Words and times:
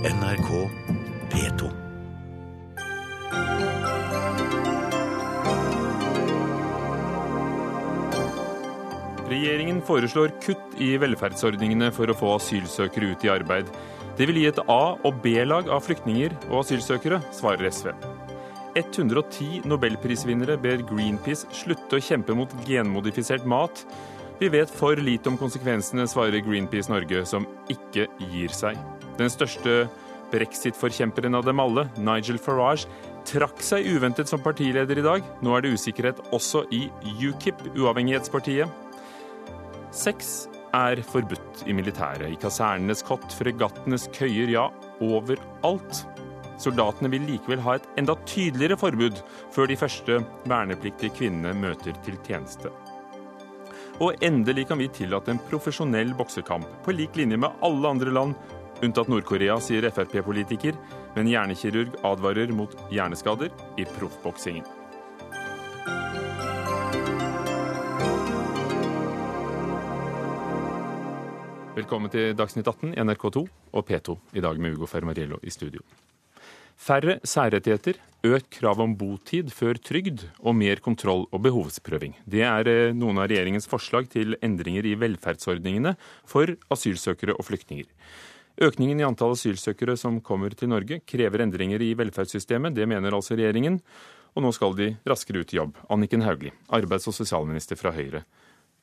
NRK 0.00 0.48
P2. 1.28 1.66
Regjeringen 9.28 9.82
foreslår 9.84 10.32
kutt 10.40 10.78
i 10.80 10.94
velferdsordningene 11.02 11.90
for 11.92 12.08
å 12.08 12.16
få 12.16 12.30
asylsøkere 12.38 13.10
ut 13.12 13.26
i 13.28 13.32
arbeid. 13.34 13.68
Det 14.16 14.30
vil 14.30 14.40
gi 14.40 14.46
et 14.48 14.62
A- 14.72 14.96
og 14.96 15.20
B-lag 15.20 15.68
av 15.68 15.84
flyktninger 15.84 16.32
og 16.48 16.62
asylsøkere, 16.62 17.20
svarer 17.36 17.68
SV. 17.68 17.92
110 18.80 19.68
nobelprisvinnere 19.68 20.56
ber 20.64 20.80
Greenpeace 20.88 21.44
slutte 21.52 22.00
å 22.00 22.06
kjempe 22.08 22.32
mot 22.32 22.56
genmodifisert 22.64 23.44
mat. 23.44 23.84
Vi 24.40 24.48
vet 24.48 24.72
for 24.72 24.96
lite 24.96 25.28
om 25.28 25.36
konsekvensene, 25.36 26.08
svarer 26.08 26.40
Greenpeace 26.40 26.88
Norge, 26.88 27.26
som 27.28 27.44
ikke 27.68 28.08
gir 28.32 28.48
seg. 28.56 28.80
Den 29.20 29.28
største 29.32 29.84
brexit-forkjemperen 30.30 31.36
av 31.36 31.44
dem 31.44 31.60
alle, 31.60 31.84
Nigel 32.00 32.38
Farage, 32.40 32.88
trakk 33.28 33.60
seg 33.64 33.84
uventet 33.92 34.30
som 34.30 34.40
partileder 34.40 34.96
i 34.96 35.04
dag. 35.04 35.26
Nå 35.44 35.52
er 35.56 35.64
det 35.64 35.74
usikkerhet 35.76 36.22
også 36.32 36.64
i 36.72 36.86
UKIP, 37.28 37.66
uavhengighetspartiet. 37.74 38.70
Sex 39.92 40.46
er 40.76 41.02
forbudt 41.04 41.64
i 41.66 41.74
militæret, 41.76 42.30
i 42.30 42.38
kasernenes 42.40 43.02
kott, 43.04 43.26
fregattenes 43.36 44.06
køyer, 44.14 44.52
ja, 44.54 44.68
overalt. 45.02 46.04
Soldatene 46.60 47.10
vil 47.12 47.26
likevel 47.26 47.60
ha 47.64 47.76
et 47.76 47.88
enda 48.00 48.14
tydeligere 48.28 48.78
forbud 48.80 49.20
før 49.52 49.68
de 49.68 49.76
første 49.80 50.20
vernepliktige 50.48 51.12
kvinnene 51.16 51.56
møter 51.58 51.96
til 52.06 52.16
tjeneste. 52.24 52.72
Og 54.00 54.16
endelig 54.24 54.66
kan 54.70 54.80
vi 54.80 54.88
tillate 54.96 55.34
en 55.34 55.42
profesjonell 55.50 56.14
boksekamp, 56.16 56.68
på 56.86 56.94
lik 56.96 57.18
linje 57.20 57.36
med 57.40 57.60
alle 57.66 57.90
andre 57.90 58.14
land, 58.16 58.38
unntatt 58.84 59.08
Nord-Korea, 59.12 59.58
sier 59.62 59.86
Frp-politiker, 59.90 60.76
men 61.16 61.30
hjernekirurg 61.30 61.96
advarer 62.06 62.52
mot 62.56 62.76
hjerneskader 62.92 63.50
i 63.80 63.86
proffboksingen. 63.96 64.66
Velkommen 71.80 72.12
til 72.12 72.34
Dagsnytt 72.36 72.68
18 72.68 72.92
i 72.92 73.02
NRK2 73.04 73.40
og 73.46 73.88
P2, 73.88 74.16
i 74.36 74.42
dag 74.44 74.58
med 74.60 74.76
Ugo 74.76 74.88
Fermariello 74.90 75.38
i 75.46 75.52
studio. 75.54 75.84
Færre 76.80 77.18
særrettigheter, 77.28 77.98
økt 78.24 78.48
krav 78.56 78.80
om 78.80 78.94
botid 78.96 79.50
før 79.52 79.76
trygd 79.80 80.24
og 80.40 80.56
mer 80.56 80.80
kontroll 80.80 81.26
og 81.28 81.42
behovsprøving. 81.44 82.14
Det 82.24 82.40
er 82.44 82.68
eh, 82.72 82.94
noen 82.96 83.20
av 83.20 83.28
regjeringens 83.28 83.68
forslag 83.68 84.08
til 84.12 84.36
endringer 84.44 84.88
i 84.88 84.96
velferdsordningene 85.00 85.94
for 86.28 86.56
asylsøkere 86.72 87.36
og 87.36 87.44
flyktninger. 87.48 87.88
Økningen 88.60 89.00
i 89.00 89.04
antall 89.06 89.32
asylsøkere 89.32 89.94
som 89.96 90.18
kommer 90.20 90.52
til 90.52 90.68
Norge, 90.68 90.98
krever 91.08 91.46
endringer 91.46 91.80
i 91.80 91.94
velferdssystemet. 91.96 92.74
Det 92.76 92.84
mener 92.88 93.14
altså 93.16 93.38
regjeringen. 93.38 93.78
Og 94.36 94.44
nå 94.44 94.52
skal 94.52 94.76
de 94.76 94.90
raskere 95.08 95.40
ut 95.40 95.54
i 95.54 95.56
jobb. 95.56 95.78
Anniken 95.90 96.22
Hauglie, 96.22 96.52
arbeids- 96.68 97.08
og 97.08 97.16
sosialminister 97.16 97.80
fra 97.80 97.94
Høyre. 97.96 98.22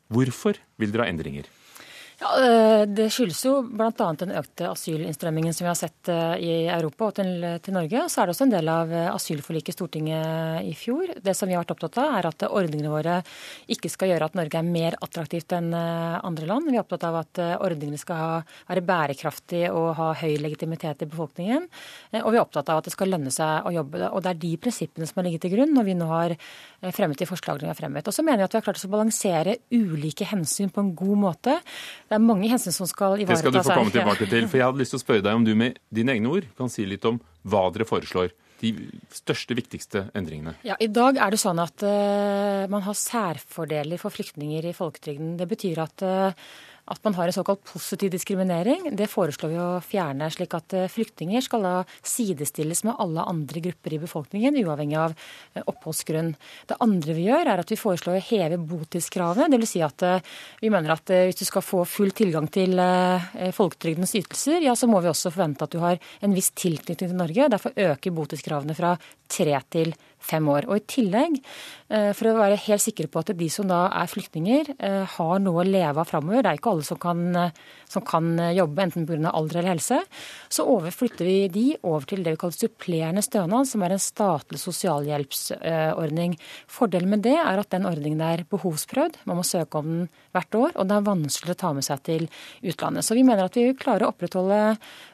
Hvorfor 0.10 0.58
vil 0.82 0.92
dere 0.92 1.06
ha 1.06 1.14
endringer? 1.14 1.46
Ja, 2.20 2.30
eh, 2.42 2.88
Det 2.88 3.12
skyldes 3.14 3.44
jo 3.46 3.60
bl.a. 3.62 3.92
den 4.18 4.32
økte 4.34 4.72
asylinnstrømmingen 4.72 5.54
som 5.54 5.68
vi 5.68 5.70
har 5.70 5.78
sett 5.78 6.10
eh, 6.10 6.40
i 6.42 6.54
Europa 6.66 7.12
og 7.12 7.18
til, 7.20 7.46
til 7.62 7.76
Norge. 7.76 8.08
Så 8.10 8.24
er 8.24 8.26
det 8.26 8.34
også 8.34 8.48
en 8.48 8.54
del 8.56 8.72
av 8.74 8.90
eh, 8.90 9.10
asylforliket 9.12 9.70
i 9.70 9.76
Stortinget 9.76 10.66
i 10.66 10.74
fjor. 10.74 11.12
Det 11.22 11.36
som 11.38 11.46
vi 11.46 11.54
har 11.54 11.62
vært 11.62 11.76
opptatt 11.76 12.00
av, 12.02 12.16
er 12.18 12.30
at 12.32 12.46
ordningene 12.48 12.90
våre 12.90 13.20
ikke 13.70 13.92
skal 13.94 14.10
gjøre 14.10 14.32
at 14.32 14.38
Norge 14.40 14.58
er 14.58 14.66
mer 14.66 14.98
attraktivt 14.98 15.54
enn 15.54 15.70
andre 15.78 16.48
land. 16.50 16.72
Vi 16.72 16.80
er 16.80 16.82
opptatt 16.82 17.06
av 17.06 17.20
at 17.20 17.42
ordningene 17.62 18.02
skal 18.02 18.18
ha, 18.18 18.32
være 18.72 18.86
bærekraftige 18.88 19.70
og 19.76 19.92
ha 20.00 20.10
høy 20.18 20.40
legitimitet 20.42 21.06
i 21.06 21.10
befolkningen. 21.12 21.70
Og 22.24 22.32
vi 22.32 22.40
er 22.40 22.42
opptatt 22.42 22.72
av 22.74 22.82
at 22.82 22.90
det 22.90 22.96
skal 22.96 23.14
lønne 23.14 23.34
seg 23.34 23.68
å 23.68 23.76
jobbe. 23.76 24.10
Og 24.10 24.26
det 24.26 24.34
er 24.34 24.42
de 24.42 24.54
prinsippene 24.64 25.06
som 25.06 25.22
har 25.22 25.28
ligget 25.30 25.46
til 25.46 25.54
grunn 25.54 25.76
når 25.78 25.90
vi 25.92 25.98
nå 26.00 26.10
har 26.10 26.38
fremmet 26.96 27.22
de 27.22 27.30
forslagene 27.30 27.68
vi 27.68 27.74
har 27.76 27.78
fremmet. 27.78 28.10
Og 28.10 28.16
så 28.16 28.26
mener 28.26 28.44
jeg 28.44 28.50
at 28.50 28.58
vi 28.58 28.62
har 28.62 28.68
klart 28.72 28.88
å 28.88 28.94
balansere 28.96 29.58
ulike 29.76 30.28
hensyn 30.32 30.74
på 30.74 30.82
en 30.82 30.94
god 30.98 31.24
måte. 31.28 31.60
Det 32.08 32.16
er 32.16 32.24
mange 32.24 32.48
hensyn 32.48 32.76
som 32.76 32.88
skal 32.90 33.20
ivareta 33.20 33.36
Det 33.36 33.42
skal 33.44 33.56
du 33.56 33.62
få 33.62 33.76
komme 33.76 33.94
tilbake 33.94 34.28
til. 34.32 34.48
For 34.48 34.60
jeg 34.60 34.70
hadde 34.70 34.82
lyst 34.82 34.96
til 34.96 35.02
å 35.02 35.04
spørre 35.04 35.26
deg 35.26 35.40
om 35.40 35.48
du 35.48 35.54
med 35.60 35.80
dine 35.94 36.16
egne 36.16 36.32
ord 36.32 36.48
kan 36.60 36.72
si 36.72 36.86
litt 36.88 37.06
om 37.08 37.20
hva 37.48 37.68
dere 37.76 37.88
foreslår. 37.88 38.32
De 38.58 38.72
største, 39.14 39.54
viktigste 39.54 40.08
endringene. 40.18 40.56
Ja, 40.66 40.80
I 40.82 40.88
dag 40.90 41.20
er 41.22 41.36
det 41.36 41.38
sånn 41.42 41.60
at 41.62 41.84
uh, 41.86 42.64
man 42.72 42.82
har 42.88 42.98
særfordeler 42.98 44.02
for 44.02 44.16
flyktninger 44.16 44.66
i 44.66 44.74
folketrygden. 44.74 45.36
Det 45.38 45.46
betyr 45.52 45.84
at 45.84 46.06
uh, 46.08 46.48
at 46.88 47.04
man 47.04 47.16
har 47.18 47.28
en 47.28 47.36
såkalt 47.36 47.64
positiv 47.68 48.12
diskriminering. 48.14 48.90
Det 48.96 49.10
foreslår 49.12 49.52
vi 49.52 49.60
å 49.60 49.68
fjerne, 49.84 50.30
slik 50.32 50.56
at 50.56 50.76
flyktninger 50.94 51.44
skal 51.44 51.66
da 51.68 51.74
sidestilles 52.00 52.86
med 52.88 52.96
alle 53.04 53.26
andre 53.28 53.64
grupper 53.66 53.98
i 53.98 54.00
befolkningen, 54.02 54.58
uavhengig 54.64 54.98
av 55.02 55.16
oppholdsgrunn. 55.68 56.34
Det 56.70 56.80
andre 56.84 57.18
vi 57.18 57.28
gjør, 57.28 57.52
er 57.52 57.64
at 57.64 57.74
vi 57.74 57.80
foreslår 57.80 58.20
å 58.20 58.26
heve 58.30 58.62
botidskravet. 58.62 59.52
Dvs. 59.52 59.74
Si 59.76 59.84
at 59.84 60.08
vi 60.62 60.72
mener 60.72 60.96
at 60.96 61.12
hvis 61.12 61.42
du 61.42 61.46
skal 61.48 61.66
få 61.66 61.84
full 61.88 62.16
tilgang 62.16 62.48
til 62.48 62.80
folketrygdens 63.58 64.16
ytelser, 64.22 64.64
ja, 64.64 64.76
så 64.80 64.88
må 64.88 65.04
vi 65.04 65.12
også 65.12 65.34
forvente 65.36 65.68
at 65.68 65.76
du 65.76 65.82
har 65.84 66.00
en 66.24 66.36
viss 66.36 66.54
tilknytning 66.56 67.12
til 67.12 67.18
Norge. 67.20 67.52
Derfor 67.52 67.76
øker 67.76 68.16
botidskravene 68.16 68.78
fra 68.78 68.96
tre 69.28 69.60
til 69.76 69.92
fem 70.20 70.48
år. 70.52 70.68
Og 70.68 70.80
i 70.80 70.86
tillegg, 70.88 71.38
for 71.88 72.28
å 72.28 72.36
være 72.36 72.60
helt 72.66 72.84
sikre 72.84 73.08
på 73.08 73.22
at 73.22 73.32
de 73.38 73.48
som 73.52 73.68
da 73.70 73.86
er 73.96 74.10
flyktninger, 74.12 74.74
har 75.14 75.40
noe 75.40 75.62
å 75.64 75.68
leve 75.68 76.02
av 76.04 76.10
framover, 76.10 76.44
det 76.44 76.52
er 76.52 76.60
ikke 76.60 76.74
alle 76.74 76.84
som 76.88 77.00
kan, 77.00 77.22
som 77.88 78.04
kan 78.04 78.34
jobbe, 78.56 78.84
enten 78.84 79.08
pga. 79.08 79.32
alder 79.32 79.62
eller 79.62 79.74
helse, 79.76 80.02
så 80.52 80.66
overflytter 80.68 81.26
vi 81.28 81.38
de 81.54 81.66
over 81.82 82.06
til 82.10 82.24
det 82.26 82.36
vi 82.36 82.42
kaller 82.44 82.58
supplerende 82.58 83.24
stønad, 83.24 83.70
som 83.70 83.84
er 83.86 83.96
en 83.96 84.04
statlig 84.04 84.60
sosialhjelpsordning. 84.60 86.36
Fordelen 86.68 87.10
med 87.16 87.24
det 87.24 87.38
er 87.40 87.64
at 87.64 87.72
den 87.72 87.88
ordningen 87.88 88.22
er 88.22 88.44
behovsprøvd. 88.52 89.24
Man 89.26 89.40
må 89.40 89.44
søke 89.48 89.80
om 89.80 89.92
den 89.96 90.10
hvert 90.38 90.60
år, 90.60 90.76
og 90.78 90.88
det 90.88 90.98
er 90.98 91.08
vanskelig 91.08 91.56
å 91.56 91.60
ta 91.60 91.74
med 91.76 91.88
seg 91.88 92.04
til 92.08 92.28
utlandet. 92.64 93.06
Så 93.06 93.18
vi 93.18 93.26
mener 93.28 93.50
at 93.50 93.58
vi 93.58 93.68
klarer 93.78 94.08
å 94.08 94.14
opprettholde 94.14 94.62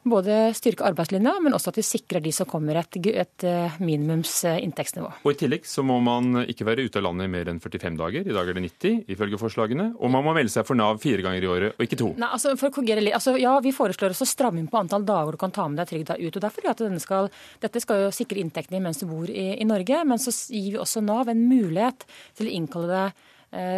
både 0.08 0.40
styrke 0.58 0.86
arbeidslinja, 0.88 1.38
men 1.44 1.56
også 1.56 1.74
at 1.74 1.80
vi 1.80 1.88
sikrer 1.88 2.24
de 2.24 2.34
som 2.36 2.50
kommer 2.50 2.78
et, 2.82 3.00
et 3.10 3.48
minimums 3.84 4.36
inntektsnivå. 4.52 5.12
Og 5.24 5.34
I 5.34 5.40
tillegg 5.44 5.68
så 5.70 5.86
må 5.88 6.00
man 6.04 6.44
ikke 6.44 6.68
være 6.68 6.88
ute 6.88 7.00
av 7.00 7.08
landet 7.08 7.30
i 7.30 7.34
mer 7.34 7.52
enn 7.52 7.62
45 7.64 8.00
dager. 8.00 8.28
I 8.28 8.36
dag 8.36 8.50
er 8.50 8.58
det 8.58 8.66
90, 8.68 9.04
ifølge 9.16 9.40
forslagene. 9.42 9.90
Og 10.00 10.12
man 10.14 10.26
må 10.26 10.36
melde 10.36 10.52
seg 10.54 10.68
for 10.68 10.80
Nav 10.80 11.00
fire 11.04 11.24
ganger 11.26 11.46
i 11.46 11.50
året, 11.50 11.78
og 11.78 11.86
ikke 11.86 12.00
to. 12.00 12.12
Nei, 12.20 12.30
altså 12.36 12.56
for 12.60 12.70
å 12.70 12.76
korrigere 12.76 13.04
litt, 13.04 13.18
altså 13.18 13.36
Ja, 13.40 13.56
vi 13.64 13.74
foreslår 13.76 14.14
også 14.14 14.28
å 14.28 14.30
stramme 14.30 14.62
inn 14.62 14.70
på 14.72 14.80
antall 14.80 15.06
dager 15.08 15.36
du 15.36 15.42
kan 15.42 15.54
ta 15.54 15.68
med 15.68 15.82
deg 15.82 15.90
trygda 15.90 16.18
ut. 16.20 16.36
og 16.36 16.42
derfor 16.46 16.70
at 16.72 16.84
denne 16.84 17.02
skal, 17.04 17.30
Dette 17.64 17.82
skal 17.84 18.06
jo 18.06 18.14
sikre 18.16 18.42
inntektene 18.44 18.82
mens 18.84 19.02
du 19.02 19.08
bor 19.10 19.30
i, 19.30 19.54
i 19.60 19.68
Norge, 19.68 20.04
men 20.08 20.22
så 20.22 20.34
gir 20.54 20.76
vi 20.76 20.82
også 20.82 21.04
Nav 21.04 21.32
en 21.32 21.46
mulighet 21.50 22.06
til 22.38 22.50
å 22.50 22.56
innkalle 22.58 22.92
deg 22.92 23.08
eh, 23.08 23.32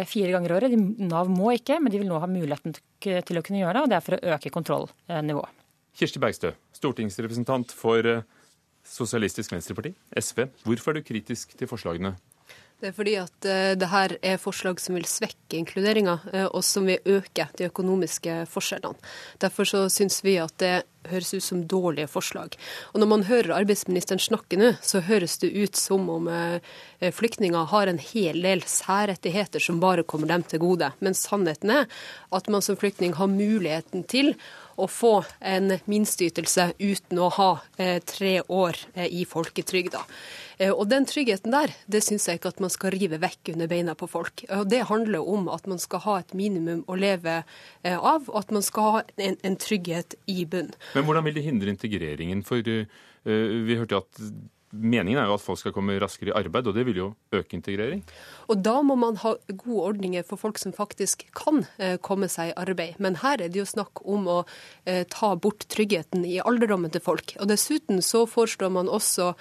fire 0.08 0.32
ganger 0.32 0.52
i 0.52 0.56
året. 0.56 0.74
Nav 1.04 1.28
må 1.28 1.52
ikke, 1.56 1.76
men 1.82 1.92
de 1.92 2.00
vil 2.00 2.08
nå 2.08 2.20
ha 2.22 2.28
muligheten 2.30 2.74
til, 2.76 3.20
til 3.26 3.40
å 3.40 3.44
kunne 3.44 3.60
gjøre 3.60 3.76
det, 3.76 3.82
og 3.84 3.92
det 3.92 3.98
er 3.98 4.06
for 4.06 4.16
å 4.16 4.34
øke 4.36 4.52
kontrollnivået. 4.54 5.62
Kirsti 5.96 6.20
Bergstø, 6.20 6.52
stortingsrepresentant 6.76 7.72
for 7.76 8.08
eh, 8.08 8.24
Sosialistisk 8.86 9.50
Venstreparti, 9.50 9.94
SV. 10.14 10.44
Hvorfor 10.66 10.92
er 10.92 11.00
du 11.00 11.06
kritisk 11.08 11.56
til 11.58 11.68
forslagene 11.70 12.12
det 12.82 12.90
er 12.90 12.96
fordi 12.96 13.14
at 13.16 13.46
uh, 13.48 13.72
det 13.78 13.88
her 13.88 14.14
er 14.20 14.40
forslag 14.40 14.80
som 14.82 14.98
vil 14.98 15.06
svekke 15.08 15.56
inkluderinga, 15.56 16.18
uh, 16.34 16.48
og 16.50 16.60
som 16.66 16.88
vil 16.88 17.00
øke 17.08 17.46
de 17.56 17.70
økonomiske 17.70 18.42
forskjellene. 18.52 19.00
Derfor 19.40 19.68
så 19.68 19.86
syns 19.92 20.20
vi 20.26 20.36
at 20.42 20.52
det 20.60 20.74
høres 21.06 21.30
ut 21.32 21.44
som 21.44 21.62
dårlige 21.70 22.10
forslag. 22.10 22.56
Og 22.92 23.00
når 23.00 23.08
man 23.08 23.24
hører 23.28 23.54
arbeidsministeren 23.56 24.20
snakke 24.20 24.58
nå, 24.58 24.72
så 24.82 25.00
høres 25.06 25.38
det 25.40 25.54
ut 25.54 25.78
som 25.78 26.04
om 26.12 26.28
uh, 26.28 26.60
flyktninger 27.00 27.70
har 27.72 27.88
en 27.88 28.02
hel 28.02 28.42
del 28.44 28.64
særrettigheter 28.68 29.62
som 29.62 29.80
bare 29.80 30.04
kommer 30.04 30.34
dem 30.34 30.44
til 30.44 30.60
gode. 30.60 30.92
Men 31.00 31.16
sannheten 31.16 31.72
er 31.78 31.88
at 32.36 32.52
man 32.52 32.64
som 32.64 32.76
flyktning 32.76 33.16
har 33.16 33.32
muligheten 33.32 34.04
til 34.04 34.34
å 34.76 34.86
få 34.90 35.12
en 35.40 35.76
minsteytelse 35.88 36.70
uten 36.78 37.20
å 37.20 37.28
ha 37.36 37.50
eh, 37.80 37.98
tre 38.04 38.40
år 38.42 38.78
eh, 38.94 39.08
i 39.08 39.24
folketrygda. 39.28 40.02
Eh, 40.58 40.72
og 40.72 40.88
Den 40.92 41.08
tryggheten 41.08 41.54
der, 41.54 41.72
det 41.90 42.02
syns 42.04 42.28
jeg 42.28 42.40
ikke 42.40 42.52
at 42.54 42.62
man 42.64 42.72
skal 42.72 42.94
rive 42.94 43.20
vekk 43.22 43.54
under 43.54 43.70
beina 43.70 43.96
på 43.98 44.08
folk. 44.10 44.44
Og 44.50 44.66
Det 44.72 44.84
handler 44.90 45.24
om 45.24 45.48
at 45.52 45.66
man 45.70 45.80
skal 45.82 46.04
ha 46.06 46.18
et 46.22 46.36
minimum 46.36 46.84
å 46.86 46.98
leve 46.98 47.42
av, 47.84 48.28
og 48.28 48.38
at 48.40 48.52
man 48.54 48.64
skal 48.64 48.90
ha 48.90 49.04
en, 49.16 49.38
en 49.42 49.56
trygghet 49.60 50.18
i 50.30 50.44
bunn. 50.48 50.72
Men 50.94 51.08
hvordan 51.08 51.26
vil 51.28 51.38
det 51.38 51.46
hindre 51.46 51.72
integreringen? 51.72 52.42
For 52.46 52.60
uh, 52.60 52.86
vi 53.24 53.78
hørte 53.78 54.02
at 54.04 54.20
Meningen 54.80 55.20
er 55.20 55.30
jo 55.30 55.36
at 55.38 55.44
folk 55.44 55.60
skal 55.60 55.74
komme 55.74 55.96
raskere 56.02 56.32
i 56.32 56.36
arbeid, 56.36 56.68
og 56.68 56.76
det 56.76 56.86
vil 56.88 57.00
jo 57.00 57.08
øke 57.34 57.56
integrering? 57.58 58.02
Og 58.50 58.62
da 58.64 58.76
må 58.86 58.96
man 59.00 59.18
ha 59.22 59.34
gode 59.50 59.82
ordninger 59.90 60.26
for 60.26 60.40
folk 60.40 60.60
som 60.60 60.74
faktisk 60.76 61.26
kan 61.36 61.64
eh, 61.78 61.96
komme 62.02 62.28
seg 62.32 62.52
i 62.52 62.56
arbeid. 62.66 63.00
Men 63.02 63.20
her 63.22 63.40
er 63.40 63.52
det 63.52 63.62
jo 63.62 63.68
snakk 63.68 64.04
om 64.04 64.28
å 64.30 64.38
eh, 64.84 65.04
ta 65.12 65.34
bort 65.36 65.68
tryggheten 65.72 66.26
i 66.28 66.38
alderdommen 66.42 66.92
til 66.94 67.04
folk. 67.04 67.36
Og 67.40 67.50
dessuten 67.50 68.02
så 68.04 68.26
foreslår 68.30 68.72
man 68.78 68.92
også 68.92 69.32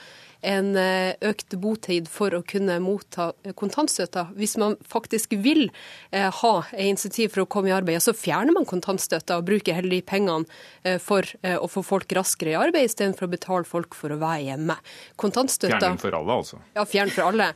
en 0.46 0.78
økt 0.78 1.56
botid 1.62 2.10
for 2.12 2.34
å 2.38 2.44
kunne 2.46 2.78
motta 2.84 3.32
kontantstøtta. 3.58 4.28
Hvis 4.38 4.56
man 4.62 4.78
faktisk 4.86 5.34
vil 5.42 5.68
ha 6.12 6.54
insentiv 6.78 7.34
for 7.34 7.44
å 7.44 7.50
komme 7.50 7.72
i 7.72 7.76
arbeid, 7.76 8.04
så 8.06 8.14
fjerner 8.16 8.54
man 8.56 8.68
kontantstøtta 8.70 9.40
og 9.40 9.48
bruker 9.50 9.78
heller 9.78 9.98
de 9.98 10.02
pengene 10.06 10.98
for 11.02 11.26
å 11.50 11.70
få 11.72 11.84
folk 11.86 12.14
raskere 12.16 12.54
i 12.54 12.58
arbeid, 12.60 12.90
istedenfor 12.90 13.28
å 13.28 13.34
betale 13.34 13.68
folk 13.68 13.98
for 13.98 14.14
å 14.14 14.20
være 14.22 14.52
hjemme. 14.52 14.78
Kontantstøtta 15.20 15.82
Fjern 15.82 16.02
for 16.02 16.20
alle, 16.20 16.38
altså? 16.42 16.62
Ja, 16.78 16.86
fjern 16.90 17.12
for 17.14 17.32
alle. 17.32 17.50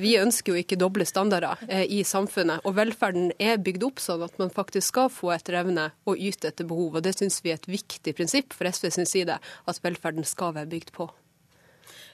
Vi 0.00 0.14
ønsker 0.20 0.54
jo 0.54 0.62
ikke 0.62 0.78
doble 0.80 1.06
standarder 1.08 1.66
i 1.84 2.02
samfunnet. 2.06 2.62
Og 2.66 2.78
velferden 2.78 3.32
er 3.42 3.58
bygd 3.58 3.86
opp 3.90 4.02
sånn 4.02 4.24
at 4.26 4.38
man 4.40 4.52
faktisk 4.54 4.94
skal 4.94 5.10
få 5.12 5.34
etter 5.34 5.58
evne 5.60 5.90
og 6.06 6.20
yte 6.20 6.52
etter 6.52 6.68
behov. 6.68 6.98
Og 6.98 7.06
det 7.06 7.16
syns 7.18 7.42
vi 7.42 7.52
er 7.54 7.60
et 7.60 7.70
viktig 7.70 8.14
prinsipp 8.16 8.54
for 8.56 8.70
SV 8.70 8.90
sin 8.94 9.08
side, 9.08 9.38
at 9.40 9.84
velferden 9.84 10.26
skal 10.26 10.54
være 10.56 10.70
bygd 10.76 10.94
på. 10.96 11.10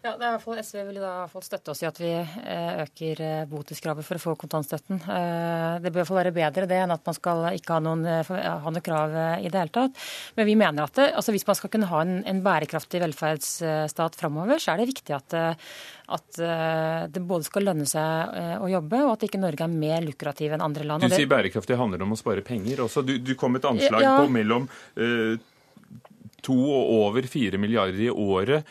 Ja, 0.03 0.17
det 0.19 0.25
er 0.27 0.33
i 0.33 0.35
hvert 0.35 0.43
fall 0.43 0.59
SV 0.59 0.79
vil 0.89 0.97
da 0.99 1.11
få 1.31 1.41
støtte 1.47 1.71
oss 1.71 1.81
i 1.85 1.87
at 1.87 1.99
vi 2.03 2.11
eh, 2.11 2.71
øker 2.83 3.21
eh, 3.23 3.43
botidskravet 3.47 4.03
for 4.03 4.19
å 4.19 4.23
få 4.25 4.33
kontantstøtten. 4.41 4.99
Eh, 4.99 5.77
det 5.79 5.93
bør 5.93 6.01
i 6.01 6.01
hvert 6.01 6.09
fall 6.09 6.19
være 6.19 6.33
bedre 6.35 6.67
det 6.67 6.81
enn 6.83 6.95
at 6.95 7.07
man 7.07 7.15
skal 7.15 7.47
ikke 7.53 7.77
ha 7.77 7.85
noen, 7.85 8.03
ha 8.27 8.57
noen 8.65 8.83
krav 8.83 9.15
i 9.39 9.47
det 9.47 9.61
hele 9.61 9.71
tatt. 9.71 10.01
Men 10.35 10.49
vi 10.49 10.57
mener 10.59 10.89
at 10.89 10.99
det, 10.99 11.07
altså 11.21 11.35
hvis 11.37 11.47
man 11.47 11.59
skal 11.61 11.71
kunne 11.77 11.91
ha 11.93 12.03
en, 12.03 12.17
en 12.27 12.43
bærekraftig 12.43 12.99
velferdsstat 13.05 14.19
framover, 14.19 14.59
så 14.59 14.75
er 14.75 14.83
det 14.83 14.89
viktig 14.91 15.15
at, 15.21 15.39
at, 16.19 16.43
det 17.15 17.23
både 17.23 17.47
skal 17.47 17.69
lønne 17.71 17.87
seg 17.87 18.59
å 18.59 18.73
jobbe, 18.73 19.05
og 19.07 19.15
at 19.15 19.29
ikke 19.29 19.41
Norge 19.41 19.69
er 19.69 19.79
mer 19.87 20.03
lukrativ 20.03 20.57
enn 20.57 20.67
andre 20.67 20.89
land. 20.89 21.07
Du 21.07 21.15
sier 21.15 21.31
bærekraftig 21.31 21.79
handler 21.79 22.03
om 22.03 22.17
å 22.17 22.19
spare 22.19 22.43
penger 22.47 22.83
også. 22.89 23.07
Du, 23.07 23.15
du 23.23 23.37
kom 23.39 23.55
et 23.55 23.71
anslag 23.71 24.03
ja. 24.03 24.19
på 24.19 24.27
mellom 24.35 24.67
uh, 24.99 25.39
to 26.43 26.59
og 26.59 26.95
over 26.99 27.27
fire 27.31 27.61
milliarder 27.63 28.09
i 28.09 28.11
året 28.11 28.67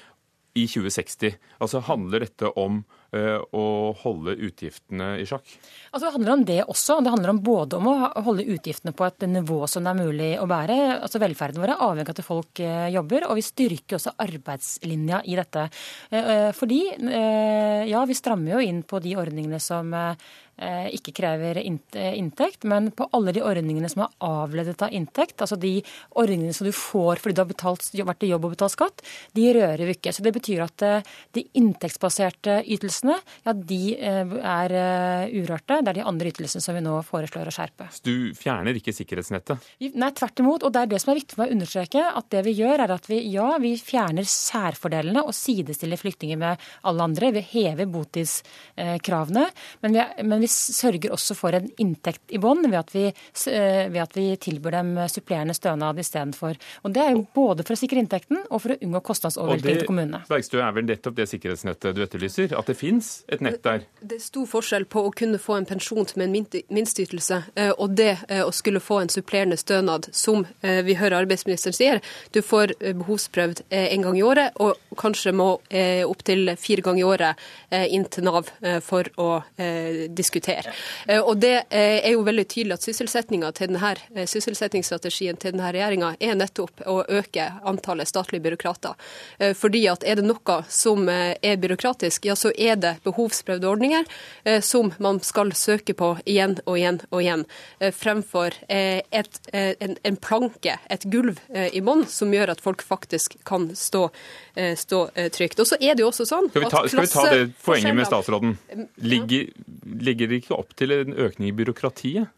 i 0.54 0.66
2060. 0.68 1.38
Altså 1.62 1.82
Handler 1.88 2.26
dette 2.26 2.50
om 2.60 2.82
uh, 3.16 3.40
å 3.56 3.66
holde 4.02 4.36
utgiftene 4.48 5.14
i 5.22 5.28
sjakk? 5.30 5.46
Altså 5.92 6.08
Det 6.08 6.14
handler 6.18 6.34
om 6.34 6.46
det 6.50 6.60
også. 6.66 7.00
Det 7.04 7.14
handler 7.14 7.34
om 7.34 7.42
både 7.46 7.80
om 7.80 7.90
å 7.92 7.96
holde 8.26 8.48
utgiftene 8.52 8.96
på 8.98 9.08
et 9.08 9.28
nivå 9.32 9.62
som 9.72 9.86
det 9.86 9.94
er 9.94 10.02
mulig 10.02 10.32
å 10.42 10.50
bære. 10.52 10.78
Altså 11.00 11.22
Velferden 11.24 11.64
vår 11.64 11.76
er 11.76 11.86
avhengig 11.88 12.14
av 12.14 12.20
at 12.20 12.28
folk 12.28 12.64
uh, 12.66 12.88
jobber, 12.92 13.28
og 13.30 13.40
vi 13.40 13.48
styrker 13.48 14.00
også 14.00 14.16
arbeidslinja 14.28 15.24
i 15.26 15.40
dette. 15.40 15.68
Uh, 16.12 16.52
fordi, 16.58 16.82
ja, 17.92 18.02
vi 18.08 18.16
strammer 18.18 18.56
jo 18.56 18.64
inn 18.64 18.82
på 18.88 19.00
de 19.04 19.16
ordningene 19.20 19.60
som 19.62 19.92
Eh, 19.92 20.16
ikke 20.94 21.14
krever 21.18 21.58
eh, 21.62 22.14
inntekt, 22.18 22.66
men 22.70 22.92
på 22.96 23.08
alle 23.16 23.34
de 23.36 23.44
ordningene 23.46 23.90
som 23.90 24.04
er 24.06 24.14
avledet 24.28 24.82
av 24.86 24.94
inntekt, 24.94 25.42
altså 25.42 25.58
de 25.60 25.80
ordningene 26.20 26.54
som 26.54 26.68
du 26.68 26.74
får 26.76 27.22
fordi 27.22 27.38
du 27.38 27.42
har 27.42 27.50
betalt, 27.50 27.88
vært 27.98 28.26
i 28.26 28.32
jobb 28.32 28.46
og 28.48 28.56
betalt 28.56 28.76
skatt, 28.76 29.04
de 29.38 29.48
rører 29.58 29.84
vi 29.88 29.96
ikke. 29.98 30.14
Så 30.14 30.26
Det 30.26 30.34
betyr 30.36 30.64
at 30.66 30.86
eh, 30.86 31.10
de 31.38 31.46
inntektsbaserte 31.58 32.62
ytelsene 32.76 33.18
ja, 33.46 33.54
de 33.54 33.82
er 33.98 34.74
urørte. 35.32 35.80
Det 35.82 35.92
er 35.92 36.00
de 36.00 36.06
andre 36.08 36.32
ytelsene 36.32 36.64
som 36.64 36.78
vi 36.78 36.84
nå 36.84 36.98
foreslår 37.06 37.50
å 37.50 37.56
skjerpe. 37.56 37.88
Så 37.96 38.06
du 38.06 38.16
fjerner 38.38 38.78
ikke 38.78 38.94
sikkerhetsnettet? 38.96 39.72
Nei, 39.98 40.12
tvert 40.18 40.44
imot. 40.44 40.66
Og 40.68 40.74
det 40.74 40.84
er 40.84 40.92
det 40.92 41.02
som 41.02 41.14
er 41.14 41.20
viktig 41.22 41.36
for 41.36 41.44
meg 41.44 41.52
å 41.52 41.58
understreke. 41.58 42.06
At 42.22 42.30
det 42.34 42.44
vi 42.48 42.56
gjør, 42.60 42.86
er 42.86 42.94
at 42.96 43.10
vi 43.10 43.22
ja, 43.34 43.48
vi 43.62 43.74
fjerner 43.80 44.28
særfordelene 44.28 45.24
og 45.26 45.36
sidestiller 45.36 46.00
flyktninger 46.00 46.40
med 46.42 46.70
alle 46.88 47.08
andre. 47.10 47.34
Vi 47.36 47.46
hever 47.54 47.90
botidskravene. 47.92 49.48
Men 49.86 49.98
vi, 49.98 50.06
men 50.28 50.44
vi 50.44 50.51
sørger 50.52 51.14
også 51.16 51.36
for 51.38 51.56
en 51.58 51.70
inntekt 51.82 52.34
i 52.34 52.40
bånn 52.42 52.64
ved, 52.72 52.96
eh, 52.96 53.88
ved, 53.92 54.00
at 54.02 54.16
vi 54.18 54.26
tilbyr 54.42 54.78
dem 54.78 54.92
supplerende 55.12 55.56
stønad 55.58 56.00
istedenfor. 56.02 56.58
Det 56.84 57.02
er 57.04 57.12
jo 57.16 57.26
både 57.36 57.66
for 57.68 57.76
å 57.76 57.80
sikre 57.80 58.02
inntekten 58.02 58.44
og 58.50 58.64
for 58.64 58.76
å 58.76 58.80
unngå 58.82 59.02
kostnadsovervelting 59.08 59.82
til 59.82 59.90
kommunene. 59.90 60.24
Bergstø 60.30 60.62
er 60.64 60.74
vel 60.76 60.88
nettopp 60.90 61.18
det 61.20 61.28
sikkerhetsnettet 61.32 61.96
du 61.98 62.04
etterlyser? 62.06 62.56
At 62.58 62.72
det 62.72 62.78
fins 62.80 63.12
et 63.32 63.44
nett 63.44 63.62
der? 63.64 63.86
Det 64.02 64.20
er 64.20 64.24
stor 64.24 64.48
forskjell 64.50 64.88
på 64.92 65.06
å 65.08 65.14
kunne 65.16 65.42
få 65.42 65.60
en 65.60 65.70
pensjon 65.70 66.08
med 66.16 66.28
en 66.28 66.66
minsteytelse 66.74 67.42
eh, 67.56 67.74
og 67.78 67.96
det 68.00 68.16
eh, 68.28 68.44
å 68.44 68.52
skulle 68.56 68.82
få 68.84 69.02
en 69.04 69.12
supplerende 69.12 69.58
stønad, 69.60 70.08
som 70.16 70.46
vi 70.62 70.94
hører 70.98 71.22
arbeidsministeren 71.22 71.76
sier. 71.76 72.00
Du 72.34 72.40
får 72.46 72.74
behovsprøvd 72.80 73.62
en 73.70 74.06
gang 74.06 74.18
i 74.18 74.24
året, 74.26 74.56
og 74.62 74.80
kanskje 74.98 75.34
må 75.36 75.48
opptil 76.08 76.54
fire 76.60 76.84
ganger 76.86 77.02
i 77.02 77.08
året 77.08 77.92
inn 77.94 78.06
til 78.12 78.26
Nav 78.26 78.50
for 78.86 79.10
å 79.22 79.30
diskutere 80.10 80.31
diskutere. 80.32 80.74
Eh, 81.08 81.20
og 81.20 81.38
Det 81.38 81.66
eh, 81.70 82.00
er 82.06 82.12
jo 82.14 82.24
veldig 82.24 82.48
tydelig 82.48 82.78
at 82.78 82.86
sysselsettinga 82.86 83.52
til 83.52 83.72
denne, 83.72 83.96
eh, 84.16 84.26
sysselsettingsstrategien 84.26 85.38
til 85.38 85.52
denne 85.54 85.72
regjeringa 85.72 86.16
er 86.20 86.36
nettopp 86.36 86.84
å 86.88 87.02
øke 87.08 87.48
antallet 87.66 88.08
statlige 88.08 88.42
byråkrater. 88.42 88.96
Fordi 89.58 89.82
at 89.90 90.04
er 90.04 90.20
det 90.20 90.26
noe 90.26 90.58
som 90.70 91.08
er 91.10 91.58
byråkratisk, 91.58 92.26
ja 92.26 92.36
så 92.36 92.52
er 92.58 92.76
det 92.76 92.94
behovsprøvde 93.04 93.68
ordninger 93.68 94.06
som 94.62 94.92
man 95.00 95.20
skal 95.24 95.52
søke 95.58 95.94
på 95.98 96.14
igjen 96.26 96.58
og 96.66 96.78
igjen 96.78 97.00
og 97.10 97.22
igjen, 97.22 97.46
fremfor 97.80 98.56
et, 98.68 99.40
en, 99.52 99.96
en, 100.04 100.18
planke, 100.18 100.78
et 100.90 101.06
gulv 101.12 101.40
i 101.50 101.82
bånn, 101.82 102.06
som 102.08 102.34
gjør 102.34 102.54
at 102.54 102.62
folk 102.62 102.84
faktisk 102.86 103.38
kan 103.48 103.72
stå, 103.76 104.08
stå 104.78 105.02
trygt. 105.34 105.60
Og 105.60 105.70
så 105.72 105.80
er 105.80 105.96
det 105.96 106.06
jo 106.06 106.12
også 106.12 106.28
sånn 106.30 106.50
skal 106.52 106.66
vi 106.66 106.72
ta, 106.72 106.84
skal 106.88 107.08
vi 107.08 107.14
ta 107.14 107.26
det 107.32 107.44
poenget 107.66 107.98
med 107.98 108.10
statsråden? 108.10 108.58
Ligger, 108.96 109.48
ligger 110.00 110.21
legger 110.22 110.42
ikke 110.42 110.58
opp 110.58 110.76
til 110.78 110.94
en 110.96 111.18
økning 111.18 111.50
i 111.52 111.56
byråkratiet? 111.58 112.30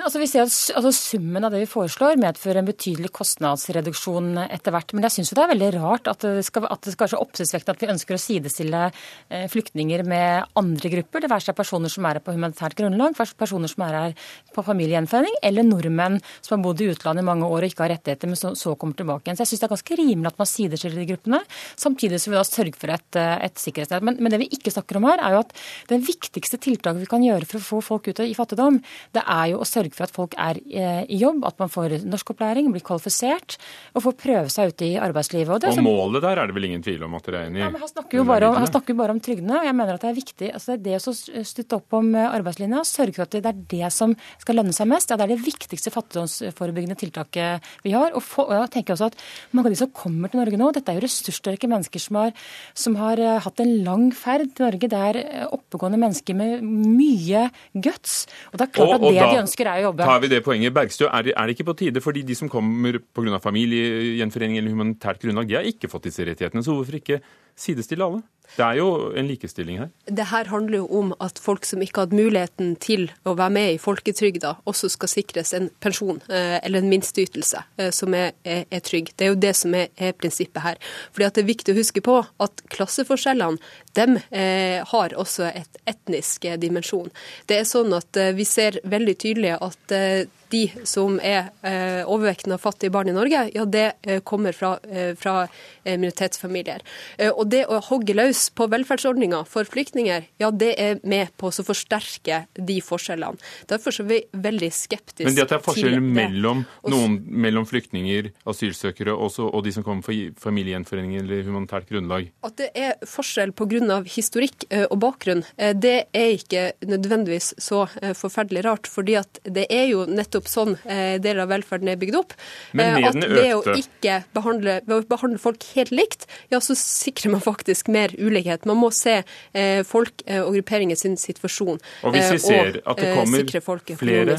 Altså, 0.00 0.20
vi 0.22 0.28
ser 0.30 0.46
at 0.46 0.54
altså, 0.78 0.90
Summen 0.94 1.44
av 1.44 1.52
det 1.52 1.60
vi 1.62 1.68
foreslår 1.68 2.18
medfører 2.20 2.60
en 2.60 2.68
betydelig 2.68 3.10
kostnadsreduksjon 3.16 4.38
etter 4.46 4.72
hvert. 4.72 4.94
Men 4.94 5.04
jeg 5.06 5.18
syns 5.18 5.32
det 5.36 5.42
er 5.42 5.50
veldig 5.50 5.70
rart 5.76 6.08
at 6.10 6.24
det 6.24 6.44
skal, 6.46 6.66
at 6.70 6.86
det 6.86 6.94
skal 6.94 7.04
være 7.04 7.12
så 7.12 7.20
oppsiktsvekkende 7.24 7.74
at 7.76 7.82
vi 7.84 7.90
ønsker 7.94 8.16
å 8.16 8.20
sidestille 8.20 8.82
eh, 8.88 9.46
flyktninger 9.52 10.04
med 10.08 10.56
andre 10.60 10.92
grupper. 10.94 11.24
Det 11.24 11.30
være 11.32 11.46
seg 11.48 11.58
personer 11.58 11.92
som 11.92 12.06
er 12.08 12.18
her 12.18 12.24
på 12.24 12.34
humanitært 12.36 12.76
grunnlag, 12.78 13.16
personer 13.40 13.72
som 13.72 13.84
er 13.86 13.98
her 13.98 14.16
på 14.54 14.64
familiegjenforening, 14.64 15.36
eller 15.50 15.66
nordmenn 15.66 16.20
som 16.38 16.56
har 16.56 16.64
bodd 16.64 16.80
i 16.80 16.88
utlandet 16.94 17.24
i 17.24 17.28
mange 17.28 17.48
år 17.48 17.66
og 17.66 17.68
ikke 17.68 17.84
har 17.84 17.94
rettigheter, 17.96 18.30
men 18.30 18.40
så, 18.40 18.54
så 18.58 18.74
kommer 18.80 18.96
tilbake 18.98 19.28
igjen. 19.28 19.40
Så 19.40 19.44
jeg 19.44 19.52
syns 19.52 19.64
det 19.64 19.68
er 19.68 19.74
ganske 19.74 20.00
rimelig 20.00 20.32
at 20.32 20.40
man 20.40 20.50
sidestiller 20.50 21.02
de 21.02 21.08
gruppene, 21.12 21.42
samtidig 21.84 22.22
som 22.22 22.34
vi 22.34 22.40
da 22.40 22.46
sørger 22.48 22.80
for 22.80 22.94
et, 22.96 23.20
eh, 23.20 23.36
et 23.50 23.64
sikkerhetsnett. 23.66 24.06
Men, 24.06 24.20
men, 24.20 24.32
det 24.32 24.40
vi 24.44 24.50
ikke 24.56 24.72
snakker 24.72 25.00
om 25.00 25.10
her, 25.10 25.20
er 25.20 25.36
jo 25.36 25.44
at 25.44 25.54
det 25.92 26.00
viktigste 26.08 26.60
tiltaket 26.62 27.04
vi 27.04 27.10
kan 27.10 27.26
gjøre 27.26 27.48
for 27.50 27.60
å 27.60 27.68
få 27.68 27.84
folk 27.92 28.10
ut 28.10 28.24
i 28.24 28.32
fattigdom, 28.38 28.80
det 29.16 29.26
er 29.26 29.52
jo 29.52 29.60
å 29.60 29.68
sørge 29.68 29.89
sørge 29.90 29.96
for 29.96 30.06
at 30.06 30.14
folk 30.14 30.34
er 30.38 30.58
eh, 30.70 31.04
i 31.08 31.18
jobb, 31.20 31.44
at 31.46 31.58
man 31.58 31.70
får 31.70 32.04
norskopplæring, 32.06 32.70
blir 32.72 32.82
kvalifisert 32.84 33.56
og 33.94 34.04
får 34.04 34.16
prøve 34.20 34.50
seg 34.50 34.72
ute 34.72 34.86
i 34.86 34.98
arbeidslivet. 35.00 35.64
Og, 35.64 35.78
og 35.78 35.84
målet 35.84 36.22
der 36.22 36.38
er 36.38 36.46
det 36.46 36.54
vel 36.56 36.68
ingen 36.68 36.82
tvil 36.82 37.02
om 37.04 37.14
at 37.16 37.26
dere 37.26 37.42
er 37.42 37.50
enig 37.50 37.60
i? 37.60 37.64
Ja, 37.64 37.70
han 37.70 37.90
snakker 37.90 38.20
jo 38.20 38.24
bare 38.28 38.50
om, 38.50 38.66
snakker 38.66 38.98
bare 38.98 39.14
om 39.14 39.20
trygdene, 39.20 39.60
og 39.60 39.66
jeg 39.66 39.76
mener 39.76 39.96
at 39.96 40.04
det 40.04 40.10
er 40.10 40.18
viktig. 40.18 40.50
Altså 40.54 40.76
det 40.80 40.98
å 40.98 41.14
støtte 41.14 41.78
opp 41.80 41.98
om 41.98 42.12
eh, 42.14 42.28
arbeidslinja, 42.30 42.84
sørge 42.88 43.16
for 43.16 43.26
at 43.26 43.36
det 43.36 43.50
er 43.50 43.62
det 43.74 43.92
som 43.94 44.14
skal 44.42 44.60
lønne 44.60 44.74
seg 44.76 44.90
mest, 44.90 45.10
ja, 45.10 45.18
det 45.18 45.26
er 45.26 45.34
det 45.34 45.44
viktigste 45.44 45.92
fattigdomsforebyggende 45.94 46.98
tiltaket 47.00 47.70
vi 47.86 47.94
har. 47.96 48.14
Og, 48.14 48.24
for, 48.24 48.50
og 48.50 48.64
jeg 48.64 48.74
tenker 48.76 48.96
også 48.96 49.10
at 49.10 49.18
mange 49.56 49.70
av 49.70 49.76
de 49.76 49.82
som 49.82 49.92
kommer 49.94 50.32
til 50.32 50.42
Norge 50.42 50.60
nå, 50.60 50.70
dette 50.76 50.92
er 50.92 51.00
jo 51.00 51.06
ressurssterke 51.06 51.70
mennesker 51.70 52.02
som 52.02 52.20
har, 52.22 52.34
som 52.78 52.98
har 53.00 53.20
eh, 53.20 53.38
hatt 53.44 53.64
en 53.64 53.74
lang 53.86 54.08
ferd 54.16 54.48
til 54.54 54.68
Norge. 54.68 54.90
Det 54.90 55.04
er 55.10 55.20
oppegående 55.50 56.00
mennesker 56.00 56.36
med 56.36 56.64
mye 56.64 57.48
guts. 57.74 58.24
Og 58.50 58.58
det 58.60 58.66
er 58.66 58.74
klart 58.74 58.90
og, 58.90 58.96
at 58.98 59.04
det 59.04 59.14
da, 59.16 59.28
de 59.30 59.42
ønsker, 59.44 59.70
er 59.70 59.79
jobbe. 59.84 60.06
Tar 60.06 60.22
vi 60.22 60.30
det 60.32 60.42
poenget. 60.46 60.74
Bergstø, 60.76 61.06
er 61.08 61.26
det, 61.26 61.34
er 61.36 61.46
det 61.46 61.56
ikke 61.56 61.68
på 61.70 61.76
tide? 61.80 62.02
Fordi 62.04 62.22
de 62.26 62.36
som 62.38 62.50
kommer 62.52 63.00
pga. 63.14 63.38
familiegjenforening 63.42 64.58
eller 64.58 64.74
humanitært 64.74 65.20
grunnlag, 65.22 65.48
de 65.48 65.58
har 65.58 65.68
ikke 65.68 65.90
fått 65.90 66.08
disse 66.08 66.26
rettighetene. 66.26 66.64
Så 66.64 66.74
hvorfor 66.74 66.98
ikke 67.00 67.20
sidestille 67.58 68.06
alle? 68.06 68.22
Det 68.56 68.64
er 68.64 68.78
jo 68.80 68.86
en 69.14 69.28
likestilling 69.30 69.78
her. 69.78 69.90
Det 70.10 70.26
her 70.30 70.48
handler 70.50 70.80
jo 70.80 70.86
om 71.00 71.12
at 71.22 71.38
folk 71.38 71.66
som 71.68 71.82
ikke 71.84 72.02
hatt 72.04 72.14
muligheten 72.16 72.72
til 72.82 73.06
å 73.22 73.36
være 73.38 73.54
med 73.54 73.74
i 73.74 73.80
folketrygda, 73.80 74.56
også 74.70 74.90
skal 74.90 75.12
sikres 75.12 75.54
en 75.56 75.68
pensjon 75.82 76.18
eh, 76.28 76.56
eller 76.58 76.82
en 76.82 76.90
minsteytelse 76.90 77.62
eh, 77.78 77.92
som 77.94 78.14
er, 78.16 78.34
er, 78.42 78.64
er, 78.66 78.82
trygg. 78.86 79.12
Det 79.14 79.26
er 79.26 79.32
jo 79.32 79.38
det 79.46 79.54
som 79.58 79.76
er, 79.78 79.92
er, 79.96 80.16
prinsippet 80.18 80.64
her. 80.64 80.80
Fordi 81.14 81.28
at 81.28 81.38
Det 81.38 81.44
er 81.44 81.52
viktig 81.52 81.74
å 81.74 81.78
huske 81.78 82.02
på 82.04 82.16
at 82.42 82.64
klasseforskjellene 82.74 83.62
dem 83.98 84.18
eh, 84.30 84.82
har 84.86 85.14
også 85.18 85.46
et 85.52 85.80
etnisk 85.88 86.50
dimensjon. 86.60 87.10
Det 87.46 87.60
er 87.60 87.68
sånn 87.68 87.94
at 87.96 88.18
eh, 88.18 88.34
Vi 88.34 88.46
ser 88.48 88.80
veldig 88.82 89.16
tydelig 89.20 89.54
at 89.60 89.94
eh, 89.94 90.26
de 90.50 90.64
som 90.88 91.18
er 91.22 91.50
eh, 91.66 92.02
overvektende 92.08 92.56
av 92.56 92.62
fattige 92.62 92.92
barn 92.94 93.10
i 93.10 93.14
Norge, 93.14 93.44
ja, 93.54 93.64
det 93.64 93.86
eh, 94.02 94.20
kommer 94.26 94.54
fra, 94.56 94.74
eh, 94.88 95.12
fra 95.18 95.44
eh, 95.44 95.96
minoritetsfamilier. 95.96 96.82
Og 97.30 97.44
det 97.50 97.62
å 97.70 97.78
hogge 97.90 98.14
løs 98.16 98.48
på 98.56 98.66
velferdsordninger 98.70 99.46
for 99.48 99.68
flyktninger, 99.68 100.26
ja, 100.40 100.50
det 100.50 100.70
er 100.80 101.00
med 101.08 101.32
på 101.40 101.50
å 101.50 101.64
forsterke 101.64 102.44
de 102.54 102.78
forskjellene. 102.84 103.40
Derfor 103.70 103.94
er 104.02 104.08
vi 104.08 104.20
veldig 104.32 104.70
skeptiske 104.74 105.28
Men 105.28 105.36
det 105.36 105.44
at 105.44 105.52
det 105.52 105.58
er 105.58 105.64
forskjeller 105.64 106.04
mellom, 106.04 106.64
noen, 106.90 107.18
mellom 107.26 107.66
flyktninger, 107.68 108.30
asylsøkere 108.50 109.14
også, 109.14 109.48
og 109.48 109.64
de 109.66 109.74
som 109.76 109.86
kommer 109.86 110.06
fra 110.06 110.16
familiegjenforening 110.40 111.18
eller 111.22 111.44
humanitært 111.46 111.90
grunnlag? 111.90 112.30
At 112.46 112.56
det 112.60 112.70
er 112.74 112.96
forskjell 113.08 113.54
pga. 113.56 114.00
historikk 114.10 114.66
og 114.90 114.96
bakgrunn, 115.02 115.44
det 115.56 115.96
er 116.16 116.32
ikke 116.34 116.64
nødvendigvis 116.86 117.52
så 117.60 117.84
forferdelig 118.18 118.64
rart. 118.66 118.88
fordi 118.90 119.14
at 119.20 119.40
det 119.44 119.66
er 119.70 119.86
jo 119.92 120.06
nettopp 120.08 120.39
nettopp 120.40 120.50
sånn 120.50 120.76
eh, 120.88 121.20
deler 121.20 121.44
av 121.44 121.52
velferden 121.52 121.90
er 121.92 121.98
bygd 122.00 122.16
opp. 122.18 122.34
Men 122.72 123.04
at 123.04 123.14
ved 123.16 123.52
å 123.54 123.76
ikke 123.76 124.22
behandle, 124.34 124.80
å 124.88 125.00
behandle 125.08 125.40
folk 125.40 125.64
helt 125.74 125.92
likt, 125.92 126.26
ja, 126.50 126.60
så 126.60 126.74
sikrer 126.78 127.34
man 127.34 127.40
faktisk 127.44 127.88
mer 127.88 128.10
ulikhet. 128.18 128.66
Man 128.68 128.80
må 128.80 128.90
se 128.94 129.22
eh, 129.52 129.82
folk 129.86 130.24
eh, 130.26 130.40
og 130.42 130.54
grupperinger 130.56 130.96
sin 130.96 131.16
situasjon. 131.20 131.80
Og 132.04 132.16
hvis 132.16 132.32
vi 132.32 132.40
eh, 132.40 132.46
ser 132.46 132.80
at 132.84 133.00
det 133.00 133.12
eh, 133.12 133.20
kommer 133.20 133.96
flere 134.00 134.38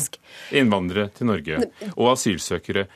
innvandrere 0.51 1.11
til 1.15 1.31
Norge 1.31 1.63
og 1.95 2.13
asylsøkere, 2.15 2.87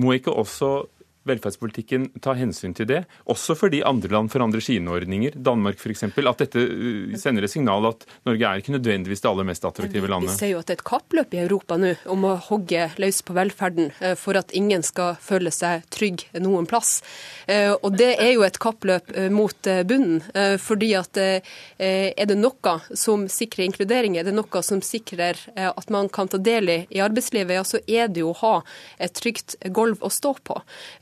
må 0.00 0.16
ikke 0.16 0.32
også 0.32 0.88
velferdspolitikken 1.28 2.08
ta 2.24 2.32
hensyn 2.38 2.72
til 2.76 2.86
det? 2.88 3.00
Også 3.30 3.54
fordi 3.58 3.82
andre 3.86 4.08
land 4.14 4.30
forandrer 4.32 4.62
sine 4.64 4.90
ordninger, 4.92 5.34
Danmark 5.36 5.78
f.eks. 5.80 6.04
At 6.08 6.40
dette 6.44 6.62
uh, 6.64 7.16
sender 7.20 7.44
et 7.46 7.52
signal 7.52 7.86
at 7.90 8.06
Norge 8.28 8.46
er 8.48 8.62
ikke 8.62 8.74
nødvendigvis 8.76 9.20
det 9.24 9.30
aller 9.30 9.48
mest 9.48 9.64
attraktive 9.68 10.08
landet? 10.10 10.32
Vi 10.32 10.38
ser 10.40 10.52
jo 10.54 10.60
at 10.62 10.70
det 10.70 10.78
er 10.78 10.80
et 10.80 10.86
kappløp 10.90 11.34
i 11.36 11.42
Europa 11.44 11.76
nå 11.80 11.92
om 12.10 12.24
å 12.30 12.34
hogge 12.48 12.86
løs 13.00 13.20
på 13.26 13.36
velferden 13.36 13.90
eh, 14.00 14.14
for 14.18 14.38
at 14.40 14.52
ingen 14.56 14.82
skal 14.86 15.16
føle 15.20 15.52
seg 15.54 15.84
trygg 15.92 16.24
noen 16.40 16.66
plass. 16.70 17.00
Eh, 17.46 17.72
Og 17.80 17.96
det 17.96 18.14
er 18.20 18.32
jo 18.34 18.42
et 18.46 18.58
kappløp 18.60 19.12
eh, 19.16 19.28
mot 19.32 19.66
eh, 19.70 19.82
bunnen. 19.88 20.22
eh, 20.34 20.56
Fordi 20.60 20.90
at 20.98 21.16
eh, 21.20 21.40
er 21.78 22.26
det 22.28 22.36
noe 22.40 22.74
som 22.96 23.26
sikrer 23.30 23.64
inkludering, 23.68 24.16
er 24.20 24.24
det 24.28 24.34
noe 24.36 24.62
som 24.66 24.80
sikrer 24.84 25.38
eh, 25.56 25.68
at 25.70 25.90
man 25.90 26.08
kan 26.08 26.28
ta 26.28 26.38
del 26.38 26.68
i 26.68 26.78
i 26.90 27.00
arbeidslivet, 27.04 27.54
ja, 27.54 27.62
så 27.64 27.78
er 27.86 28.08
det 28.08 28.22
jo 28.22 28.30
å 28.32 28.38
ha 28.40 28.54
et 28.98 29.12
trygt 29.14 29.56
gulv 29.74 30.00
å 30.02 30.08
stå 30.10 30.32
på. 30.44 30.56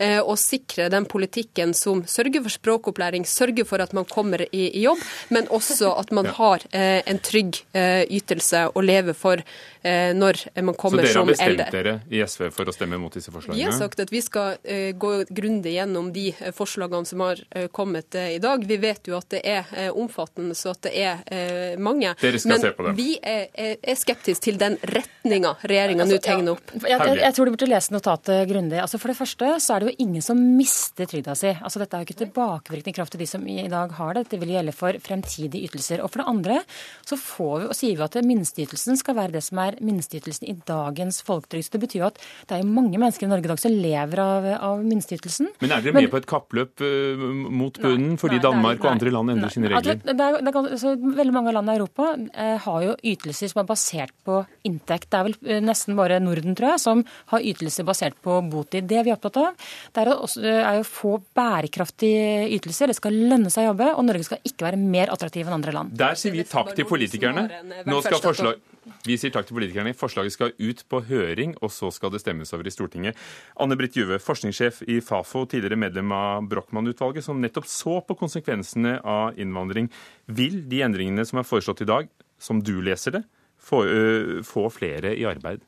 Eh, 0.09 0.21
Og 0.25 0.39
sikre 0.41 0.89
den 0.93 1.05
politikken 1.09 1.75
som 1.77 2.03
sørger 2.09 2.43
for 2.45 2.55
språkopplæring, 2.55 3.27
sørger 3.29 3.67
for 3.69 3.83
at 3.85 3.93
man 3.97 4.07
kommer 4.09 4.43
i, 4.49 4.69
i 4.79 4.83
jobb, 4.87 5.01
men 5.35 5.49
også 5.53 5.93
at 6.01 6.13
man 6.17 6.27
har 6.39 6.65
eh, 6.73 7.03
en 7.09 7.19
trygg 7.25 7.61
eh, 7.77 8.05
ytelse 8.19 8.65
å 8.73 8.83
leve 8.85 9.15
for 9.17 9.43
eh, 9.83 10.13
når 10.17 10.41
man 10.65 10.77
kommer 10.79 11.07
som 11.09 11.29
eldre. 11.29 11.37
Så 11.37 11.45
dere 11.45 11.53
har 11.53 11.61
bestemt 11.61 11.77
dere 11.77 11.95
i 12.15 12.23
SV 12.25 12.49
for 12.57 12.71
å 12.71 12.75
stemme 12.77 12.99
mot 13.01 13.15
disse 13.15 13.33
forslagene? 13.35 13.59
Vi 13.59 13.67
har 13.69 13.77
sagt 13.77 14.01
at 14.05 14.13
vi 14.15 14.23
skal 14.25 14.57
eh, 14.65 14.93
gå 14.97 15.13
grundig 15.29 15.75
gjennom 15.77 16.11
de 16.15 16.31
forslagene 16.57 17.09
som 17.09 17.25
har 17.27 17.43
eh, 17.51 17.69
kommet 17.75 18.15
eh, 18.19 18.35
i 18.37 18.41
dag. 18.43 18.65
Vi 18.69 18.81
vet 18.83 19.09
jo 19.11 19.19
at 19.19 19.29
det 19.35 19.43
er 19.45 19.69
eh, 19.75 19.91
omfattende, 19.93 20.57
så 20.59 20.73
at 20.77 20.83
det 20.89 20.95
er 20.97 21.23
eh, 21.27 21.79
mange. 21.81 22.15
Dere 22.23 22.41
skal 22.41 22.55
Men 22.55 22.65
se 22.65 22.73
på 22.77 22.89
dem. 22.89 22.99
vi 22.99 23.19
er, 23.23 23.49
er, 23.55 23.97
skeptiske 23.99 24.45
til 24.49 24.59
den 24.61 24.77
retninga 24.87 25.57
regjeringa 25.67 26.07
nå 26.09 26.19
tegner 26.23 26.55
opp. 26.57 26.75
Jeg, 26.79 26.95
jeg, 26.95 27.19
jeg 27.25 27.37
tror 27.37 27.49
du 27.49 27.55
burde 27.57 27.71
lese 27.71 27.95
notatet 27.95 28.45
grundig. 28.51 28.79
Altså 28.83 29.01
For 29.01 29.13
det 29.13 29.19
første 29.19 29.55
så 29.63 29.75
er 29.75 29.85
det 29.85 29.91
jo 29.91 29.98
ingen 29.99 30.25
som 30.25 30.41
mister 30.57 31.09
trygda 31.11 31.35
si. 31.39 31.51
Altså 31.53 31.83
Dette 31.83 31.99
er 31.99 32.05
jo 32.05 32.09
ikke 32.09 32.23
tilbakevirkende 32.23 32.97
kraft 32.97 33.15
til 33.15 33.23
de 33.25 33.29
som 33.31 33.45
i 33.51 33.67
dag 33.71 33.93
har 33.99 34.15
det. 34.15 34.27
Dette 34.29 34.41
vil 34.43 34.55
gjelde 34.55 34.77
for 34.77 34.99
fremtidige 35.03 35.69
ytelser. 35.69 36.05
Og 36.05 36.13
for 36.13 36.23
det 36.23 36.29
andre 36.31 36.61
så 37.07 37.19
får 37.19 37.55
vi, 37.59 37.69
og 37.69 37.77
sier 37.77 37.99
vi 37.99 38.07
at 38.07 38.21
minsteytelsen 38.29 39.01
skal 39.01 39.19
være 39.19 39.37
det 39.37 39.45
som 39.45 39.61
er 39.65 39.79
minsteytelsen 39.85 40.49
i 40.49 40.57
dagens 40.69 41.21
folketrygd. 41.27 41.73
Det 41.75 41.83
betyr 41.83 42.03
jo 42.05 42.09
at 42.13 42.23
det 42.49 42.57
er 42.57 42.65
jo 42.65 42.71
mange 42.71 42.97
mennesker 42.97 43.27
i 43.27 43.33
Norge 43.33 43.49
i 43.49 43.53
dag 43.53 43.63
som 43.63 43.75
lever 43.75 44.23
av, 44.23 44.49
av 44.71 44.87
minsteytelsen. 44.87 45.53
Men 45.61 45.77
er 45.77 45.85
dere 45.85 45.99
med 45.99 46.11
på 46.13 46.23
et 46.23 46.31
kappløp 46.31 46.85
uh, 46.85 47.29
mot 47.51 47.83
bunnen 47.83 48.17
fordi 48.21 48.39
Nei, 48.39 48.45
Danmark 48.47 48.79
Danmark 48.79 48.85
og 48.85 48.91
andre 48.95 49.13
land 49.15 49.33
endrer 49.35 49.53
sine 49.53 49.71
regler? 49.71 49.79
Altså, 49.79 49.97
det 50.07 50.15
er, 50.15 50.39
det 50.43 50.53
er, 50.53 50.59
altså, 50.77 50.95
veldig 51.19 51.35
mange 51.35 51.55
land 51.55 51.71
i 51.71 51.77
Europa 51.77 52.09
uh, 52.17 52.57
har 52.65 52.85
jo 52.85 52.95
ytelser 53.13 53.53
som 53.53 53.63
er 53.63 53.69
basert 53.69 54.15
på 54.27 54.41
inntekt. 54.69 55.11
Det 55.13 55.19
er 55.19 55.29
vel 55.29 55.37
uh, 55.39 55.59
nesten 55.65 55.99
bare 55.99 56.21
Norden, 56.23 56.57
tror 56.59 56.75
jeg, 56.75 56.83
som 56.85 57.05
har 57.33 57.47
ytelser 57.53 57.87
basert 57.89 58.19
på 58.25 58.39
botid. 58.53 58.89
Det 58.91 59.05
vi 59.07 59.13
er 59.13 59.19
opptatt 59.19 59.41
av, 59.43 59.69
det 59.95 60.05
er, 60.05 60.11
også, 60.15 60.43
er 60.45 60.79
jo 60.79 60.87
få 60.87 61.13
bærekraftige 61.37 62.49
ytelser. 62.57 62.93
Det 62.93 62.99
skal 62.99 63.17
lønne 63.17 63.53
seg 63.53 63.67
å 63.67 63.71
jobbe, 63.73 63.91
og 63.95 64.05
Norge 64.07 64.27
skal 64.29 64.43
ikke 64.47 64.69
være 64.69 64.81
mer 64.81 65.13
attraktiv 65.15 65.47
enn 65.47 65.59
andre 65.59 65.75
land. 65.75 65.95
Der 65.99 66.19
sier 66.19 66.35
vi 66.35 66.45
takk 66.49 66.75
til 66.77 66.89
politikerne. 66.89 67.49
Nå 67.89 68.03
skal 68.05 68.23
forslag... 68.23 68.61
Vi 69.05 69.19
sier 69.21 69.33
takk 69.33 69.49
til 69.49 69.57
politikerne. 69.59 69.93
Forslaget 69.97 70.35
skal 70.35 70.55
ut 70.57 70.83
på 70.89 71.01
høring, 71.09 71.55
og 71.61 71.73
så 71.75 71.91
skal 71.95 72.13
det 72.15 72.23
stemmes 72.23 72.53
over 72.57 72.69
i 72.69 72.73
Stortinget. 72.73 73.19
Anne 73.61 73.77
Britt 73.79 73.97
Juve, 73.99 74.21
forskningssjef 74.23 74.83
i 74.89 75.01
Fafo, 75.05 75.45
tidligere 75.49 75.81
medlem 75.81 76.13
av 76.17 76.49
Brochmann-utvalget, 76.51 77.27
som 77.27 77.41
nettopp 77.43 77.69
så 77.69 77.99
på 78.05 78.17
konsekvensene 78.19 78.99
av 79.05 79.39
innvandring. 79.41 79.91
Vil 80.39 80.63
de 80.71 80.85
endringene 80.87 81.27
som 81.29 81.43
er 81.43 81.49
foreslått 81.49 81.85
i 81.85 81.91
dag, 81.91 82.09
som 82.41 82.63
du 82.65 82.79
leser 82.85 83.19
det, 83.19 83.25
få, 83.59 83.85
øh, 83.85 84.39
få 84.47 84.69
flere 84.73 85.13
i 85.17 85.27
arbeid? 85.29 85.65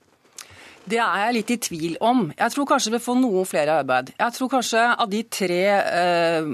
Det 0.91 0.99
er 0.99 1.25
jeg 1.25 1.37
litt 1.37 1.51
i 1.55 1.59
tvil 1.63 1.99
om. 2.03 2.25
Jeg 2.35 2.55
tror 2.55 2.67
kanskje 2.73 2.95
vi 2.97 3.03
får 3.05 3.19
noen 3.21 3.47
flere 3.49 3.75
i 3.77 3.83
arbeid. 3.83 4.15
Jeg 4.19 4.37
tror 4.37 4.51
kanskje 4.57 4.87
av 4.91 5.11
de 5.13 5.21
tre 5.31 5.61
eh, 5.77 6.49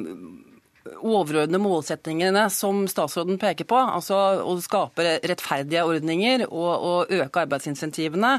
overordnede 0.97 1.63
målsetningene 1.63 2.47
som 2.53 2.85
statsråden 2.91 3.41
peker 3.43 3.69
på, 3.69 3.79
altså 3.79 4.19
å 4.45 4.57
skape 4.63 5.19
rettferdige 5.25 5.87
ordninger 5.89 6.47
og, 6.49 6.73
og 6.91 7.17
øke 7.17 7.47
arbeidsinsentivene, 7.47 8.37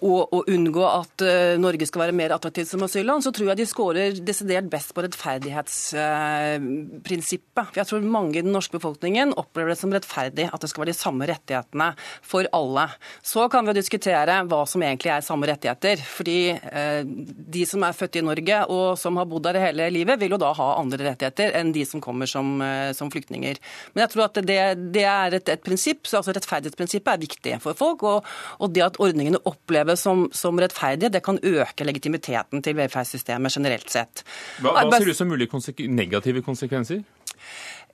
og, 0.00 0.32
og 0.32 0.48
unngå 0.48 0.80
at 0.88 1.20
eh, 1.24 1.58
Norge 1.60 1.86
skal 1.88 2.02
være 2.06 2.12
mer 2.16 2.32
attraktivt 2.32 2.68
som 2.70 2.82
asylland, 2.86 3.22
så 3.24 3.30
tror 3.34 3.48
jeg 3.50 3.58
de 3.60 3.66
scorer 3.68 4.12
desidert 4.24 4.70
best 4.72 4.94
på 4.96 5.02
rettferdighetsprinsippet. 5.04 7.58
For 7.58 7.76
jeg 7.76 7.86
tror 7.90 8.00
mange 8.08 8.38
i 8.38 8.44
den 8.46 8.54
norske 8.54 8.76
befolkningen 8.78 9.34
opplever 9.36 9.68
det 9.74 9.80
som 9.80 9.92
rettferdig 9.92 10.46
at 10.48 10.60
det 10.62 10.68
skal 10.72 10.82
være 10.84 10.94
de 10.94 11.02
samme 11.02 11.24
rettighetene 11.28 11.88
for 12.24 12.42
alle. 12.56 12.86
Så 13.20 13.48
kan 13.52 13.66
vi 13.68 13.72
diskutere 13.76 14.44
hva 14.48 14.60
som 14.70 14.82
egentlig 14.86 15.10
er 15.12 15.26
samme 15.26 15.44
rettigheter. 15.50 15.96
fordi 16.08 16.40
eh, 16.56 17.02
de 17.04 17.66
som 17.68 17.84
er 17.84 17.92
født 17.96 18.16
i 18.16 18.24
Norge 18.24 18.64
og 18.72 18.98
som 19.00 19.16
har 19.20 19.26
bodd 19.28 19.44
der 19.48 19.60
hele 19.60 19.90
livet, 19.92 20.20
vil 20.20 20.32
jo 20.36 20.40
da 20.40 20.52
ha 20.56 20.68
andre 20.78 21.04
rettigheter 21.10 21.52
enn 21.58 21.72
de 21.76 21.84
som 21.88 22.00
kommer 22.00 22.26
som, 22.30 22.62
eh, 22.64 22.92
som 22.96 23.10
flyktninger. 23.12 23.56
Men 23.92 24.00
jeg 24.06 24.10
tror 24.14 24.24
at 24.30 24.36
det, 24.48 24.60
det 24.96 25.04
er 25.04 25.32
et, 25.36 25.48
et 25.48 25.64
prinsipp, 25.64 26.06
så 26.08 26.16
altså 26.22 26.32
rettferdighetsprinsippet 26.36 27.12
er 27.12 27.24
viktig 27.26 27.52
for 27.64 27.72
folk. 27.78 28.02
Og, 28.08 28.18
og 28.58 28.66
det 28.72 28.82
at 28.86 29.00
ordningene 29.02 29.38
oppleves 29.58 30.02
som, 30.06 30.26
som 30.32 30.58
rettferdige, 30.60 31.12
det 31.12 31.22
kan 31.26 31.38
øke 31.42 31.86
legitimiteten 31.86 32.64
til 32.64 32.76
velferdssystemet 32.78 33.58
generelt 33.58 33.92
sett. 33.92 34.24
Hva, 34.62 34.78
hva 34.80 34.98
ser 34.98 35.12
ut 35.12 35.20
som 35.20 35.30
mulige 35.30 35.52
konsek 35.52 35.84
negative 35.92 36.42
konsekvenser? 36.46 37.02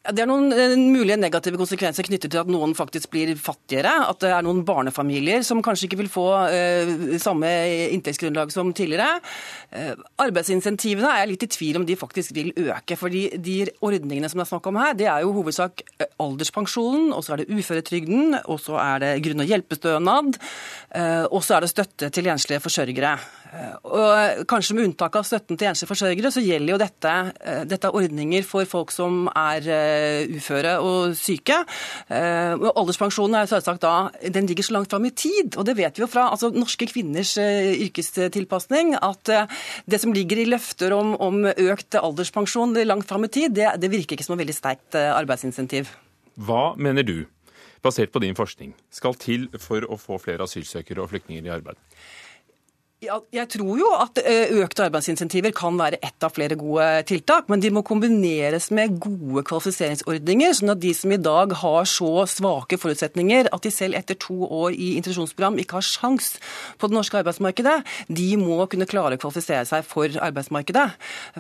Det 0.04 0.20
er 0.20 0.28
noen 0.28 0.52
eh, 0.52 0.74
mulige 0.76 1.16
negative 1.16 1.56
konsekvenser 1.56 2.04
knyttet 2.04 2.34
til 2.34 2.42
at 2.42 2.48
noen 2.52 2.74
faktisk 2.76 3.08
blir 3.14 3.30
fattigere. 3.40 3.94
At 4.10 4.18
det 4.20 4.34
er 4.36 4.44
noen 4.44 4.60
barnefamilier 4.68 5.40
som 5.46 5.62
kanskje 5.64 5.86
ikke 5.88 6.02
vil 6.02 6.10
få 6.12 6.26
eh, 6.52 6.90
samme 7.22 7.48
inntektsgrunnlag 7.94 8.52
som 8.52 8.74
tidligere. 8.76 9.22
Eh, 9.72 9.94
arbeidsinsentivene 10.20 11.08
er 11.08 11.22
jeg 11.22 11.30
litt 11.30 11.46
i 11.46 11.50
tvil 11.56 11.78
om 11.80 11.86
de 11.88 11.96
faktisk 11.96 12.34
vil 12.36 12.52
øke. 12.52 12.98
fordi 13.00 13.22
de 13.40 13.56
ordningene 13.80 14.28
som 14.28 14.42
det 14.42 14.44
er 14.44 14.50
snakk 14.52 14.68
om 14.68 14.80
her, 14.82 14.92
det 14.92 15.08
er 15.08 15.24
jo 15.24 15.32
hovedsak 15.38 15.80
alderspensjonen, 16.20 17.08
og 17.16 17.24
så 17.24 17.32
er 17.32 17.42
det 17.42 17.56
uføretrygden, 17.56 18.42
og 18.44 18.60
så 18.60 18.76
er 18.82 19.00
det 19.00 19.14
grunn- 19.24 19.40
og 19.40 19.48
hjelpestønad, 19.48 20.36
eh, 21.00 21.24
og 21.30 21.40
så 21.40 21.56
er 21.56 21.64
det 21.64 21.72
støtte 21.72 22.12
til 22.12 22.28
enslige 22.28 22.60
forsørgere. 22.60 23.16
Og 23.84 24.44
kanskje 24.50 24.74
med 24.76 24.88
unntak 24.88 25.14
av 25.18 25.26
støtten 25.28 25.58
til 25.58 25.68
enslige 25.68 25.90
forsørgere, 25.90 26.30
så 26.32 26.42
gjelder 26.42 26.72
jo 26.72 26.78
dette, 26.80 27.12
eh, 27.44 27.62
dette 27.68 27.86
er 27.86 27.98
ordninger 27.98 28.46
for 28.46 28.66
folk 28.66 28.90
som 28.94 29.28
er 29.30 29.68
eh, 29.70 30.32
uføre 30.34 30.78
og 30.82 31.14
syke. 31.18 31.60
Eh, 32.08 32.54
og 32.56 32.70
Alderspensjonen 32.72 33.38
er 33.38 33.50
selvsagt 33.50 33.84
da, 33.84 34.08
den 34.34 34.48
ligger 34.50 34.66
så 34.66 34.76
langt 34.78 34.90
fram 34.90 35.06
i 35.06 35.12
tid, 35.14 35.58
og 35.60 35.68
det 35.68 35.76
vet 35.78 35.98
vi 35.98 36.02
jo 36.02 36.10
fra 36.10 36.26
altså, 36.32 36.50
norske 36.54 36.88
kvinners 36.90 37.36
yrkestilpasning, 37.38 38.96
at 38.98 39.30
det 39.86 40.00
som 40.02 40.14
ligger 40.14 40.40
i 40.40 40.48
løfter 40.48 40.94
om, 40.96 41.14
om 41.22 41.44
økt 41.46 41.98
alderspensjon 42.00 42.74
langt 42.86 43.08
fram 43.08 43.28
i 43.28 43.32
tid, 43.32 43.54
det, 43.54 43.68
det 43.80 43.92
virker 43.92 44.16
ikke 44.16 44.26
som 44.26 44.38
et 44.38 44.44
veldig 44.44 44.56
sterkt 44.56 44.98
arbeidsinsentiv. 44.98 45.92
Hva 46.34 46.74
mener 46.80 47.06
du, 47.06 47.16
basert 47.84 48.10
på 48.10 48.22
din 48.24 48.36
forskning, 48.36 48.74
skal 48.90 49.16
til 49.20 49.48
for 49.60 49.84
å 49.86 50.00
få 50.00 50.18
flere 50.22 50.48
asylsøkere 50.48 51.04
og 51.04 51.12
flyktninger 51.12 51.46
i 51.46 51.54
arbeid? 51.54 51.78
Jeg 53.04 53.48
tror 53.52 53.78
jo 53.78 53.88
at 53.98 54.18
eh, 54.22 54.52
økte 54.62 54.86
arbeidsinsentiver 54.86 55.52
kan 55.56 55.76
være 55.78 55.98
ett 56.04 56.24
av 56.24 56.32
flere 56.34 56.56
gode 56.58 56.86
tiltak, 57.08 57.48
men 57.52 57.62
de 57.62 57.70
må 57.74 57.82
kombineres 57.86 58.70
med 58.74 58.96
gode 59.02 59.44
kvalifiseringsordninger, 59.48 60.54
sånn 60.56 60.72
at 60.74 60.80
de 60.82 60.92
som 60.96 61.12
i 61.12 61.20
dag 61.20 61.52
har 61.60 61.88
så 61.90 62.24
svake 62.30 62.78
forutsetninger 62.80 63.50
at 63.52 63.66
de 63.66 63.72
selv 63.74 63.98
etter 63.98 64.18
to 64.20 64.36
år 64.46 64.72
i 64.72 64.94
introduksjonsprogram 64.98 65.60
ikke 65.62 65.78
har 65.78 65.86
sjans 65.86 66.34
på 66.80 66.90
det 66.90 66.96
norske 66.96 67.20
arbeidsmarkedet, 67.20 67.76
de 68.08 68.28
må 68.40 68.58
kunne 68.72 68.88
klare 68.90 69.18
å 69.18 69.22
kvalifisere 69.22 69.66
seg 69.68 69.86
for 69.88 70.18
arbeidsmarkedet. 70.28 70.86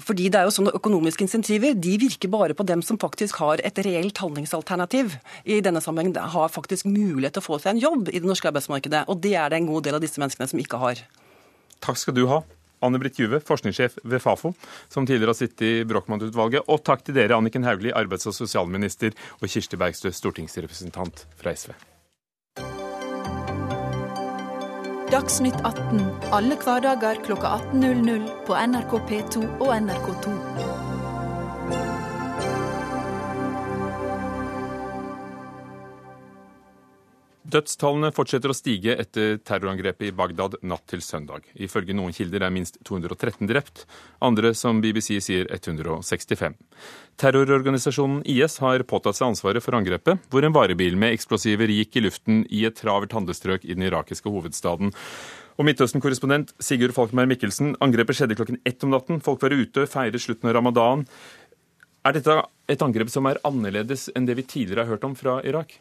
Fordi 0.04 0.28
det 0.28 0.40
er 0.40 0.48
jo 0.48 0.54
sånn 0.58 0.70
at 0.70 0.78
Økonomiske 0.78 1.24
insentiver 1.24 1.76
de 1.78 1.96
virker 2.02 2.32
bare 2.32 2.56
på 2.56 2.66
dem 2.68 2.82
som 2.84 3.00
faktisk 3.00 3.40
har 3.40 3.62
et 3.64 3.78
reelt 3.86 4.20
handlingsalternativ. 4.20 5.16
I 5.48 5.62
denne 5.64 5.82
sammenhengen 5.84 6.18
har 6.34 6.52
faktisk 6.52 6.88
mulighet 6.90 7.38
til 7.38 7.44
å 7.44 7.48
få 7.48 7.60
seg 7.62 7.74
en 7.74 7.84
jobb 7.86 8.10
i 8.10 8.20
det 8.20 8.28
norske 8.28 8.50
arbeidsmarkedet, 8.50 9.06
og 9.08 9.22
det 9.24 9.36
er 9.38 9.52
det 9.52 9.62
en 9.62 9.70
god 9.70 9.86
del 9.86 9.98
av 9.98 10.04
disse 10.04 10.20
menneskene 10.20 10.50
som 10.50 10.60
ikke 10.60 10.82
har. 10.82 11.06
Takk 11.84 12.00
skal 12.00 12.16
du 12.16 12.24
ha, 12.30 12.40
Anne 12.84 13.00
Britt 13.00 13.18
Juve, 13.20 13.40
forskningssjef 13.44 13.98
ved 14.04 14.22
Fafo, 14.22 14.54
som 14.88 15.06
tidligere 15.06 15.32
har 15.34 15.38
sittet 15.38 15.64
i 15.68 15.72
Brochmann-utvalget. 15.88 16.68
Og 16.68 16.84
takk 16.84 17.04
til 17.04 17.16
dere, 17.16 17.36
Anniken 17.36 17.64
Hauglie, 17.64 17.92
arbeids- 17.96 18.28
og 18.28 18.36
sosialminister, 18.36 19.16
og 19.40 19.48
Kirsti 19.48 19.80
Bergstø, 19.80 20.12
stortingsrepresentant 20.12 21.26
fra 21.40 21.52
SV. 21.56 21.74
Dagsnytt 25.12 25.60
18 25.62 26.00
alle 26.34 26.56
hverdager 26.58 27.20
klokka 27.22 27.52
18.00 27.76 28.24
på 28.48 28.56
NRK 28.56 28.96
P2 29.10 29.44
og 29.60 29.70
NRK2. 29.76 30.83
Dødstallene 37.44 38.08
fortsetter 38.16 38.48
å 38.48 38.56
stige 38.56 38.94
etter 38.96 39.34
terrorangrepet 39.44 40.06
i 40.08 40.14
Bagdad 40.16 40.54
natt 40.64 40.86
til 40.88 41.02
søndag. 41.04 41.44
Ifølge 41.52 41.92
noen 41.92 42.14
kilder 42.16 42.46
er 42.46 42.54
minst 42.54 42.78
213 42.88 43.50
drept, 43.50 43.82
andre 44.24 44.54
som 44.56 44.80
BBC 44.80 45.18
sier 45.20 45.50
165. 45.52 46.56
Terrororganisasjonen 47.20 48.22
IS 48.32 48.56
har 48.64 48.86
påtatt 48.88 49.20
seg 49.20 49.28
ansvaret 49.28 49.64
for 49.64 49.76
angrepet, 49.76 50.24
hvor 50.32 50.48
en 50.48 50.56
varebil 50.56 50.96
med 50.96 51.12
eksplosiver 51.18 51.68
gikk 51.68 52.00
i 52.00 52.06
luften 52.06 52.42
i 52.48 52.64
et 52.64 52.80
travelt 52.80 53.12
handlestrøk 53.12 53.68
i 53.68 53.76
den 53.76 53.90
irakiske 53.90 54.32
hovedstaden. 54.32 54.96
Og 55.60 55.68
Midtøsten-korrespondent 55.68 56.56
Sigurd 56.64 56.96
Falkenberg 56.96 57.28
Mikkelsen, 57.36 57.76
angrepet 57.84 58.22
skjedde 58.22 58.40
klokken 58.40 58.62
ett 58.64 58.88
om 58.88 58.96
natten. 58.96 59.20
Folk 59.22 59.44
var 59.44 59.52
ute, 59.52 59.84
feiret 59.84 60.24
slutten 60.24 60.48
av 60.48 60.56
ramadan. 60.62 61.04
Er 62.08 62.16
dette 62.16 62.40
et 62.72 62.82
angrep 62.84 63.12
som 63.12 63.28
er 63.28 63.44
annerledes 63.44 64.08
enn 64.16 64.24
det 64.24 64.40
vi 64.40 64.48
tidligere 64.48 64.88
har 64.88 64.96
hørt 64.96 65.04
om 65.04 65.14
fra 65.18 65.42
Irak? 65.44 65.76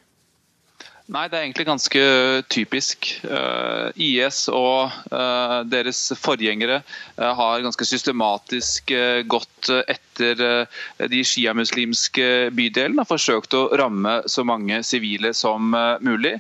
Nei, 1.12 1.26
det 1.28 1.36
er 1.36 1.44
egentlig 1.44 1.66
ganske 1.68 2.02
typisk. 2.48 3.10
Eh, 3.28 3.90
IS 4.00 4.46
og 4.48 4.94
uh, 5.12 5.60
deres 5.68 6.00
forgjengere 6.16 6.78
uh, 7.20 7.32
har 7.36 7.64
ganske 7.66 7.88
systematisk 7.90 8.94
gått 9.28 9.72
etter 9.84 10.13
de 10.20 11.22
sjiamuslimske 11.26 12.28
bydelene 12.56 13.04
har 13.04 13.10
forsøkt 13.10 13.56
å 13.58 13.64
ramme 13.80 14.20
så 14.30 14.46
mange 14.48 14.82
sivile 14.86 15.34
som 15.38 15.74
mulig. 16.04 16.36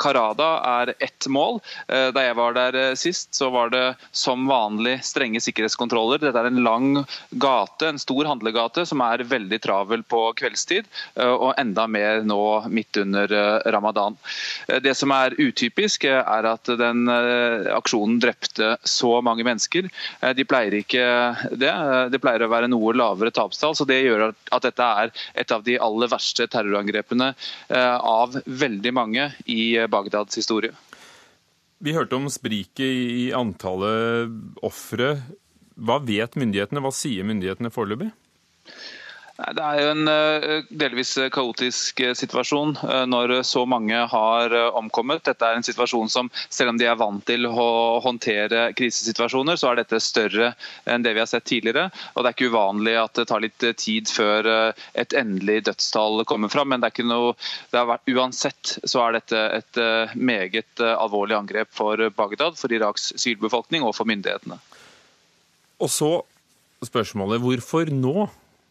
Karada 0.00 0.48
er 0.82 0.92
ett 0.98 1.26
mål. 1.30 1.60
Da 1.88 2.24
jeg 2.24 2.36
var 2.38 2.56
der 2.56 2.78
sist, 2.98 3.32
så 3.36 3.50
var 3.54 3.72
det 3.74 3.84
som 4.12 4.46
vanlig 4.50 4.98
strenge 5.06 5.42
sikkerhetskontroller. 5.42 6.22
Dette 6.22 6.42
er 6.42 6.50
en 6.50 6.62
lang 6.64 6.88
gate, 7.30 7.88
en 7.88 8.00
stor 8.00 8.28
handlegate, 8.30 8.86
som 8.88 9.02
er 9.04 9.26
veldig 9.28 9.60
travel 9.64 10.04
på 10.08 10.22
kveldstid, 10.38 10.88
og 11.18 11.52
enda 11.58 11.88
mer 11.90 12.22
nå 12.26 12.42
midt 12.72 13.00
under 13.02 13.34
ramadan. 13.72 14.16
Eh, 14.68 14.80
det 14.82 14.94
som 14.94 15.12
er 15.14 15.36
utypisk, 15.38 16.04
eh, 16.04 16.20
er 16.20 16.48
at 16.52 16.70
den 16.80 17.08
eh, 17.08 17.68
aksjonen 17.74 18.18
drepte 18.22 18.76
så 18.84 19.18
mange 19.24 19.44
mennesker. 19.46 19.88
De 20.34 20.44
pleier 20.48 20.78
ikke 20.80 21.04
det. 21.58 21.72
Det 22.12 22.20
pleier 22.22 22.44
å 22.44 22.50
være 22.50 22.68
noe 22.70 22.94
lavere 22.96 23.07
tapstall. 23.34 23.76
så 23.76 23.86
Det 23.88 24.00
gjør 24.02 24.28
at 24.32 24.62
dette 24.66 24.90
er 25.04 25.12
et 25.34 25.54
av 25.54 25.64
de 25.64 25.78
aller 25.78 26.08
verste 26.12 26.46
terrorangrepene 26.50 27.32
av 27.70 28.36
veldig 28.44 28.92
mange 28.94 29.30
i 29.46 29.86
Bagdads 29.88 30.36
historie. 30.40 30.74
Vi 31.78 31.94
hørte 31.94 32.16
om 32.18 32.26
spriket 32.32 32.80
i 32.82 33.28
antallet 33.36 34.32
ofre. 34.66 35.12
Hva 35.78 36.00
vet 36.02 36.34
myndighetene? 36.34 36.82
Hva 36.82 36.90
sier 36.94 37.26
myndighetene 37.26 37.70
foreløpig? 37.70 38.10
Det 39.38 39.62
er 39.62 39.76
jo 39.78 39.90
en 39.92 40.08
eh, 40.10 40.64
delvis 40.80 41.12
kaotisk 41.30 42.00
eh, 42.02 42.14
situasjon 42.18 42.72
eh, 42.82 43.04
når 43.06 43.36
så 43.46 43.60
mange 43.70 43.94
har 44.10 44.54
omkommet. 44.80 45.22
Dette 45.28 45.46
er 45.46 45.54
en 45.54 45.66
situasjon 45.66 46.10
som, 46.10 46.30
selv 46.50 46.72
om 46.72 46.80
de 46.80 46.88
er 46.90 46.98
vant 46.98 47.22
til 47.22 47.46
å 47.46 47.68
håndtere 48.02 48.72
krisesituasjoner, 48.78 49.54
så 49.60 49.70
er 49.70 49.78
dette 49.78 50.00
større 50.02 50.48
enn 50.90 51.04
det 51.06 51.12
vi 51.14 51.22
har 51.22 51.30
sett 51.30 51.46
tidligere. 51.46 51.86
Og 52.16 52.24
Det 52.24 52.32
er 52.32 52.34
ikke 52.34 52.48
uvanlig 52.50 52.96
at 52.98 53.14
det 53.20 53.26
tar 53.30 53.44
litt 53.44 53.68
tid 53.78 54.10
før 54.10 54.48
et 54.98 55.14
endelig 55.14 55.60
dødstall 55.68 56.24
kommer 56.26 56.50
fram. 56.50 56.72
Men 56.74 56.82
det 56.82 56.90
er 56.90 56.96
ikke 56.96 57.06
noe, 57.06 57.36
det 57.70 57.78
har 57.78 57.86
vært, 57.92 58.10
uansett 58.10 58.74
så 58.82 59.04
er 59.04 59.20
dette 59.20 59.44
et 59.60 59.80
meget 60.18 60.82
alvorlig 60.88 61.38
angrep 61.38 61.70
for 61.78 62.02
Bagdad, 62.18 62.58
for 62.58 62.74
Iraks 62.74 63.12
sivilbefolkning 63.14 63.86
og 63.86 63.94
for 63.94 64.10
myndighetene. 64.10 64.58
Og 65.78 65.94
så 65.94 66.12
spørsmålet 66.82 67.42
hvorfor 67.44 67.94
nå? 67.94 68.28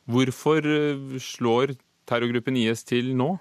Hvorfor 0.08 0.64
eh, 0.64 1.20
slår 1.20 1.76
terrorgruppen 2.08 2.56
IS 2.56 2.86
til 2.88 3.12
nå? 3.20 3.36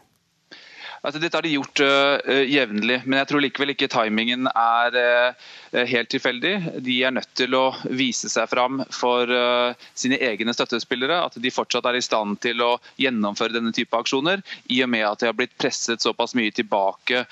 Altså, 1.02 1.20
dette 1.20 1.36
har 1.36 1.44
de 1.44 1.54
gjort 1.54 1.80
uh, 1.84 2.42
jevnlig, 2.48 3.00
men 3.04 3.20
jeg 3.20 3.28
tror 3.30 3.42
likevel 3.44 3.72
ikke 3.74 3.88
timingen 3.92 4.48
er 4.50 4.96
uh, 4.96 5.50
helt 5.90 6.10
tilfeldig. 6.12 6.54
De 6.86 6.96
er 7.04 7.14
nødt 7.16 7.32
til 7.38 7.56
å 7.58 7.64
vise 7.90 8.30
seg 8.32 8.48
fram 8.50 8.80
for 8.94 9.30
uh, 9.30 9.88
sine 9.98 10.18
egne 10.24 10.54
støttespillere. 10.56 11.18
At 11.28 11.38
de 11.42 11.52
fortsatt 11.52 11.88
er 11.90 11.98
i 11.98 12.04
stand 12.04 12.40
til 12.44 12.62
å 12.64 12.70
gjennomføre 13.02 13.56
denne 13.58 13.74
type 13.76 13.98
aksjoner, 13.98 14.42
i 14.72 14.80
og 14.84 14.92
med 14.92 15.06
at 15.08 15.22
de 15.22 15.30
har 15.30 15.36
blitt 15.36 15.56
presset 15.60 16.02
såpass 16.02 16.34
mye 16.36 16.54
tilbake 16.54 17.24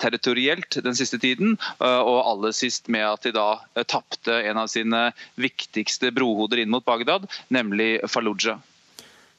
territorielt 0.00 0.78
den 0.84 0.96
siste 0.96 1.18
tiden. 1.22 1.56
og 1.80 2.18
aller 2.18 2.54
sist 2.56 2.88
med 2.92 3.06
at 3.06 3.26
de 3.26 3.32
da 3.36 3.84
tapte 3.88 4.40
en 4.48 4.60
av 4.62 4.70
sine 4.72 5.04
viktigste 5.40 6.12
brohoder 6.14 6.62
inn 6.62 6.72
mot 6.72 6.84
Bagdad, 6.84 7.28
nemlig 7.48 7.94
Fallujah. 8.10 8.60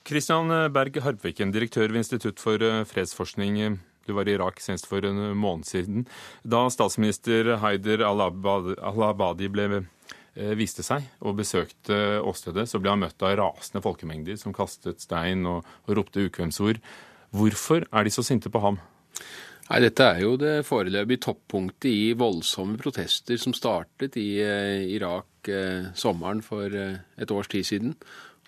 Kristian 0.04 0.52
Berg 0.76 0.98
Harpviken, 1.00 1.54
direktør 1.56 1.88
ved 1.88 2.02
Institutt 2.02 2.42
for 2.44 2.60
eh, 2.60 2.82
fredsforskning. 2.84 3.78
Du 4.04 4.12
var 4.18 4.28
i 4.28 4.34
Irak 4.36 4.60
senest 4.60 4.90
for 4.90 5.06
en 5.08 5.22
måned 5.40 5.64
siden. 5.64 6.04
Da 6.44 6.66
statsminister 6.68 7.54
Haider 7.62 8.04
al-Abadi 8.04 9.48
ble 9.48 9.68
eh, 9.80 10.52
viste 10.60 10.84
seg 10.84 11.08
og 11.24 11.38
besøkte 11.38 12.20
åstedet, 12.20 12.66
så 12.68 12.82
ble 12.84 12.92
han 12.92 13.00
møtt 13.06 13.24
av 13.24 13.38
rasende 13.40 13.84
folkemengder 13.86 14.36
som 14.42 14.56
kastet 14.56 15.00
stein 15.00 15.48
og, 15.48 15.64
og 15.88 15.96
ropte 16.02 16.28
ukvemsord. 16.28 16.84
Hvorfor 17.32 17.88
er 17.88 18.04
de 18.04 18.12
så 18.12 18.28
sinte 18.28 18.52
på 18.52 18.60
ham? 18.60 18.82
Nei, 19.70 19.80
Dette 19.86 20.10
er 20.10 20.20
jo 20.26 20.36
det 20.36 20.66
foreløpige 20.68 21.24
toppunktet 21.30 21.88
i 21.88 22.12
voldsomme 22.20 22.76
protester 22.82 23.40
som 23.40 23.56
startet 23.56 24.20
i 24.20 24.28
eh, 24.44 24.84
Irak 24.98 25.30
sommeren 26.00 26.40
for 26.40 26.72
et 26.72 27.32
års 27.36 27.50
tid 27.52 27.66
siden. 27.68 27.98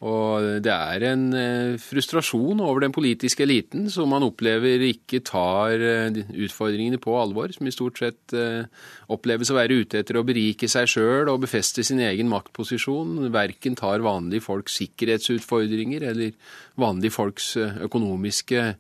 Og 0.04 0.60
det 0.60 0.74
er 0.74 1.04
en 1.08 1.30
eh, 1.40 1.78
frustrasjon 1.80 2.60
over 2.60 2.84
den 2.84 2.92
politiske 2.92 3.46
eliten 3.46 3.86
som 3.92 4.10
man 4.12 4.26
opplever 4.28 4.84
ikke 4.90 5.22
tar 5.24 5.80
eh, 5.80 6.18
utfordringene 6.36 7.00
på 7.00 7.16
alvor, 7.16 7.54
som 7.56 7.70
i 7.70 7.72
stort 7.72 8.02
sett 8.04 8.36
eh, 8.36 8.68
oppleves 9.16 9.54
å 9.54 9.56
være 9.56 9.80
ute 9.86 10.02
etter 10.02 10.20
å 10.20 10.26
berike 10.28 10.68
seg 10.68 10.92
sjøl 10.92 11.32
og 11.32 11.46
befeste 11.46 11.86
sin 11.88 12.04
egen 12.04 12.28
maktposisjon. 12.28 13.32
Verken 13.32 13.80
tar 13.80 14.04
vanlige 14.04 14.44
folks 14.44 14.76
sikkerhetsutfordringer 14.82 16.10
eller 16.12 16.36
vanlige 16.76 17.16
folks 17.16 17.54
økonomiske 17.88 18.74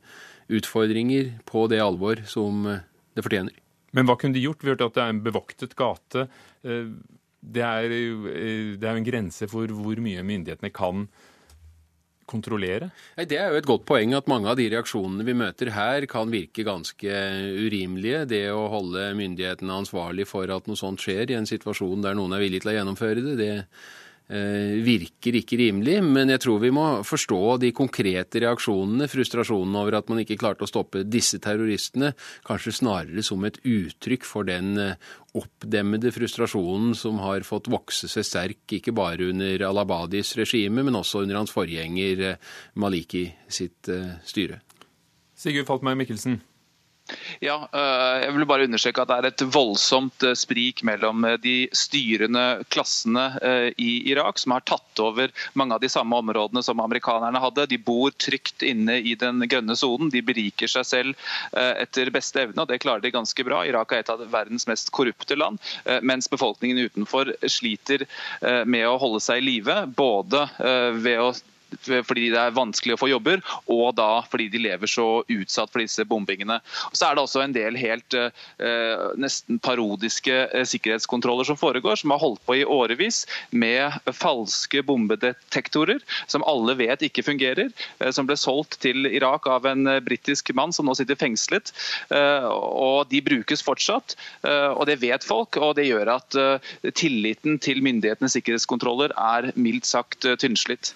utfordringer 0.52 1.38
på 1.48 1.70
det 1.72 1.80
alvor 1.80 2.26
som 2.28 2.68
det 2.68 3.24
fortjener. 3.24 3.56
Men 3.96 4.10
hva 4.10 4.20
kunne 4.20 4.36
de 4.36 4.44
gjort? 4.44 4.60
Vi 4.60 4.74
hørte 4.74 4.92
at 4.92 4.98
det 4.98 5.06
er 5.06 5.16
en 5.16 5.24
bevoktet 5.24 5.80
gate 5.80 6.28
det 7.46 7.64
er, 7.64 7.94
eh, 7.94 8.76
det 8.80 8.84
er 8.84 8.98
jo 8.98 9.04
en 9.04 9.08
grense 9.08 9.50
for 9.52 9.70
hvor 9.70 10.02
mye 10.02 10.26
myndighetene 10.26 10.74
kan 10.74 11.08
kontrollere? 12.26 12.90
Det 13.16 13.38
er 13.38 13.52
jo 13.54 13.60
et 13.60 13.68
godt 13.70 13.86
poeng 13.86 14.16
at 14.18 14.30
mange 14.30 14.50
av 14.50 14.58
de 14.58 14.68
reaksjonene 14.74 15.26
vi 15.28 15.36
møter 15.38 15.70
her, 15.76 16.08
kan 16.10 16.32
virke 16.34 16.66
ganske 16.66 17.20
urimelige. 17.62 18.24
Det 18.32 18.44
å 18.50 18.66
holde 18.74 19.12
myndighetene 19.18 19.82
ansvarlig 19.84 20.26
for 20.30 20.50
at 20.50 20.66
noe 20.70 20.80
sånt 20.80 21.04
skjer 21.06 21.32
i 21.32 21.38
en 21.38 21.50
situasjon 21.50 22.02
der 22.06 22.18
noen 22.18 22.34
er 22.34 22.42
villig 22.44 22.64
til 22.64 22.74
å 22.74 22.78
gjennomføre 22.80 23.22
det, 23.28 23.38
det 23.42 23.54
virker 24.28 25.38
ikke 25.38 25.60
rimelig. 25.60 26.00
Men 26.04 26.32
jeg 26.34 26.42
tror 26.46 26.62
vi 26.64 26.72
må 26.74 26.86
forstå 27.06 27.58
de 27.62 27.72
konkrete 27.76 28.42
reaksjonene, 28.42 29.10
frustrasjonen 29.12 29.78
over 29.78 30.00
at 30.00 30.10
man 30.10 30.24
ikke 30.24 30.40
klarte 30.42 30.66
å 30.66 30.70
stoppe 30.70 31.04
disse 31.06 31.40
terroristene, 31.44 32.14
kanskje 32.48 32.74
snarere 32.80 33.26
som 33.26 33.46
et 33.46 33.60
uttrykk 33.62 34.26
for 34.26 34.48
den 34.50 34.74
eh, 34.82 35.12
oppdemmede 35.38 36.14
frustrasjonen 36.16 36.96
som 36.98 37.20
har 37.22 37.46
fått 37.48 37.70
vokse 37.72 38.10
seg 38.12 38.26
sterk, 38.26 38.64
ikke 38.80 38.96
bare 38.96 39.30
under 39.30 39.68
al-Abadis 39.70 40.36
regime, 40.40 40.86
men 40.86 40.98
også 40.98 41.26
under 41.26 41.42
hans 41.42 41.54
forgjenger 41.54 42.26
eh, 42.32 42.52
Maliki 42.82 43.28
sitt 43.52 43.90
styre. 44.26 44.62
Sigurd 45.36 45.68
Faltmeier 45.68 46.00
Mikkelsen. 46.00 46.40
Ja, 47.40 47.56
eh, 47.74 48.24
jeg 48.24 48.34
vil 48.34 48.48
bare 48.50 48.66
understreke 48.66 49.04
at 49.04 49.12
det 49.12 49.16
er 49.18 49.28
et 49.30 49.44
voldsomt 49.54 50.24
eh, 50.26 50.34
sprik 50.38 50.82
mellom 50.88 51.26
eh, 51.28 51.36
de 51.42 51.54
styrende 51.76 52.64
klassene 52.74 53.26
i 53.82 53.92
Irak, 54.10 54.40
som 54.42 54.56
har 54.56 54.64
tatt 54.66 55.02
over 55.04 55.32
mange 55.54 55.76
av 55.76 55.84
de 55.84 55.90
samme 55.92 56.18
områdene 56.18 56.64
som 56.66 56.82
amerikanerne 56.82 57.42
hadde. 57.42 57.68
De 57.70 57.78
bor 57.78 58.14
trygt 58.22 58.66
inne 58.66 58.98
i 58.98 59.14
den 59.20 59.44
grønne 59.50 59.76
sonen. 59.78 60.10
De 60.14 60.24
beriker 60.26 60.72
seg 60.72 60.88
selv 60.88 61.32
etter 61.54 62.12
beste 62.14 62.42
evne, 62.46 62.64
og 62.64 62.70
det 62.70 62.82
klarer 62.84 63.04
de 63.04 63.14
ganske 63.14 63.46
bra. 63.48 63.62
Irak 63.68 63.94
er 63.94 64.04
et 64.04 64.12
av 64.14 64.24
verdens 64.32 64.68
mest 64.70 64.92
korrupte 64.96 65.38
land, 65.38 65.60
mens 66.06 66.30
befolkningen 66.32 66.86
utenfor 66.88 67.34
sliter 67.52 68.06
med 68.66 68.88
å 68.88 68.98
holde 69.02 69.22
seg 69.24 69.42
i 69.42 69.48
live. 69.50 69.82
Både 69.98 70.46
ved 71.04 71.22
å 71.22 71.34
fordi 72.06 72.30
det 72.34 72.40
er 72.40 72.56
vanskelig 72.56 72.96
å 72.96 73.00
få 73.00 73.10
jobber, 73.10 73.42
og 73.72 73.96
da 73.98 74.24
fordi 74.30 74.48
de 74.54 74.62
lever 74.64 74.90
så 74.90 75.24
utsatt 75.32 75.72
for 75.72 75.84
disse 75.84 76.06
bombingene. 76.08 76.60
Så 76.94 77.08
er 77.08 77.16
det 77.16 77.24
også 77.24 77.44
en 77.44 77.56
del 77.56 77.78
helt 77.80 78.16
eh, 78.18 79.06
nesten 79.22 79.60
parodiske 79.64 80.36
eh, 80.48 80.66
sikkerhetskontroller 80.68 81.48
som 81.48 81.60
foregår, 81.60 82.00
som 82.02 82.14
har 82.16 82.22
holdt 82.24 82.44
på 82.48 82.60
i 82.60 82.66
årevis 82.66 83.24
med 83.52 83.96
falske 84.16 84.84
bombedetektorer, 84.86 86.02
som 86.32 86.46
alle 86.48 86.78
vet 86.80 87.06
ikke 87.08 87.26
fungerer, 87.26 87.72
eh, 88.00 88.12
som 88.16 88.30
ble 88.30 88.38
solgt 88.40 88.80
til 88.86 89.10
Irak 89.10 89.48
av 89.52 89.68
en 89.70 89.88
britisk 90.06 90.52
mann 90.58 90.74
som 90.76 90.88
nå 90.88 90.96
sitter 90.98 91.18
fengslet. 91.20 91.72
Og 92.16 93.08
De 93.10 93.22
brukes 93.24 93.62
fortsatt, 93.66 94.16
og 94.46 94.84
det 94.90 94.98
vet 95.02 95.24
folk. 95.26 95.58
og 95.58 95.76
Det 95.78 95.88
gjør 95.88 96.12
at 96.16 96.38
tilliten 96.98 97.60
til 97.62 97.82
myndighetenes 97.86 98.36
sikkerhetskontroller 98.38 99.14
er 99.16 99.52
mildt 99.56 99.88
sagt 99.90 100.28
tynnslitt. 100.42 100.94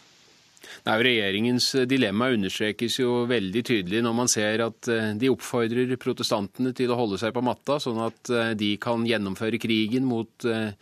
Nei, 0.86 0.96
Regjeringens 1.10 1.72
dilemma 1.90 2.30
understrekes 2.36 3.00
jo 3.02 3.24
veldig 3.30 3.64
tydelig 3.68 4.02
når 4.06 4.16
man 4.16 4.32
ser 4.32 4.64
at 4.66 4.90
eh, 4.92 5.12
de 5.20 5.32
oppfordrer 5.34 5.96
protestantene 6.02 6.74
til 6.78 6.92
å 6.92 6.98
holde 7.00 7.20
seg 7.22 7.34
på 7.36 7.44
matta, 7.46 7.80
sånn 7.82 8.02
at 8.06 8.34
eh, 8.34 8.52
de 8.60 8.74
kan 8.82 9.06
gjennomføre 9.08 9.62
krigen 9.62 10.08
mot 10.10 10.48
eh, 10.48 10.74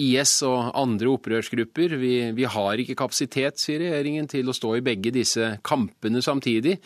IS 0.00 0.36
og 0.46 0.70
andre 0.78 1.10
opprørsgrupper. 1.14 1.96
Vi, 2.00 2.14
vi 2.36 2.46
har 2.46 2.82
ikke 2.82 2.98
kapasitet, 2.98 3.58
sier 3.58 3.82
regjeringen, 3.82 4.28
til 4.30 4.48
å 4.48 4.56
stå 4.56 4.76
i 4.78 4.84
begge 4.86 5.12
disse 5.14 5.56
kampene 5.66 6.22
samtidig. 6.22 6.78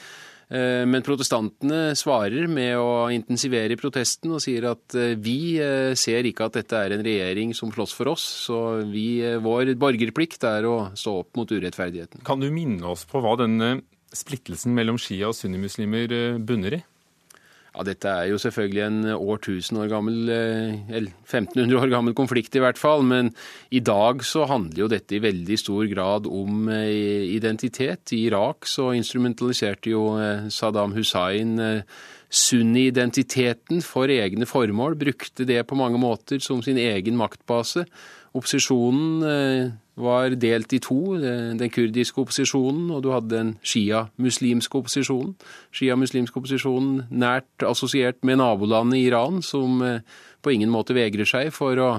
Eh, 0.52 0.85
men 0.88 1.04
protestantene 1.04 1.94
svarer 1.98 2.48
med 2.50 2.76
å 2.76 3.09
intensivere 3.14 3.78
protesten 3.80 4.35
og 4.37 4.42
sier 4.44 4.68
at 4.74 4.96
eh, 4.98 5.14
vi 5.16 5.57
eh, 5.62 5.94
ser 5.98 6.28
ikke 6.28 6.48
at 6.48 6.59
dette 6.59 6.80
er 6.80 6.96
en 6.96 7.04
regjering 7.07 7.54
som 7.57 7.72
slåss 7.72 7.94
for 7.96 8.12
oss, 8.12 8.24
så 8.46 8.61
vi, 8.90 9.22
vår 9.40 9.74
borgerplikt 9.80 10.44
er 10.48 10.68
å 10.68 10.76
stå 10.98 11.18
opp 11.22 11.40
mot 11.40 11.50
urettferdigheten. 11.50 12.24
Kan 12.26 12.44
du 12.44 12.50
minne 12.54 12.92
oss 12.92 13.07
på 13.09 13.22
hva 13.24 13.37
denne 13.40 13.78
splittelsen 14.14 14.74
mellom 14.76 15.00
shia- 15.00 15.30
og 15.33 15.38
sunnimuslimer 15.38 16.38
bunner 16.44 16.78
i? 16.78 16.83
Ja, 17.74 17.82
Dette 17.82 18.06
er 18.06 18.28
jo 18.30 18.38
selvfølgelig 18.38 18.82
en 18.84 18.98
årtusen 19.16 19.80
år 19.82 19.88
gammel, 19.90 20.28
eller 20.30 21.10
1500 21.26 21.80
år 21.80 21.90
gammel 21.90 22.14
konflikt 22.14 22.54
i 22.54 22.62
hvert 22.62 22.78
fall. 22.78 23.02
Men 23.02 23.32
i 23.74 23.82
dag 23.82 24.22
så 24.22 24.44
handler 24.46 24.84
jo 24.84 24.90
dette 24.92 25.16
i 25.16 25.22
veldig 25.24 25.58
stor 25.58 25.88
grad 25.90 26.28
om 26.30 26.68
identitet. 26.70 28.14
I 28.14 28.28
Irak 28.28 28.70
så 28.70 28.92
instrumentaliserte 28.94 29.90
jo 29.90 30.06
Saddam 30.54 30.94
Hussein 30.94 31.58
sunni-identiteten 32.34 33.84
for 33.86 34.10
egne 34.10 34.48
formål. 34.50 34.98
Brukte 34.98 35.46
det 35.48 35.62
på 35.70 35.78
mange 35.78 36.00
måter 36.02 36.42
som 36.42 36.62
sin 36.64 36.80
egen 36.80 37.16
maktbase. 37.20 37.86
Opposisjonen 38.34 39.22
var 39.94 40.34
delt 40.40 40.72
i 40.74 40.80
to, 40.82 41.14
den 41.20 41.70
kurdiske 41.70 42.18
opposisjonen, 42.18 42.88
og 42.90 43.04
du 43.04 43.12
hadde 43.14 43.30
den 43.30 43.52
shia-muslimske 43.62 44.80
opposisjonen. 44.80 45.36
Shia-muslimske 45.74 46.40
opposisjonen 46.40 47.04
nært 47.14 47.66
assosiert 47.66 48.18
med 48.26 48.40
nabolandet 48.42 49.04
Iran, 49.04 49.38
som 49.42 49.82
eh, 49.86 50.02
på 50.42 50.54
ingen 50.54 50.72
måte 50.74 50.96
vegrer 50.96 51.28
seg 51.28 51.52
for 51.54 51.78
å 51.78 51.90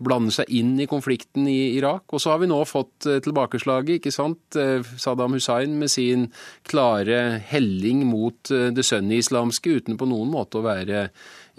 blande 0.00 0.34
seg 0.34 0.50
inn 0.56 0.74
i 0.80 0.88
konflikten 0.90 1.46
i 1.50 1.76
Irak. 1.76 2.06
Og 2.10 2.22
så 2.22 2.32
har 2.32 2.42
vi 2.42 2.50
nå 2.50 2.58
fått 2.68 3.06
eh, 3.06 3.20
tilbakeslaget, 3.24 4.00
ikke 4.00 4.14
sant. 4.14 4.58
Eh, 4.58 4.82
Saddam 5.00 5.36
Hussein 5.36 5.78
med 5.80 5.92
sin 5.92 6.28
klare 6.68 7.40
helling 7.52 8.06
mot 8.08 8.50
det 8.50 8.84
sunni-islamske, 8.86 9.78
uten 9.80 10.00
på 10.00 10.08
noen 10.08 10.32
måte 10.32 10.60
å 10.60 10.66
være 10.66 11.08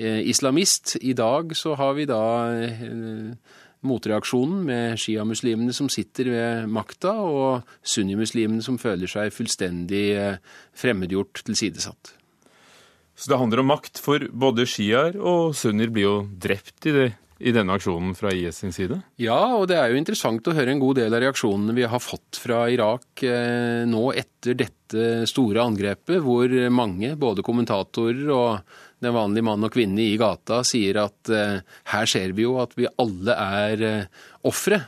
islamist. 0.01 0.95
I 1.05 1.13
dag 1.13 1.51
så 1.53 1.75
har 1.77 1.93
vi 1.93 2.07
da 2.09 2.21
motreaksjonen 3.87 4.61
med 4.65 4.99
sjiamuslimene 5.01 5.73
som 5.73 5.89
sitter 5.91 6.29
ved 6.31 6.71
makta, 6.71 7.13
og 7.25 7.67
sunnimuslimene 7.81 8.63
som 8.65 8.79
føler 8.81 9.09
seg 9.09 9.33
fullstendig 9.33 10.05
eh, 10.17 10.41
fremmedgjort 10.77 11.43
tilsidesatt. 11.47 12.15
Så 13.17 13.29
det 13.29 13.37
handler 13.41 13.61
om 13.61 13.69
makt, 13.69 13.99
for 14.01 14.23
både 14.31 14.67
sjiaer 14.69 15.17
og 15.17 15.55
sunnier 15.57 15.91
blir 15.93 16.07
jo 16.07 16.15
drept 16.41 16.87
i, 16.89 16.95
det, 16.95 17.07
i 17.41 17.53
denne 17.55 17.75
aksjonen 17.77 18.13
fra 18.17 18.33
IS 18.35 18.61
sin 18.61 18.75
side? 18.75 19.01
Ja, 19.21 19.39
og 19.57 19.67
det 19.71 19.79
er 19.79 19.91
jo 19.91 19.99
interessant 19.99 20.47
å 20.47 20.55
høre 20.55 20.73
en 20.73 20.81
god 20.81 21.01
del 21.01 21.13
av 21.13 21.23
reaksjonene 21.23 21.75
vi 21.77 21.87
har 21.89 22.03
fått 22.03 22.39
fra 22.41 22.63
Irak 22.71 23.25
eh, 23.27 23.83
nå 23.89 24.05
etter 24.13 24.57
dette 24.59 25.27
store 25.29 25.63
angrepet, 25.63 26.19
hvor 26.23 26.51
mange, 26.73 27.13
både 27.19 27.45
kommentatorer 27.45 28.31
og 28.35 28.79
den 29.01 29.15
vanlige 29.15 29.45
mann 29.47 29.65
og 29.65 29.73
kvinne 29.73 30.03
i 30.03 30.17
gata 30.21 30.61
sier 30.67 31.01
at 31.03 31.31
uh, 31.33 31.61
her 31.91 32.09
ser 32.09 32.35
vi 32.37 32.45
jo 32.45 32.57
at 32.61 32.75
vi 32.77 32.89
alle 33.01 33.35
er 33.35 33.85
uh, 33.85 34.27
ofre. 34.47 34.79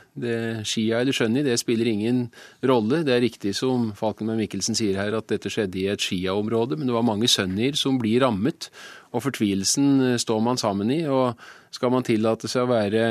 Shia 0.66 1.00
eller 1.00 1.14
Shunni, 1.14 1.44
det 1.46 1.56
spiller 1.60 1.88
ingen 1.90 2.24
rolle. 2.66 3.02
Det 3.06 3.14
er 3.14 3.22
riktig 3.22 3.54
som 3.58 3.92
Falkenberg 3.98 4.40
Mikkelsen 4.42 4.78
sier 4.78 4.98
her, 4.98 5.14
at 5.18 5.30
dette 5.30 5.52
skjedde 5.52 5.78
i 5.80 5.88
et 5.92 6.02
Shia-område, 6.02 6.78
men 6.78 6.90
det 6.90 6.96
var 6.96 7.06
mange 7.06 7.30
sønner 7.30 7.78
som 7.78 7.98
blir 8.02 8.24
rammet. 8.24 8.70
Og 9.14 9.22
fortvilelsen 9.28 9.90
eh, 10.08 10.20
står 10.20 10.42
man 10.42 10.60
sammen 10.60 10.90
i. 10.94 11.04
Og 11.06 11.38
skal 11.74 11.94
man 11.94 12.06
tillate 12.06 12.50
seg 12.50 12.66
å 12.66 12.72
være 12.72 13.04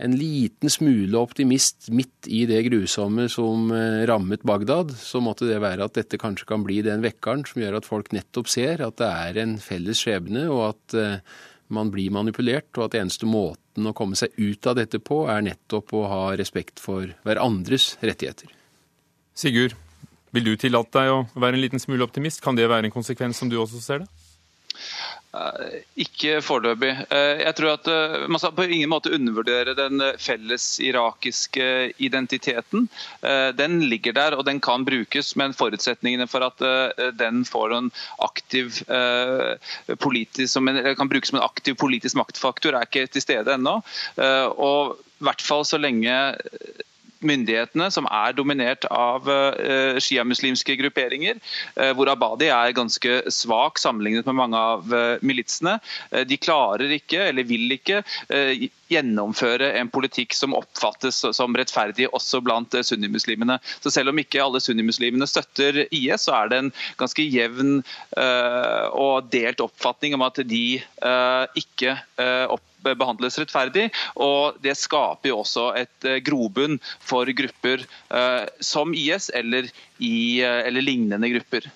en 0.00 0.16
liten 0.16 0.72
smule 0.72 1.18
optimist 1.20 1.90
midt 1.92 2.28
i 2.32 2.44
det 2.48 2.62
grusomme 2.68 3.26
som 3.32 3.68
eh, 3.74 4.02
rammet 4.08 4.44
Bagdad, 4.48 4.94
så 4.96 5.20
måtte 5.24 5.48
det 5.48 5.60
være 5.60 5.84
at 5.86 5.98
dette 5.98 6.20
kanskje 6.20 6.48
kan 6.48 6.64
bli 6.64 6.80
den 6.86 7.04
vekkeren 7.04 7.44
som 7.48 7.60
gjør 7.60 7.78
at 7.80 7.88
folk 7.88 8.12
nettopp 8.16 8.48
ser 8.50 8.80
at 8.86 8.96
det 9.00 9.10
er 9.10 9.40
en 9.42 9.58
felles 9.60 10.00
skjebne, 10.00 10.46
og 10.48 10.62
at 10.70 10.96
eh, 10.96 11.36
man 11.70 11.92
blir 11.92 12.12
manipulert, 12.14 12.70
og 12.78 12.88
at 12.88 12.96
eneste 12.98 13.28
måten 13.28 13.86
å 13.86 13.94
komme 13.96 14.18
seg 14.18 14.34
ut 14.40 14.66
av 14.66 14.80
dette 14.80 14.98
på, 15.04 15.22
er 15.30 15.44
nettopp 15.46 15.94
å 15.94 16.06
ha 16.10 16.24
respekt 16.40 16.82
for 16.82 17.12
hverandres 17.26 17.92
rettigheter. 18.02 18.50
Sigurd, 19.36 19.76
vil 20.34 20.48
du 20.48 20.56
tillate 20.58 20.96
deg 20.96 21.12
å 21.12 21.22
være 21.34 21.58
en 21.58 21.64
liten 21.64 21.82
smule 21.82 22.06
optimist? 22.06 22.42
Kan 22.42 22.58
det 22.58 22.68
være 22.70 22.88
en 22.88 22.94
konsekvens 22.94 23.38
som 23.38 23.52
du 23.52 23.58
også 23.60 23.82
ser 23.84 24.04
det? 24.04 24.10
Eh, 25.30 25.74
ikke 26.02 26.40
foreløpig. 26.42 26.90
Eh, 27.14 27.40
jeg 27.44 27.54
tror 27.54 27.76
at 27.76 27.86
eh, 27.86 28.14
Man 28.26 28.40
skal 28.42 28.54
på 28.56 28.64
ingen 28.66 28.90
måte 28.90 29.12
undervurdere 29.14 29.76
den 29.78 30.02
felles 30.18 30.64
irakiske 30.82 31.66
identiteten. 32.02 32.88
Den 33.56 33.78
ligger 33.86 34.14
der 34.16 34.34
og 34.36 34.44
den 34.48 34.60
kan 34.60 34.84
brukes, 34.84 35.34
men 35.38 35.54
forutsetningene 35.54 36.26
for 36.30 36.42
at 36.46 36.62
den 37.18 37.44
får 37.46 37.74
en 37.76 37.90
aktiv 38.18 38.72
politisk, 40.00 40.54
kan 40.98 41.10
brukes 41.10 41.30
som 41.30 41.38
en 41.38 41.44
aktiv 41.44 41.76
politisk 41.78 42.18
maktfaktor, 42.18 42.74
er 42.74 42.88
ikke 42.88 43.06
til 43.12 43.24
stede 43.24 43.54
ennå. 43.54 43.80
Og 44.56 44.96
i 44.98 45.26
hvert 45.28 45.44
fall 45.44 45.66
så 45.68 45.78
lenge 45.80 46.14
myndighetene, 47.26 47.88
som 47.92 48.08
er 48.10 48.34
dominert 48.36 48.86
av 48.90 49.28
uh, 49.28 49.98
sjiamuslimske 50.00 50.76
grupperinger, 50.80 51.40
uh, 51.76 51.90
hvor 51.96 52.10
Abadi 52.12 52.50
er 52.52 52.76
ganske 52.76 53.20
svak 53.32 53.80
sammenlignet 53.80 54.28
med 54.28 54.38
mange 54.38 54.60
av 54.60 54.94
uh, 54.94 55.16
militsene. 55.26 55.78
de 56.26 56.36
klarer 56.40 56.92
ikke, 56.94 57.20
eller 57.30 57.46
vil 57.46 57.70
ikke, 57.74 58.00
gjennomføre 58.90 59.68
en 59.78 59.90
politikk 59.92 60.34
som 60.34 60.54
oppfattes 60.56 61.20
som 61.36 61.54
rettferdig 61.56 62.08
også 62.10 62.40
blant 62.42 62.74
sunnimuslimene. 62.86 63.58
Så 63.82 63.92
selv 63.94 64.12
om 64.12 64.18
ikke 64.18 64.42
alle 64.42 64.60
sunnimuslimene 64.62 65.28
støtter 65.30 65.84
IS, 65.86 66.26
så 66.26 66.34
er 66.40 66.50
det 66.50 66.58
en 66.60 66.72
ganske 67.00 67.24
jevn 67.24 67.80
og 68.98 69.30
delt 69.32 69.62
oppfatning 69.62 70.16
om 70.18 70.26
at 70.26 70.42
de 70.50 70.64
ikke 71.62 71.94
opp 72.50 72.66
behandles 72.84 73.38
rettferdig. 73.40 73.88
og 74.16 74.60
Det 74.62 74.76
skaper 74.78 75.32
jo 75.32 75.40
også 75.42 75.70
et 75.80 76.08
eh, 76.08 76.20
grobunn 76.24 76.78
for 76.98 77.28
grupper 77.36 77.84
eh, 77.84 78.46
som 78.60 78.94
IS 78.94 79.30
eller, 79.34 79.70
i, 79.98 80.40
eh, 80.42 80.62
eller 80.68 80.84
lignende 80.84 81.32
grupper. 81.36 81.70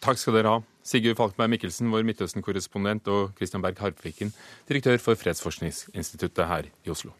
Takk 0.00 0.20
skal 0.20 0.38
dere 0.38 0.56
ha. 0.56 0.62
Sigurd 0.90 1.18
Falkberg 1.18 1.52
Mikkelsen, 1.52 1.90
vår 1.92 2.06
Midtøsten-korrespondent, 2.08 3.10
og 3.12 3.36
Christian 3.36 3.62
Berg 3.62 3.78
Harpviken, 3.84 4.32
direktør 4.70 4.96
for 5.02 5.20
Fredsforskningsinstituttet 5.20 6.48
her 6.48 6.72
i 6.86 6.94
Oslo. 6.94 7.12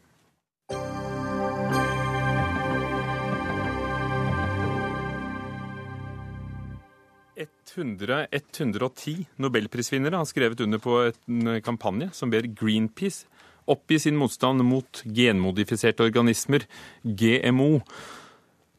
110 7.75 9.25
nobelprisvinnere 9.41 10.19
har 10.19 10.27
skrevet 10.29 10.63
under 10.65 10.81
på 10.81 10.97
en 11.07 11.53
kampanje 11.63 12.11
som 12.15 12.31
ber 12.33 12.49
Greenpeace 12.51 13.27
oppgi 13.71 13.99
sin 13.99 14.17
motstand 14.17 14.63
mot 14.65 15.03
genmodifiserte 15.05 16.03
organismer, 16.03 16.65
GMO. 17.03 17.77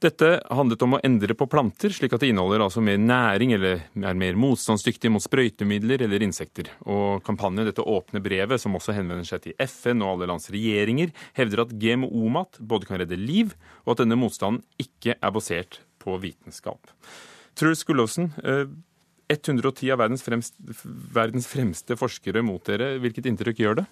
Dette 0.03 0.29
handlet 0.51 0.83
om 0.83 0.97
å 0.97 1.01
endre 1.07 1.37
på 1.39 1.47
planter, 1.47 1.93
slik 1.95 2.17
at 2.17 2.25
det 2.25 2.33
inneholder 2.33 2.65
altså 2.65 2.83
mer 2.83 2.99
næring 2.99 3.53
eller 3.55 3.85
er 3.95 4.17
mer 4.19 4.39
motstandsdyktig 4.43 5.13
mot 5.15 5.23
sprøytemidler 5.23 6.03
eller 6.09 6.25
insekter. 6.27 6.73
Og 6.91 7.23
kampanjen, 7.23 7.69
dette 7.69 7.87
åpne 7.87 8.23
brevet, 8.25 8.59
som 8.59 8.75
også 8.75 8.97
henvender 8.97 9.29
seg 9.29 9.45
til 9.45 9.55
FN 9.63 10.03
og 10.03 10.17
alle 10.17 10.33
lands 10.33 10.51
regjeringer, 10.51 11.15
hevder 11.39 11.63
at 11.63 11.77
GMO-mat 11.79 12.59
både 12.59 12.91
kan 12.91 12.99
redde 13.05 13.21
liv, 13.21 13.55
og 13.87 13.95
at 13.95 14.03
denne 14.03 14.19
motstanden 14.19 14.65
ikke 14.83 15.15
er 15.15 15.37
basert 15.39 15.85
på 16.03 16.19
vitenskap. 16.25 16.91
Truls 17.59 17.85
Gullåsen, 17.85 18.31
110 19.29 19.89
eh, 19.89 19.93
av 19.95 20.01
verdens 20.03 20.25
fremste, 20.25 20.77
verdens 21.15 21.49
fremste 21.51 21.97
forskere 22.01 22.43
mot 22.45 22.65
dere. 22.67 22.97
Hvilket 23.03 23.29
inntrykk 23.29 23.63
gjør 23.63 23.83
det? 23.83 23.87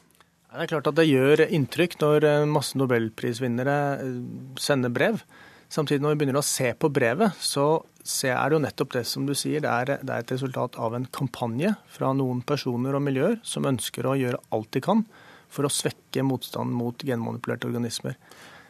Det 0.51 0.65
er 0.65 0.71
klart 0.73 0.89
at 0.91 0.99
det 0.99 1.07
gjør 1.07 1.45
inntrykk 1.47 1.97
når 2.01 2.27
eh, 2.27 2.49
masse 2.51 2.79
nobelprisvinnere 2.81 3.79
eh, 4.03 4.19
sender 4.59 4.93
brev. 4.95 5.23
Samtidig 5.71 6.03
når 6.03 6.17
vi 6.17 6.23
begynner 6.23 6.41
å 6.41 6.47
se 6.47 6.73
på 6.75 6.91
brevet, 6.91 7.37
så 7.39 7.85
er 8.27 8.51
det 8.51 8.57
jo 8.57 8.63
nettopp 8.65 8.95
det 8.97 9.05
som 9.07 9.29
du 9.29 9.37
sier. 9.39 9.63
Det 9.63 9.71
er, 9.71 10.01
det 10.03 10.15
er 10.15 10.25
et 10.25 10.33
resultat 10.35 10.79
av 10.83 10.97
en 10.99 11.07
kampanje 11.15 11.77
fra 11.95 12.11
noen 12.17 12.41
personer 12.43 12.97
og 12.99 13.05
miljøer 13.07 13.39
som 13.47 13.69
ønsker 13.71 14.09
å 14.09 14.17
gjøre 14.19 14.41
alt 14.57 14.73
de 14.75 14.83
kan 14.83 15.05
for 15.51 15.67
å 15.67 15.71
svekke 15.71 16.25
motstanden 16.27 16.75
mot 16.75 17.05
genmanipulerte 17.07 17.69
organismer. 17.71 18.17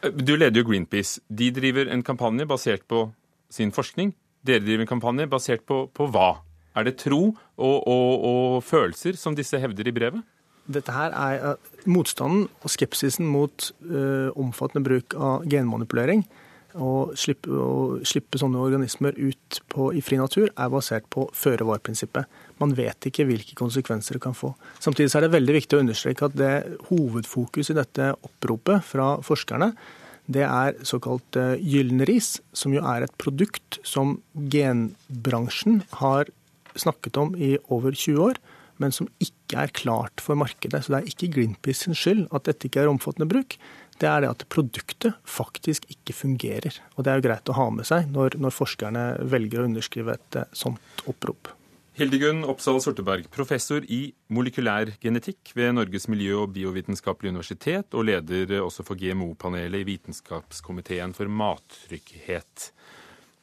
Du 0.01 0.35
leder 0.37 0.61
jo 0.61 0.67
Greenpeace. 0.69 1.21
De 1.29 1.51
driver 1.53 1.89
en 1.93 2.05
kampanje 2.05 2.49
basert 2.49 2.85
på 2.89 3.07
sin 3.53 3.73
forskning. 3.73 4.13
Dere 4.47 4.63
driver 4.65 4.87
en 4.87 4.91
kampanje 4.95 5.29
basert 5.31 5.65
på, 5.69 5.85
på 5.93 6.09
hva? 6.13 6.41
Er 6.79 6.87
det 6.87 7.01
tro 7.03 7.23
og, 7.31 7.77
og, 7.77 8.11
og, 8.25 8.61
følelser 8.65 9.19
som 9.19 9.35
disse 9.37 9.59
hevder 9.61 9.91
i 9.91 9.95
brevet? 9.95 10.37
Dette 10.71 10.95
her 10.95 11.15
er 11.17 11.57
uh, 11.57 11.73
Motstanden 11.91 12.47
og 12.63 12.71
skepsisen 12.71 13.27
mot 13.27 13.73
uh, 13.91 14.31
omfattende 14.39 14.85
bruk 14.87 15.17
av 15.19 15.49
genmanipulering 15.51 16.23
og 16.79 17.17
slippe, 17.19 17.51
å 17.51 17.99
slippe 18.07 18.39
sånne 18.39 18.61
organismer 18.63 19.17
ut 19.19 19.61
på, 19.73 19.89
i 19.97 20.03
fri 20.05 20.21
natur, 20.21 20.51
er 20.55 20.71
basert 20.71 21.09
på 21.11 21.27
føre-var-prinsippet. 21.35 22.29
Man 22.63 22.75
vet 22.79 23.09
ikke 23.09 23.27
hvilke 23.27 23.57
konsekvenser 23.59 24.17
det 24.17 24.23
kan 24.23 24.37
få. 24.37 24.53
Samtidig 24.79 25.11
er 25.17 25.27
det 25.27 25.33
veldig 25.35 25.57
viktig 25.57 25.79
å 25.79 25.83
understreke 25.83 26.29
at 26.29 26.37
det 26.39 26.53
hovedfokus 26.91 27.73
i 27.73 27.79
dette 27.81 28.13
oppropet 28.15 28.87
fra 28.87 29.17
forskerne, 29.27 29.73
det 30.31 30.47
er 30.47 30.79
såkalt 30.87 31.37
gyllenris, 31.59 32.39
som 32.55 32.75
jo 32.75 32.85
er 32.87 33.07
et 33.07 33.17
produkt 33.19 33.81
som 33.87 34.19
genbransjen 34.53 35.83
har 35.99 36.31
snakket 36.79 37.19
om 37.19 37.35
i 37.35 37.57
over 37.69 37.97
20 37.97 38.23
år, 38.31 38.39
men 38.81 38.95
som 38.95 39.11
ikke 39.21 39.59
er 39.65 39.75
klart 39.75 40.23
for 40.23 40.39
markedet. 40.39 40.85
Så 40.85 40.95
det 40.95 41.01
er 41.01 41.11
ikke 41.11 41.33
Greenpeace 41.35 41.85
sin 41.85 41.99
skyld 41.99 42.29
at 42.31 42.47
dette 42.47 42.71
ikke 42.71 42.85
er 42.85 42.93
omfattende 42.93 43.29
bruk 43.29 43.59
det 44.01 44.09
er 44.09 44.25
det 44.25 44.33
at 44.33 44.47
produktet 44.53 45.17
faktisk 45.29 45.87
ikke 45.93 46.17
fungerer. 46.17 46.77
Og 46.97 47.05
det 47.05 47.13
er 47.13 47.21
jo 47.21 47.27
greit 47.29 47.53
å 47.53 47.57
ha 47.59 47.69
med 47.75 47.89
seg 47.89 48.09
når, 48.13 48.39
når 48.41 48.57
forskerne 48.57 49.07
velger 49.31 49.63
å 49.63 49.69
underskrive 49.69 50.17
et 50.17 50.41
eh, 50.41 50.53
sånt 50.57 51.05
opprop. 51.11 51.53
Hildegunn 52.01 52.47
Oppsal 52.49 52.79
Sorteberg, 52.81 53.27
professor 53.29 53.85
i 53.93 54.07
molekylær 54.33 54.95
genetikk 55.03 55.51
ved 55.53 55.75
Norges 55.77 56.07
miljø- 56.09 56.39
og 56.47 56.55
biovitenskapelige 56.55 57.35
universitet, 57.35 57.93
og 57.93 58.07
leder 58.09 58.55
også 58.65 58.87
for 58.89 58.97
GMO-panelet 58.97 59.83
i 59.83 59.85
Vitenskapskomiteen 59.85 61.13
for 61.13 61.29
mattrygghet. 61.29 62.71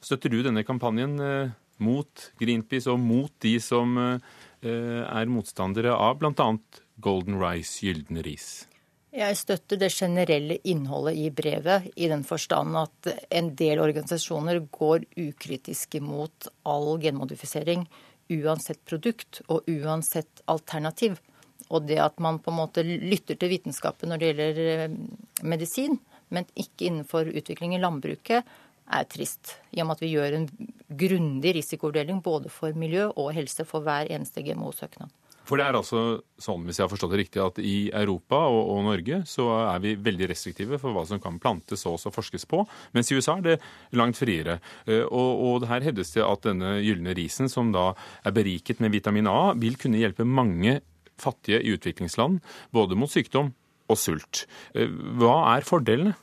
Støtter 0.01 0.33
du 0.33 0.39
denne 0.41 0.63
kampanjen 0.65 1.13
eh, 1.21 1.53
mot 1.85 2.31
Greenpeace 2.41 2.89
og 2.89 2.97
mot 2.97 3.29
de 3.45 3.53
som 3.61 3.93
eh, 4.01 4.25
er 4.65 5.29
motstandere 5.29 5.93
av 5.93 6.17
bl.a. 6.17 6.49
Golden 6.97 7.37
Rice, 7.37 7.85
gylden 7.85 8.23
ris? 8.25 8.65
Jeg 9.13 9.37
støtter 9.37 9.77
det 9.85 9.93
generelle 9.93 10.57
innholdet 10.65 11.21
i 11.21 11.29
brevet, 11.29 11.91
i 11.93 12.09
den 12.09 12.25
forstand 12.25 12.73
at 12.81 13.13
en 13.29 13.53
del 13.53 13.85
organisasjoner 13.85 14.65
går 14.73 15.05
ukritisk 15.29 16.01
imot 16.01 16.49
all 16.65 16.95
genmodifisering, 17.05 17.85
uansett 18.33 18.79
produkt 18.85 19.41
og 19.47 19.67
uansett 19.69 20.43
alternativ. 20.45 21.19
Og 21.67 21.87
det 21.87 21.99
at 21.99 22.19
man 22.23 22.39
på 22.39 22.51
en 22.51 22.59
måte 22.61 22.83
lytter 22.85 23.35
til 23.39 23.51
vitenskapen 23.51 24.11
når 24.11 24.21
det 24.21 24.29
gjelder 24.29 24.61
eh, 24.73 24.95
medisin, 25.43 25.97
men 26.33 26.47
ikke 26.55 26.87
innenfor 26.89 27.29
utvikling 27.31 27.75
i 27.75 27.81
landbruket, 27.81 28.47
er 28.87 29.07
trist. 29.11 29.57
I 29.75 29.81
og 29.83 29.89
med 29.89 29.97
at 29.97 30.03
vi 30.05 30.13
gjør 30.13 30.35
en 30.37 30.47
grundig 30.87 31.53
risikovurdeling 31.57 32.21
både 32.23 32.51
for 32.51 32.75
miljø 32.79 33.09
og 33.09 33.33
helse 33.35 33.65
for 33.67 33.83
hver 33.83 34.07
eneste 34.11 34.43
GMO-søknad. 34.45 35.11
For 35.47 35.59
det 35.59 35.67
er 35.67 35.77
altså 35.79 36.01
sånn, 36.41 36.65
hvis 36.67 36.79
jeg 36.79 36.85
har 36.85 36.91
forstått 36.91 37.13
det 37.13 37.21
riktig, 37.21 37.41
at 37.43 37.59
i 37.63 37.87
Europa 37.95 38.41
og, 38.51 38.59
og, 38.73 38.81
Norge 38.87 39.21
så 39.29 39.47
er 39.61 39.79
vi 39.83 39.95
veldig 40.07 40.27
restriktive 40.31 40.79
for 40.81 40.95
hva 40.95 41.05
som 41.07 41.21
kan 41.23 41.39
plantes 41.43 41.85
og 41.87 41.95
også 41.95 42.11
forskes 42.15 42.47
på, 42.51 42.63
mens 42.95 43.11
i 43.11 43.17
USA 43.17 43.37
er 43.37 43.45
det 43.45 43.55
langt 43.97 44.19
friere. 44.19 44.59
Eh, 44.85 45.05
og, 45.05 45.45
og 45.47 45.67
her 45.71 45.87
hevdes 45.87 46.11
det 46.17 46.25
at 46.25 46.49
denne 46.49 46.77
gylne 46.83 47.15
risen, 47.17 47.51
som 47.51 47.71
da 47.75 47.93
er 48.27 48.35
beriket 48.35 48.83
med 48.83 48.93
vitamin 48.95 49.31
A, 49.31 49.53
vil 49.57 49.79
kunne 49.79 50.01
hjelpe 50.01 50.27
mange 50.27 50.81
fattige 51.17 51.63
i 51.63 51.73
utviklingsland, 51.77 52.41
både 52.75 52.99
mot 52.99 53.11
sykdom 53.11 53.53
og 53.87 53.99
sult. 53.99 54.45
Eh, 54.75 54.91
hva 55.19 55.39
er 55.55 55.67
fordelene? 55.67 56.17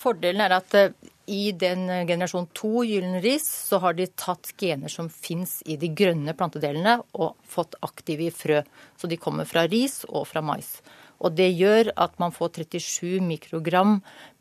Fordelen 0.00 0.46
er 0.46 0.54
at 0.60 0.76
eh, 0.78 0.94
i 1.30 1.52
den 1.54 1.86
generasjon 2.08 2.48
to 2.56 2.82
gyllen 2.84 3.20
ris, 3.22 3.46
så 3.70 3.78
har 3.84 3.94
de 3.94 4.08
tatt 4.18 4.50
gener 4.58 4.90
som 4.90 5.08
fins 5.12 5.60
i 5.66 5.76
de 5.78 5.92
grønne 5.94 6.34
plantedelene, 6.34 6.96
og 7.14 7.38
fått 7.46 7.78
aktive 7.86 8.26
i 8.26 8.34
frø. 8.34 8.64
Så 8.98 9.10
de 9.10 9.18
kommer 9.20 9.46
fra 9.46 9.66
ris 9.70 10.02
og 10.08 10.26
fra 10.30 10.42
mais. 10.42 10.80
Og 11.20 11.34
det 11.36 11.50
gjør 11.52 11.92
at 12.00 12.16
man 12.22 12.32
får 12.32 12.64
37 12.64 13.20
mikrogram 13.24 13.98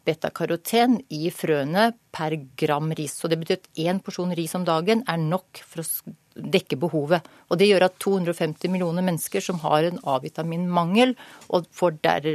betakaroten 0.07 0.97
i 1.13 1.29
frøene 1.33 1.91
per 2.15 2.35
gram 2.59 2.93
ris. 2.97 3.17
Så 3.19 3.29
det 3.29 3.39
betyr 3.41 3.59
at 3.59 3.69
én 3.83 3.99
porsjon 4.03 4.33
ris 4.37 4.55
om 4.57 4.65
dagen 4.67 5.03
er 5.09 5.19
nok 5.21 5.61
for 5.65 5.83
å 5.83 6.15
dekke 6.39 6.77
behovet. 6.79 7.25
Og 7.49 7.59
det 7.59 7.67
gjør 7.67 7.87
at 7.89 7.97
250 8.01 8.71
millioner 8.71 9.03
mennesker 9.05 9.43
som 9.43 9.59
har 9.65 9.85
en 9.87 9.99
A-vitaminmangel 10.07 11.15
og 11.49 11.67
får 11.75 11.99
der 12.05 12.29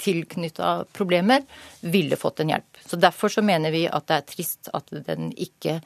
tilknytta 0.00 0.72
problemer, 0.96 1.42
ville 1.82 2.18
fått 2.20 2.44
en 2.44 2.54
hjelp. 2.54 2.82
Så 2.86 3.00
Derfor 3.00 3.32
så 3.32 3.44
mener 3.44 3.74
vi 3.74 3.86
at 3.90 4.06
det 4.08 4.20
er 4.20 4.28
trist 4.30 4.70
at 4.76 4.94
den 5.10 5.32
ikke 5.34 5.80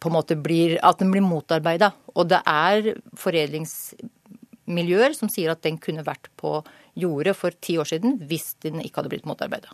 på 0.00 0.08
en 0.08 0.16
måte 0.16 0.36
blir, 0.40 0.78
at 0.80 1.02
den 1.02 1.12
blir 1.12 1.24
motarbeida. 1.24 1.92
Og 2.16 2.30
det 2.32 2.40
er 2.48 2.94
foredlingsmiljøer 4.70 5.14
som 5.14 5.28
sier 5.28 5.50
at 5.50 5.62
den 5.62 5.78
kunne 5.78 6.04
vært 6.04 6.30
på 6.36 6.62
jordet 6.94 7.36
for 7.36 7.50
ti 7.60 7.78
år 7.78 7.88
siden 7.88 8.18
hvis 8.26 8.56
den 8.62 8.80
ikke 8.80 9.00
hadde 9.00 9.10
blitt 9.10 9.26
motarbeida. 9.26 9.70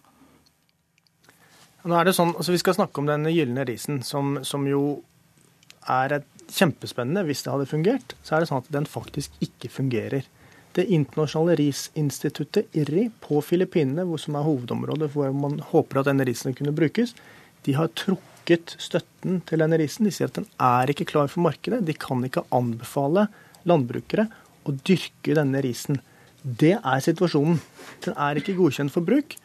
Nå 1.85 1.95
er 1.95 2.05
det 2.05 2.15
sånn, 2.15 2.35
altså 2.35 2.53
Vi 2.53 2.59
skal 2.59 2.75
snakke 2.75 3.01
om 3.01 3.07
den 3.07 3.25
gylne 3.31 3.65
risen, 3.65 4.03
som, 4.03 4.43
som 4.43 4.67
jo 4.67 5.03
er 5.87 6.19
et 6.19 6.27
kjempespennende 6.51 7.25
hvis 7.27 7.45
det 7.45 7.53
hadde 7.53 7.67
fungert, 7.71 8.15
så 8.23 8.37
er 8.37 8.41
det 8.41 8.49
sånn 8.49 8.63
at 8.63 8.73
den 8.73 8.87
faktisk 8.87 9.33
ikke 9.41 9.69
fungerer. 9.71 10.25
Det 10.75 10.85
internasjonale 10.91 11.57
risinstituttet, 11.57 12.67
IRRI, 12.75 13.11
på 13.21 13.41
Filippinene, 13.41 14.05
som 14.19 14.37
er 14.37 14.45
hovedområdet 14.45 15.13
hvor 15.15 15.31
man 15.33 15.61
håper 15.71 16.01
at 16.01 16.11
denne 16.11 16.27
risen 16.27 16.55
kunne 16.55 16.75
brukes, 16.75 17.15
de 17.65 17.75
har 17.75 17.89
trukket 17.95 18.77
støtten 18.79 19.41
til 19.47 19.63
denne 19.63 19.79
risen. 19.79 20.07
De 20.07 20.13
sier 20.15 20.29
at 20.29 20.37
den 20.37 20.47
er 20.59 20.91
ikke 20.91 21.07
klar 21.09 21.31
for 21.31 21.47
markedet. 21.47 21.81
De 21.87 21.95
kan 21.95 22.21
ikke 22.27 22.45
anbefale 22.55 23.29
landbrukere 23.67 24.27
å 24.67 24.75
dyrke 24.87 25.37
denne 25.39 25.63
risen. 25.65 26.01
Det 26.43 26.77
er 26.77 27.03
situasjonen. 27.03 27.59
Den 28.05 28.17
er 28.19 28.39
ikke 28.39 28.57
godkjent 28.59 28.95
for 28.95 29.07
bruk 29.07 29.39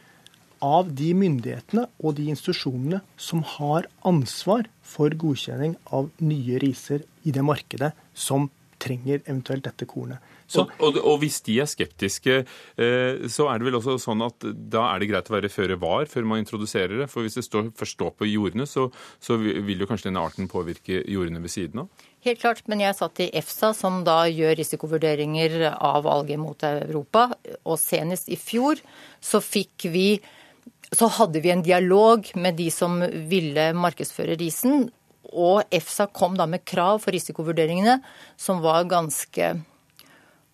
av 0.62 0.92
de 0.94 1.10
myndighetene 1.18 1.88
og 1.98 2.16
de 2.18 2.28
institusjonene 2.30 3.00
som 3.18 3.42
har 3.56 3.88
ansvar 4.06 4.68
for 4.86 5.14
godkjenning 5.18 5.74
av 5.90 6.12
nye 6.22 6.60
riser 6.62 7.02
i 7.26 7.34
det 7.34 7.42
markedet 7.46 7.90
som 8.14 8.46
trenger 8.82 9.22
eventuelt 9.24 9.66
dette 9.66 9.88
kornet. 9.90 10.18
Så, 10.52 10.66
og, 10.66 10.72
og, 10.84 10.98
og, 11.00 11.18
hvis 11.22 11.40
de 11.46 11.56
er 11.62 11.70
skeptiske, 11.70 12.42
eh, 12.76 13.24
så 13.32 13.48
er 13.48 13.60
det 13.60 13.68
vel 13.68 13.78
også 13.78 13.96
sånn 14.02 14.24
at 14.26 14.44
da 14.44 14.84
er 14.90 15.00
det 15.00 15.08
greit 15.08 15.30
å 15.30 15.36
være 15.36 15.52
føre 15.52 15.78
var 15.80 16.10
før 16.10 16.28
man 16.28 16.42
introduserer 16.42 16.98
det? 17.00 17.08
For 17.12 17.24
hvis 17.24 17.38
det 17.38 17.46
står, 17.46 17.70
først 17.78 17.96
står 17.96 18.12
på 18.18 18.28
jordene, 18.28 18.68
så, 18.68 18.90
så, 19.22 19.38
vil 19.40 19.80
jo 19.80 19.88
kanskje 19.88 20.10
denne 20.10 20.24
arten 20.24 20.50
påvirke 20.52 21.00
jordene 21.08 21.40
ved 21.42 21.54
siden 21.54 21.84
av? 21.84 22.06
Helt 22.22 22.42
klart, 22.42 22.62
men 22.70 22.84
jeg 22.84 22.98
satt 22.98 23.24
i 23.24 23.30
EFSA, 23.40 23.72
som 23.74 24.02
da 24.06 24.20
gjør 24.30 24.54
risikovurderinger 24.60 25.72
av 25.72 26.06
alger 26.06 26.38
mot 26.38 26.68
Europa. 26.68 27.30
Og 27.64 27.80
senest 27.80 28.28
i 28.30 28.38
fjor 28.38 28.78
så 29.24 29.42
fikk 29.42 29.88
vi 29.90 30.06
så 30.92 31.08
hadde 31.08 31.40
vi 31.40 31.48
en 31.48 31.64
dialog 31.64 32.26
med 32.36 32.58
de 32.60 32.68
som 32.72 32.98
ville 33.30 33.70
markedsføre 33.72 34.36
risen. 34.36 34.90
Og 35.32 35.62
EFSA 35.72 36.10
kom 36.12 36.36
da 36.36 36.44
med 36.50 36.66
krav 36.68 37.00
for 37.00 37.16
risikovurderingene 37.16 37.96
som 38.36 38.60
var 38.64 38.84
ganske 38.90 39.54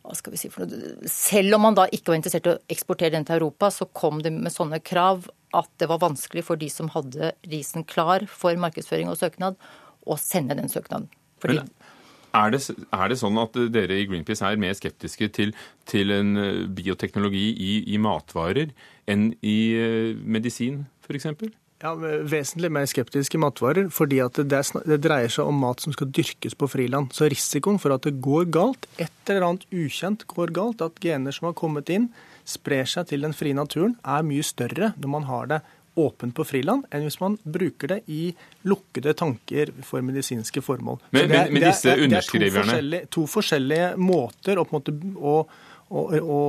hva 0.09 0.17
skal 0.17 0.33
vi 0.33 0.41
si 0.41 0.49
for 0.53 0.65
noe? 0.65 1.09
Selv 1.13 1.59
om 1.59 1.67
man 1.67 1.77
da 1.77 1.85
ikke 1.93 2.15
var 2.15 2.19
interessert 2.19 2.49
i 2.49 2.55
å 2.55 2.61
eksportere 2.73 3.13
den 3.13 3.27
til 3.29 3.37
Europa, 3.37 3.69
så 3.75 3.85
kom 3.93 4.23
det 4.25 4.33
med 4.33 4.55
sånne 4.55 4.81
krav 4.81 5.29
at 5.57 5.69
det 5.81 5.89
var 5.91 6.01
vanskelig 6.01 6.47
for 6.47 6.61
de 6.61 6.71
som 6.73 6.89
hadde 6.95 7.35
risen 7.53 7.85
klar 7.89 8.25
for 8.29 8.57
markedsføring 8.61 9.11
og 9.13 9.21
søknad, 9.21 9.59
å 10.09 10.17
sende 10.21 10.57
den 10.57 10.73
søknaden. 10.73 11.11
Fordi 11.43 11.61
Men 11.61 11.71
er 12.37 12.53
det, 12.53 12.61
er 12.93 13.09
det, 13.11 13.19
sånn 13.21 13.41
at 13.41 13.57
dere 13.73 14.01
i 14.01 14.07
Greenpeace 14.09 14.45
er 14.45 14.61
mer 14.61 14.77
skeptiske 14.77 15.31
til, 15.37 15.55
til 15.89 16.13
en 16.15 16.37
eh, 16.41 16.65
bioteknologi 16.73 17.47
i, 17.53 17.73
i, 17.89 18.01
matvarer 18.01 18.73
enn 19.09 19.31
i 19.41 19.59
uh, 19.77 20.13
medisin, 20.25 20.83
f.eks.? 21.05 21.31
Ja, 21.79 21.93
Vesentlig 21.95 22.73
mer 22.75 22.89
skeptiske 22.91 23.39
matvarer, 23.39 23.87
fordi 23.95 24.19
at 24.25 24.41
det, 24.51 24.63
det, 24.83 24.97
dreier 25.05 25.31
seg 25.31 25.47
om 25.47 25.61
mat 25.63 25.85
som 25.85 25.95
skal 25.95 26.11
dyrkes 26.11 26.57
på 26.59 26.67
friland. 26.71 27.13
Så 27.15 27.29
risikoen 27.31 27.79
for 27.79 27.95
at 27.95 28.03
det 28.09 28.17
går 28.25 28.49
galt, 28.55 28.89
et 28.99 29.31
eller 29.31 29.47
annet 29.47 29.67
ukjent 29.71 30.25
går 30.27 30.51
galt, 30.57 30.83
at 30.83 30.99
gener 31.05 31.35
som 31.35 31.47
har 31.51 31.55
kommet 31.59 31.93
inn, 31.95 32.09
sprer 32.49 32.89
seg 32.89 33.11
til 33.13 33.23
den 33.23 33.37
frie 33.37 33.55
naturen, 33.55 33.95
er 34.03 34.27
mye 34.27 34.47
større 34.47 34.91
når 34.99 35.13
man 35.13 35.29
har 35.29 35.53
det 35.53 35.61
åpent 35.99 36.35
på 36.35 36.45
friland 36.47 36.85
enn 36.95 37.03
hvis 37.07 37.19
man 37.19 37.35
bruker 37.43 37.91
det 37.91 37.99
i 38.15 38.29
lukkede 38.71 39.15
tanker 39.19 39.73
for 39.87 40.05
medisinske 40.07 40.63
formål. 40.63 41.01
Men, 41.11 41.27
det, 41.27 41.29
men, 41.35 41.55
men 41.57 41.67
disse 41.67 41.95
det, 41.95 42.09
det, 42.11 42.21
er 42.21 42.27
to 42.27 42.51
forskjellige, 42.55 43.03
to 43.15 43.27
forskjellige 43.33 43.89
måter 44.03 44.63
å, 44.63 44.67
måte, 44.71 44.95
å, 45.19 45.37
å, 45.91 46.05
å 46.23 46.41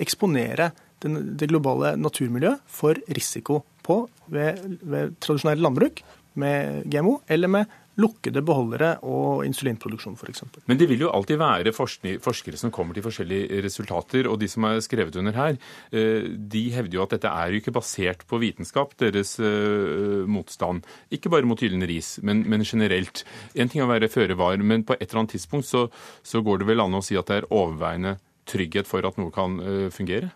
eksponere 0.00 0.70
det 1.02 1.50
globale 1.50 1.94
naturmiljøet 2.00 2.64
for 2.66 2.98
risiko 3.14 3.62
på 3.86 4.02
ved, 4.32 4.60
ved 4.82 5.18
tradisjonelt 5.22 5.62
landbruk 5.62 6.02
med 6.38 6.88
GMO 6.90 7.18
eller 7.28 7.50
med 7.50 7.76
lukkede 7.98 8.42
beholdere 8.46 8.92
og 9.06 9.42
insulinproduksjon 9.46 10.14
f.eks. 10.18 10.44
Men 10.70 10.78
det 10.78 10.86
vil 10.90 11.02
jo 11.02 11.10
alltid 11.10 11.40
være 11.40 11.72
forskere 11.74 12.60
som 12.60 12.72
kommer 12.74 12.94
til 12.94 13.04
forskjellige 13.04 13.62
resultater. 13.64 14.28
Og 14.30 14.38
de 14.38 14.48
som 14.50 14.68
er 14.68 14.78
skrevet 14.84 15.18
under 15.18 15.34
her, 15.34 15.58
eh, 15.90 16.28
de 16.30 16.64
hevder 16.74 16.98
jo 16.98 17.04
at 17.04 17.16
dette 17.16 17.32
er 17.32 17.50
jo 17.50 17.62
ikke 17.62 17.74
basert 17.74 18.22
på 18.30 18.38
vitenskap, 18.42 18.94
deres 19.02 19.34
eh, 19.42 20.22
motstand. 20.30 20.86
Ikke 21.10 21.32
bare 21.32 21.48
mot 21.48 21.58
gyllen 21.58 21.82
ris, 21.90 22.16
men, 22.22 22.44
men, 22.46 22.62
generelt. 22.62 23.24
En 23.58 23.70
ting 23.70 23.82
er 23.82 23.88
å 23.88 23.92
være 23.92 24.12
føre 24.12 24.38
var, 24.38 24.62
men 24.62 24.86
på 24.86 24.94
et 24.94 25.08
eller 25.08 25.24
annet 25.24 25.34
tidspunkt 25.34 25.66
så, 25.66 25.88
så, 26.22 26.42
går 26.46 26.62
det 26.62 26.70
vel 26.70 26.84
an 26.84 26.94
å 26.94 27.02
si 27.02 27.18
at 27.18 27.26
det 27.30 27.42
er 27.42 27.50
overveiende 27.50 28.18
trygghet 28.48 28.86
for 28.88 29.04
at 29.04 29.18
noe 29.18 29.34
kan 29.34 29.58
uh, 29.58 29.88
fungere? 29.92 30.30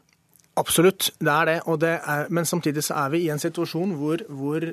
Absolutt, 0.60 1.08
det 1.16 1.32
er 1.32 1.48
det. 1.48 1.58
det 1.80 1.92
er, 1.96 2.26
men 2.28 2.44
samtidig 2.44 2.84
så 2.84 2.94
er 3.06 3.12
vi 3.14 3.22
i 3.24 3.30
en 3.32 3.40
situasjon 3.40 3.94
hvor, 3.96 4.20
hvor 4.28 4.64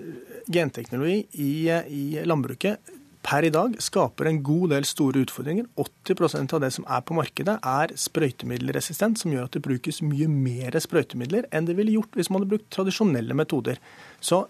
genteknologi 0.51 1.21
i, 1.39 1.51
i, 1.87 2.03
landbruket 2.27 2.91
per 3.23 3.45
i 3.47 3.51
dag 3.51 3.77
skaper 3.83 4.27
en 4.27 4.41
god 4.43 4.73
del 4.73 4.87
store 4.87 5.23
utfordringer. 5.23 5.69
80% 5.79 6.55
av 6.55 6.63
det 6.63 6.73
som 6.75 6.87
er 6.87 7.03
på 7.05 7.15
markedet 7.15 7.55
er 7.63 7.95
sprøytemiddelresistent, 7.95 9.21
som 9.21 9.31
gjør 9.31 9.47
at 9.47 9.55
det 9.55 9.63
brukes 9.63 10.01
mye 10.03 10.27
mer 10.31 10.75
sprøytemidler 10.83 11.47
enn 11.51 11.67
det 11.67 11.77
ville 11.79 11.95
gjort 11.95 12.15
hvis 12.15 12.31
man 12.31 12.41
hadde 12.41 12.53
brukt 12.55 12.71
tradisjonelle 12.75 13.37
metoder. 13.39 13.79
Så 14.19 14.45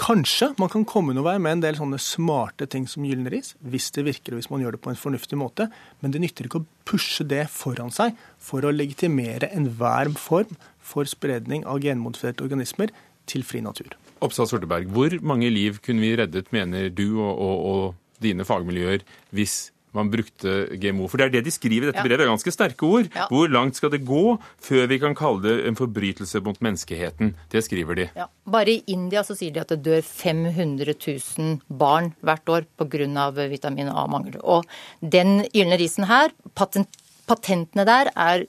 Kanskje 0.00 0.50
man 0.58 0.70
kan 0.72 0.84
komme 0.88 1.14
noen 1.14 1.26
vei 1.26 1.34
med 1.38 1.56
en 1.56 1.62
del 1.62 1.76
sånne 1.78 2.00
smarte 2.02 2.66
ting 2.70 2.86
som 2.90 3.04
gyllen 3.06 3.28
ris, 3.30 3.52
hvis 3.62 3.92
det 3.94 4.04
virker 4.08 4.34
og 4.34 4.40
hvis 4.40 4.50
man 4.50 4.64
gjør 4.64 4.76
det 4.76 4.82
på 4.84 4.90
en 4.90 4.98
fornuftig 4.98 5.38
måte, 5.38 5.68
men 6.02 6.14
det 6.14 6.22
nytter 6.22 6.48
ikke 6.48 6.62
å 6.62 6.68
pushe 6.88 7.26
det 7.30 7.44
foran 7.52 7.94
seg 7.94 8.18
for 8.42 8.66
å 8.66 8.74
legitimere 8.74 9.52
enhver 9.54 10.10
form 10.18 10.56
for 10.84 11.08
spredning 11.08 11.62
av 11.70 11.82
genmodifiserte 11.84 12.44
organismer 12.46 12.90
til 13.30 13.46
fri 13.46 13.62
natur. 13.64 13.94
Oppsal 14.24 14.48
Sorteberg, 14.50 14.90
hvor 14.94 15.14
mange 15.22 15.50
liv 15.52 15.78
kunne 15.84 16.02
vi 16.04 16.14
reddet, 16.18 16.50
mener 16.54 16.90
du 16.90 17.20
og, 17.20 17.32
og, 17.32 17.56
og 17.70 18.24
dine 18.24 18.46
fagmiljøer, 18.46 19.04
hvis 19.34 19.73
man 19.94 20.10
brukte 20.12 20.54
GMO. 20.80 21.08
For 21.10 21.20
det 21.20 21.26
er 21.26 21.34
det 21.36 21.44
de 21.46 21.54
skriver 21.54 21.88
i 21.88 21.90
dette 21.90 22.02
brevet. 22.02 22.20
Det 22.20 22.26
er 22.26 22.32
ganske 22.32 22.54
sterke 22.54 22.88
ord. 22.88 23.10
Ja. 23.14 23.28
Hvor 23.30 23.50
langt 23.52 23.78
skal 23.78 23.92
det 23.94 24.02
gå 24.06 24.36
før 24.64 24.88
vi 24.90 25.00
kan 25.02 25.16
kalle 25.18 25.44
det 25.46 25.54
en 25.68 25.78
forbrytelse 25.78 26.42
mot 26.44 26.60
menneskeheten? 26.64 27.34
Det 27.52 27.64
skriver 27.66 28.00
de. 28.00 28.08
Ja. 28.18 28.28
Bare 28.50 28.74
i 28.74 28.82
India 28.90 29.24
så 29.26 29.36
sier 29.38 29.54
de 29.54 29.62
at 29.62 29.72
det 29.72 29.82
dør 29.86 30.02
500 30.04 30.94
000 30.98 31.58
barn 31.68 32.12
hvert 32.24 32.48
år 32.50 32.68
pga. 32.78 33.30
vitamin 33.48 33.88
A-mangel. 33.88 34.38
Og 34.42 34.64
den 35.00 35.44
gylne 35.54 35.78
risen 35.80 36.04
her, 36.10 36.30
patent, 36.54 36.88
patentene 37.26 37.86
der 37.86 38.10
er 38.14 38.46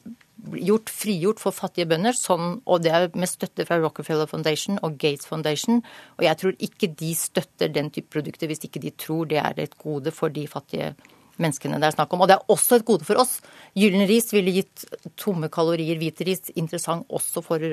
gjort 0.53 0.91
frigjort 0.93 1.41
for 1.41 1.55
fattige 1.55 1.87
bønder, 1.89 2.13
sånn, 2.13 2.59
og 2.69 2.83
det 2.85 2.91
er 2.93 3.07
med 3.17 3.29
støtte 3.29 3.65
fra 3.65 3.79
Rockefeller 3.81 4.29
Foundation 4.29 4.77
og 4.85 4.97
Gates 5.01 5.25
Foundation. 5.29 5.81
Og 6.19 6.27
jeg 6.27 6.41
tror 6.41 6.55
ikke 6.67 6.91
de 6.99 7.11
støtter 7.17 7.71
den 7.73 7.89
type 7.93 8.13
produkter 8.13 8.51
hvis 8.51 8.65
ikke 8.67 8.83
de 8.83 8.93
tror 8.93 9.29
det 9.31 9.41
er 9.41 9.63
et 9.63 9.77
gode 9.81 10.13
for 10.13 10.33
de 10.33 10.45
fattige 10.51 10.93
bøndene 10.93 11.14
menneskene 11.41 11.79
det 11.81 11.89
er 11.89 11.95
snakk 11.97 12.13
om. 12.15 12.23
Og 12.23 12.29
det 12.29 12.37
er 12.37 12.53
også 12.53 12.79
et 12.79 12.87
gode 12.87 13.07
for 13.07 13.19
oss. 13.21 13.37
Gyllen 13.75 14.05
ris 14.09 14.31
ville 14.33 14.53
gitt 14.55 14.85
tomme 15.19 15.49
kalorier 15.53 15.99
hvit 15.99 16.23
ris 16.27 16.53
interessant 16.55 17.05
også 17.09 17.43
for 17.45 17.65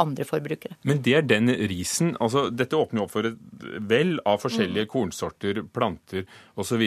andre 0.00 0.26
forbrukere. 0.28 0.78
Men 0.86 1.02
det 1.04 1.16
er 1.18 1.26
den 1.26 1.50
risen. 1.70 2.14
altså 2.20 2.48
Dette 2.54 2.78
åpner 2.78 3.04
opp 3.04 3.14
for 3.16 3.30
et 3.30 3.38
vel 3.90 4.18
av 4.24 4.40
forskjellige 4.44 4.86
mm. 4.88 4.92
kornsorter, 4.94 5.62
planter 5.74 6.26
osv. 6.60 6.86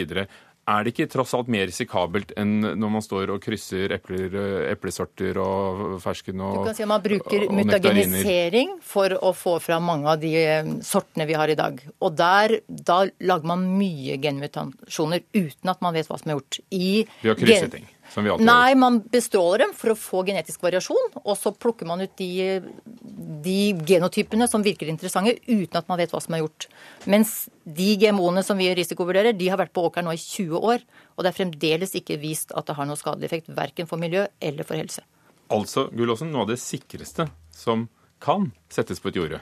Er 0.64 0.86
det 0.86 0.94
ikke 0.94 1.10
tross 1.12 1.34
alt 1.36 1.50
mer 1.52 1.66
risikabelt 1.68 2.30
enn 2.40 2.62
når 2.80 2.92
man 2.94 3.04
står 3.04 3.34
og 3.34 3.42
krysser 3.44 3.92
epler, 3.98 4.38
eplesorter 4.72 5.36
og 5.44 5.98
fersken 6.04 6.40
og 6.40 6.62
Du 6.62 6.70
kan 6.70 6.78
si 6.78 6.86
at 6.86 6.92
Man 6.94 7.04
bruker 7.04 7.48
mutagenisering 7.52 8.78
for 8.80 9.12
å 9.20 9.34
få 9.36 9.58
fram 9.64 9.84
mange 9.92 10.08
av 10.14 10.22
de 10.22 10.32
eh, 10.40 10.70
sortene 10.88 11.28
vi 11.28 11.36
har 11.36 11.52
i 11.52 11.58
dag. 11.60 11.82
Og 12.00 12.16
der, 12.16 12.62
Da 12.68 13.02
lager 13.20 13.52
man 13.52 13.66
mye 13.76 14.16
genmutasjoner 14.24 15.26
uten 15.36 15.74
at 15.74 15.84
man 15.84 15.98
vet 15.98 16.08
hva 16.08 16.22
som 16.22 16.32
er 16.32 16.40
gjort. 16.40 16.62
I 16.72 17.04
vi 17.20 17.34
har 17.34 17.40
kryssetting. 17.40 17.90
Som 18.14 18.26
vi 18.26 18.30
alltid 18.30 18.46
Nei, 18.46 18.70
har 18.70 18.78
man 18.78 19.00
bestråler 19.10 19.64
dem 19.64 19.72
for 19.78 19.94
å 19.94 19.98
få 19.98 20.22
genetisk 20.28 20.62
variasjon, 20.62 21.16
og 21.24 21.34
så 21.40 21.50
plukker 21.58 21.88
man 21.90 22.04
ut 22.04 22.12
de, 22.20 22.60
de 23.46 23.58
genotypene 23.90 24.46
som 24.50 24.66
virker 24.66 24.92
interessante, 24.92 25.40
uten 25.48 25.80
at 25.80 25.90
man 25.90 25.98
vet 25.98 26.14
hva 26.14 26.22
som 26.22 26.36
er 26.38 26.44
gjort. 26.44 26.68
Mens 27.10 27.34
de 27.66 27.96
GMO-ene 28.04 28.46
som 28.46 28.62
vi 28.62 28.70
risikovurderer, 28.78 29.34
de 29.34 29.50
har 29.50 29.58
vært 29.62 29.74
på 29.74 29.88
åkeren 29.88 30.06
nå 30.10 30.14
i 30.14 30.22
20 30.22 30.62
år, 30.62 30.86
og 31.18 31.26
det 31.26 31.32
er 31.32 31.40
fremdeles 31.40 31.98
ikke 31.98 32.20
vist 32.22 32.54
at 32.54 32.70
det 32.70 32.78
har 32.78 32.90
noen 32.90 33.02
skadelig 33.02 33.32
effekt, 33.32 33.50
verken 33.58 33.90
for 33.90 34.02
miljø 34.02 34.28
eller 34.44 34.68
for 34.68 34.78
helse. 34.78 35.02
Altså, 35.54 35.88
Gullåsen, 35.94 36.30
noe 36.34 36.46
av 36.46 36.54
det 36.54 36.62
sikreste 36.62 37.28
som 37.54 37.88
kan 38.24 38.52
settes 38.72 39.02
på 39.02 39.10
et 39.10 39.20
jorde? 39.20 39.42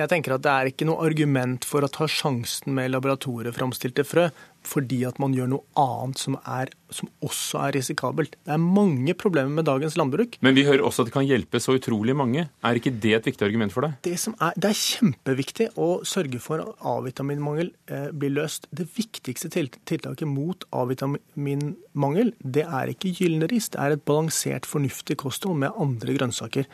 Jeg 0.00 0.08
tenker 0.08 0.36
at 0.36 0.44
Det 0.44 0.52
er 0.52 0.70
ikke 0.70 0.88
noe 0.88 1.04
argument 1.04 1.66
for 1.68 1.84
å 1.84 1.90
ta 1.92 2.06
sjansen 2.08 2.72
med 2.76 2.92
laboratorieframstilte 2.94 4.04
frø, 4.08 4.30
fordi 4.66 5.00
at 5.08 5.18
man 5.20 5.32
gjør 5.32 5.48
noe 5.54 5.80
annet 5.80 6.20
som, 6.20 6.36
er, 6.48 6.70
som, 6.92 7.08
også 7.24 7.62
er 7.64 7.74
risikabelt. 7.78 8.36
Det 8.44 8.52
er 8.54 8.60
mange 8.60 9.14
problemer 9.18 9.52
med 9.56 9.66
dagens 9.68 9.96
landbruk. 10.00 10.36
Men 10.44 10.56
vi 10.56 10.66
hører 10.68 10.84
også 10.84 11.04
at 11.04 11.10
det 11.10 11.14
kan 11.16 11.28
hjelpe 11.28 11.60
så 11.62 11.76
utrolig 11.78 12.16
mange. 12.16 12.46
Er 12.64 12.80
ikke 12.80 12.92
det 12.92 13.14
et 13.16 13.30
viktig 13.30 13.46
argument 13.46 13.74
for 13.74 13.86
deg? 13.86 13.96
Det, 14.04 14.14
er, 14.16 14.56
det 14.60 14.70
er, 14.70 14.80
kjempeviktig 14.80 15.70
å 15.80 15.90
sørge 16.08 16.42
for 16.44 16.64
at 16.64 16.86
A-vitaminmangel 16.92 17.72
eh, 17.92 18.08
blir 18.12 18.34
løst. 18.36 18.68
Det 18.76 18.88
viktigste 18.96 19.52
tiltaket 19.52 20.28
mot 20.28 20.64
A-vitaminmangel, 20.76 22.34
det 22.40 22.66
er 22.68 22.92
ikke 22.92 23.14
gylne 23.16 23.48
ris. 23.52 23.70
Det 23.72 23.80
er 23.80 23.96
et 23.96 24.06
balansert, 24.08 24.68
fornuftig 24.68 25.20
kosthold 25.24 25.60
med 25.64 25.76
andre 25.80 26.16
grønnsaker. 26.20 26.68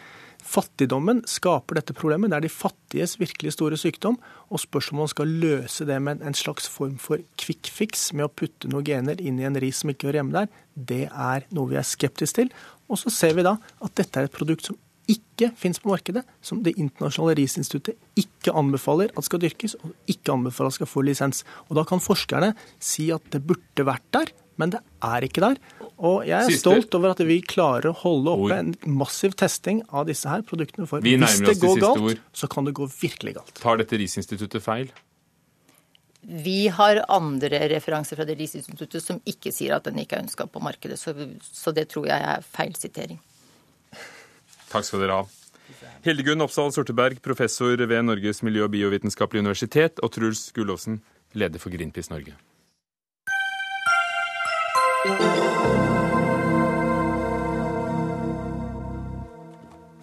Fattigdommen 0.47 1.25
skaper 1.27 1.81
dette 1.81 1.95
problemet. 1.97 2.31
Det 2.31 2.39
er 2.39 2.47
de 2.47 2.53
fattiges 2.53 3.17
virkelig 3.19 3.57
store 3.57 3.79
sykdom. 3.81 4.19
Og 4.49 4.63
spørsmålet 4.63 5.01
om 5.01 5.05
man 5.05 5.13
skal 5.13 5.35
løse 5.43 5.87
det 5.89 5.99
med 6.03 6.23
en 6.23 6.39
slags 6.39 6.71
form 6.71 6.97
for 7.03 7.23
quick 7.41 7.71
fix 7.73 8.13
med 8.15 8.29
å 8.29 8.33
putte 8.33 8.71
noen 8.71 8.87
gener 8.87 9.21
inn 9.21 9.41
i 9.43 9.49
en 9.49 9.59
ris 9.63 9.83
som 9.83 9.91
ikke 9.93 10.11
hører 10.11 10.23
hjemme 10.23 10.39
der, 10.39 10.51
det 10.77 11.05
er 11.11 11.47
noe 11.57 11.73
vi 11.73 11.81
er 11.81 11.87
skeptiske 11.87 12.39
til. 12.39 12.53
Og 12.87 13.01
så 13.03 13.11
ser 13.11 13.35
vi 13.35 13.47
da 13.47 13.57
at 13.59 13.99
dette 13.99 14.23
er 14.23 14.29
et 14.29 14.37
produkt 14.37 14.69
som 14.69 14.79
ikke 15.11 15.53
finnes 15.59 15.79
på 15.83 15.91
markedet, 15.93 16.25
som 16.43 16.63
Det 16.63 16.75
internasjonale 16.79 17.37
risinstituttet 17.39 17.95
ikke 18.19 18.55
anbefaler 18.55 19.13
at 19.17 19.27
skal 19.27 19.43
dyrkes, 19.43 19.77
og 19.83 19.95
ikke 20.11 20.35
anbefaler 20.35 20.73
at 20.73 20.79
skal 20.79 20.91
få 20.91 21.03
lisens. 21.07 21.45
Og 21.69 21.77
Da 21.77 21.85
kan 21.85 22.03
forskerne 22.03 22.55
si 22.81 23.11
at 23.11 23.23
det 23.31 23.47
burde 23.47 23.87
vært 23.87 24.07
der, 24.13 24.33
men 24.61 24.73
det 24.73 24.81
er 25.05 25.27
ikke 25.27 25.43
der. 25.45 25.59
Og 25.97 26.27
jeg 26.29 26.37
er 26.37 26.51
Siste. 26.51 26.65
stolt 26.65 26.95
over 26.99 27.15
at 27.15 27.23
vi 27.25 27.39
klarer 27.45 27.91
å 27.91 27.97
holde 28.03 28.33
oppe 28.33 28.59
en 28.59 28.75
massiv 28.99 29.37
testing 29.39 29.83
av 29.89 30.09
disse 30.11 30.29
her 30.29 30.45
produktene. 30.49 30.89
For 30.89 31.05
hvis 31.05 31.41
det 31.45 31.57
går 31.63 31.81
galt, 31.81 32.05
ord. 32.11 32.23
så 32.37 32.49
kan 32.53 32.69
det 32.69 32.77
gå 32.77 32.89
virkelig 32.93 33.37
galt. 33.39 33.55
Tar 33.61 33.81
dette 33.81 33.97
RIS-instituttet 34.01 34.65
feil? 34.65 34.93
Vi 36.27 36.67
har 36.75 37.05
andre 37.13 37.61
referanser 37.71 38.19
fra 38.19 38.27
det 38.27 38.35
RIS-instituttet 38.41 39.05
som 39.05 39.21
ikke 39.31 39.53
sier 39.55 39.77
at 39.77 39.87
den 39.87 40.01
ikke 40.03 40.19
er 40.19 40.25
ønska 40.25 40.49
på 40.51 40.63
markedet, 40.65 40.99
så, 40.99 41.15
så, 41.47 41.73
det 41.73 41.87
tror 41.93 42.09
jeg 42.11 42.19
er 42.19 42.43
feil 42.43 42.75
sitering. 42.75 43.21
Takk 44.73 44.85
skal 44.89 45.05
dere 45.05 45.21
ha. 45.21 45.29
Hildegunn 46.03 46.43
Oppsal 46.43 46.73
Sorteberg, 46.75 47.21
professor 47.23 47.79
ved 47.79 48.03
Norges 48.05 48.43
miljø- 48.47 48.67
og 48.67 48.75
biovitenskapelige 48.75 49.47
universitet, 49.47 50.03
og 50.03 50.13
Truls 50.15 50.51
Gullåsen, 50.55 51.01
leder 51.35 51.63
for 51.63 51.71
Greenpeace 51.71 52.13
Norge. 52.13 52.35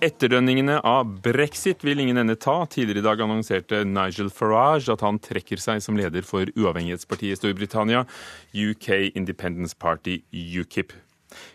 Etterdønningene 0.04 0.82
av 0.84 1.08
brexit 1.24 1.84
vil 1.86 2.02
ingen 2.04 2.20
ende 2.20 2.36
ta. 2.36 2.66
Tidligere 2.68 3.00
i 3.00 3.06
dag 3.06 3.22
annonserte 3.24 3.84
Nigel 3.88 4.28
Farage 4.34 4.92
at 4.92 5.04
han 5.06 5.20
trekker 5.24 5.62
seg 5.64 5.80
som 5.86 5.96
leder 5.96 6.26
for 6.28 6.50
uavhengighetspartiet 6.60 7.38
i 7.38 7.40
Storbritannia, 7.40 8.04
UK 8.52 9.16
Independence 9.16 9.78
Party, 9.80 10.20
UKIP. 10.34 10.92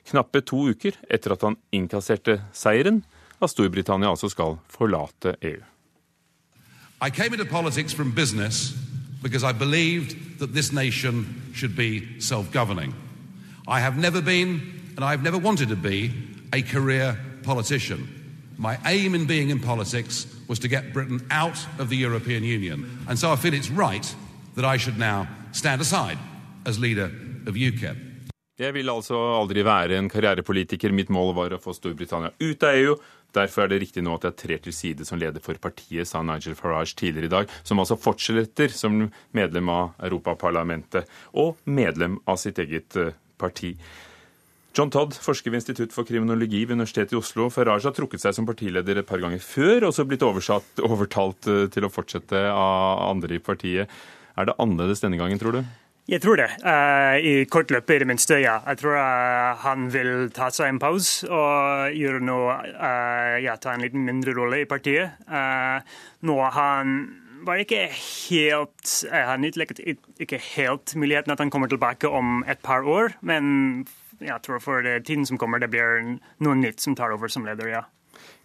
Knappe 0.09 0.41
to 0.49 0.63
uker 0.73 0.97
etter 1.13 1.35
at 1.37 1.45
han 1.45 1.59
innkasserte 1.77 2.39
seieren, 2.57 3.03
at 3.39 3.53
Storbritannia 3.53 4.15
altså 4.15 4.31
skal 4.33 4.57
forlate 4.73 5.37
EU. 5.43 5.61
I 7.05 7.11
came 7.11 7.35
into 7.35 7.45
politics 7.45 7.93
from 7.93 8.11
business 8.11 8.73
because 9.23 9.45
I 9.45 9.53
believed 9.53 10.39
that 10.39 10.55
this 10.55 10.73
nation 10.73 11.27
should 11.55 11.77
be 11.77 12.19
self-governing. 12.19 12.95
I 13.69 13.81
have 13.81 13.99
never 13.99 14.23
been, 14.23 14.61
and 14.97 15.05
I've 15.05 15.23
never 15.23 15.37
wanted 15.37 15.69
to 15.69 15.77
be, 15.77 16.11
a 16.55 16.63
career 16.63 17.19
politician. 17.43 18.09
My 18.57 18.79
aim 18.87 19.15
in 19.15 19.27
being 19.27 19.51
in 19.51 19.61
politics 19.61 20.27
was 20.49 20.59
to 20.61 20.69
get 20.69 20.95
Britain 20.95 21.21
out 21.31 21.59
of 21.79 21.91
the 21.91 21.97
European 21.97 22.43
Union. 22.43 22.89
And 23.09 23.19
so 23.19 23.31
I 23.31 23.37
feel 23.37 23.53
it's 23.53 23.71
right 23.71 24.17
that 24.55 24.65
I 24.65 24.79
should 24.79 24.99
now 24.99 25.29
stand 25.53 25.83
aside 25.83 26.19
as 26.65 26.79
leader 26.79 27.11
of 27.47 27.55
UKIP. 27.57 27.97
Jeg 28.59 28.75
vil 28.75 28.91
altså 28.91 29.15
aldri 29.37 29.63
være 29.63 29.99
en 29.99 30.09
karrierepolitiker. 30.11 30.91
Mitt 30.91 31.13
mål 31.15 31.35
var 31.37 31.53
å 31.55 31.61
få 31.63 31.77
Storbritannia 31.77 32.33
ut 32.41 32.65
av 32.67 32.75
EU. 32.75 32.97
Derfor 33.37 33.67
er 33.67 33.71
det 33.71 33.83
riktig 33.85 34.03
nå 34.03 34.17
at 34.17 34.25
jeg 34.27 34.39
trer 34.41 34.65
til 34.65 34.75
side 34.75 35.05
som 35.07 35.21
leder 35.21 35.45
for 35.45 35.61
partiet, 35.61 36.09
sa 36.09 36.25
Nigel 36.25 36.57
Farage 36.59 36.97
tidligere 36.97 37.29
i 37.29 37.35
dag, 37.37 37.55
som 37.63 37.79
altså 37.79 38.01
fortsetter 38.01 38.73
som 38.73 39.05
medlem 39.37 39.71
av 39.71 39.93
Europaparlamentet 40.09 41.07
og 41.37 41.61
medlem 41.69 42.17
av 42.27 42.41
sitt 42.41 42.59
eget 42.65 42.97
eh, 42.97 43.13
parti. 43.39 43.75
John 44.79 44.93
Todd, 44.95 45.17
forsker 45.19 45.51
ved 45.51 45.63
Institutt 45.63 45.95
for 45.95 46.07
kriminologi 46.07 46.61
ved 46.63 46.77
Universitetet 46.77 47.17
i 47.17 47.19
Oslo. 47.19 47.49
Farage 47.51 47.89
har 47.89 47.95
trukket 47.97 48.23
seg 48.23 48.37
som 48.37 48.47
partileder 48.47 49.01
et 49.01 49.09
par 49.09 49.19
ganger 49.19 49.43
før, 49.43 49.89
og 49.89 49.97
så 49.97 50.05
blitt 50.07 50.23
oversatt, 50.23 50.79
overtalt 50.87 51.49
eh, 51.51 51.67
til 51.73 51.89
å 51.89 51.91
fortsette 51.91 52.45
av 52.53 53.03
andre 53.09 53.39
i 53.39 53.43
partiet. 53.43 53.91
Er 54.39 54.47
det 54.47 54.59
annerledes 54.63 55.03
denne 55.03 55.19
gangen, 55.19 55.41
tror 55.41 55.59
du? 55.59 55.63
Jeg 56.09 56.23
tror 56.25 56.39
det. 56.41 56.47
Uh, 56.63 57.19
I 57.21 57.33
kort 57.51 57.73
løp 57.75 57.91
i 57.91 57.99
det 58.01 58.07
minste, 58.09 58.39
ja. 58.41 58.61
Jeg 58.71 58.81
tror 58.81 58.95
uh, 58.97 59.59
han 59.65 59.91
vil 59.93 60.31
ta 60.33 60.47
seg 60.55 60.71
en 60.71 60.79
pause 60.81 61.27
og 61.27 61.99
gjøre 61.99 62.23
noe 62.25 62.55
Ja, 63.43 63.59
ta 63.61 63.75
en 63.75 63.85
liten 63.85 64.07
mindre 64.07 64.33
rolle 64.39 64.63
i 64.63 64.69
partiet. 64.71 65.19
nå 66.23 66.39
har 66.39 66.55
han 66.55 66.95
var 67.47 67.61
ikke 67.63 67.85
helt 67.93 68.95
Han 69.13 69.47
utelukket 69.47 69.83
ikke 70.21 70.41
helt 70.57 70.95
muligheten 70.99 71.35
at 71.35 71.43
han 71.43 71.53
kommer 71.53 71.71
tilbake 71.71 72.09
om 72.09 72.43
et 72.49 72.63
par 72.65 72.87
år, 72.87 73.15
men 73.21 73.87
jeg 74.19 74.43
tror 74.43 74.59
for 74.63 74.83
tiden 75.07 75.27
som 75.29 75.39
kommer, 75.39 75.61
det 75.63 75.71
blir 75.71 76.19
noe 76.43 76.59
nytt 76.59 76.83
som 76.83 76.97
tar 76.99 77.15
over 77.15 77.31
som 77.31 77.47
leder, 77.47 77.71
ja. 77.71 77.85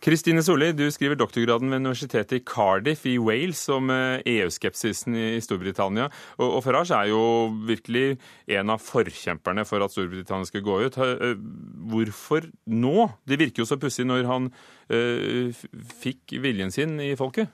Kristine 0.04 0.44
Solli, 0.44 0.68
du 0.76 0.84
skriver 0.92 1.16
doktorgraden 1.18 1.72
ved 1.72 1.80
universitetet 1.80 2.36
i 2.38 2.44
Cardiff 2.46 3.06
i 3.10 3.16
Wales 3.18 3.62
om 3.72 3.88
EU-skepsisen 3.90 5.16
i 5.16 5.40
Storbritannia. 5.42 6.10
Og 6.44 6.60
Farage 6.66 6.98
er 6.98 7.10
jo 7.14 7.24
virkelig 7.66 8.20
en 8.52 8.74
av 8.74 8.84
forkjemperne 8.84 9.64
for 9.66 9.82
at 9.86 9.96
Storbritannia 9.96 10.50
skal 10.50 10.66
gå 10.66 10.78
ut. 10.84 11.00
Hvorfor 11.94 12.50
nå? 12.68 13.08
Det 13.26 13.40
virker 13.40 13.64
jo 13.64 13.70
så 13.70 13.80
pussig 13.82 14.06
når 14.10 14.28
han 14.30 14.52
fikk 16.04 16.36
viljen 16.44 16.74
sin 16.76 17.00
i 17.02 17.14
folket. 17.18 17.50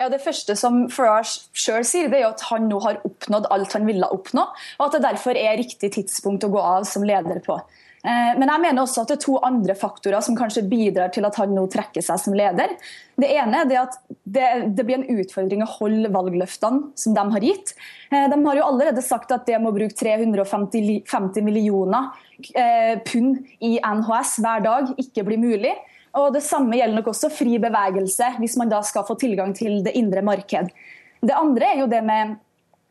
Ja, 0.00 0.08
Det 0.08 0.22
første 0.24 0.56
som 0.56 0.86
Farage 0.88 1.50
sjøl 1.52 1.84
sier, 1.84 2.08
det 2.08 2.22
er 2.22 2.24
jo 2.24 2.32
at 2.32 2.46
han 2.48 2.70
nå 2.70 2.78
har 2.86 3.02
oppnådd 3.04 3.50
alt 3.52 3.76
han 3.76 3.84
ville 3.84 4.08
oppnå, 4.08 4.46
og 4.78 4.86
at 4.86 4.96
det 4.96 5.04
derfor 5.04 5.36
er 5.36 5.60
riktig 5.60 5.92
tidspunkt 5.92 6.46
å 6.46 6.52
gå 6.54 6.62
av 6.64 6.86
som 6.88 7.04
leder 7.04 7.42
på. 7.44 7.58
Eh, 8.00 8.30
men 8.40 8.48
jeg 8.48 8.62
mener 8.62 8.80
også 8.80 9.02
at 9.02 9.10
det 9.10 9.18
er 9.18 9.24
to 9.26 9.34
andre 9.44 9.76
faktorer 9.76 10.24
som 10.24 10.38
kanskje 10.38 10.64
bidrar 10.70 11.12
til 11.12 11.26
at 11.28 11.36
han 11.36 11.52
nå 11.52 11.66
trekker 11.68 12.00
seg 12.04 12.22
som 12.22 12.36
leder. 12.36 12.72
Det 13.20 13.28
ene 13.28 13.60
er 13.66 13.76
at 13.82 13.98
det, 14.08 14.46
det, 14.72 14.86
blir 14.88 15.02
en 15.02 15.20
utfordring 15.20 15.66
å 15.66 15.68
holde 15.74 16.08
valgløftene 16.14 16.94
som 16.96 17.18
de 17.18 17.26
har 17.36 17.44
gitt. 17.50 17.74
Eh, 18.08 18.24
de 18.32 18.40
har 18.46 18.56
jo 18.56 18.66
allerede 18.70 19.04
sagt 19.04 19.36
at 19.36 19.44
det 19.50 19.60
må 19.60 19.74
bruke 19.76 19.92
350 20.00 21.44
millioner 21.44 22.08
eh, 22.54 22.96
pund 23.04 23.44
i 23.60 23.76
NHS 23.84 24.38
hver 24.40 24.64
dag 24.64 24.94
ikke 24.96 25.28
blir 25.28 25.44
mulig. 25.44 25.76
Og 26.18 26.32
Det 26.34 26.42
samme 26.42 26.78
gjelder 26.78 26.98
nok 26.98 27.10
også 27.12 27.30
fri 27.32 27.58
bevegelse, 27.62 28.34
hvis 28.42 28.56
man 28.58 28.70
da 28.72 28.80
skal 28.86 29.06
få 29.06 29.14
tilgang 29.20 29.52
til 29.54 29.82
det 29.84 29.94
indre 29.98 30.22
marked. 30.26 30.72
Det 31.20 31.36
andre 31.36 31.74
er 31.74 31.82
jo 31.84 31.90
det 31.90 32.00
med 32.04 32.38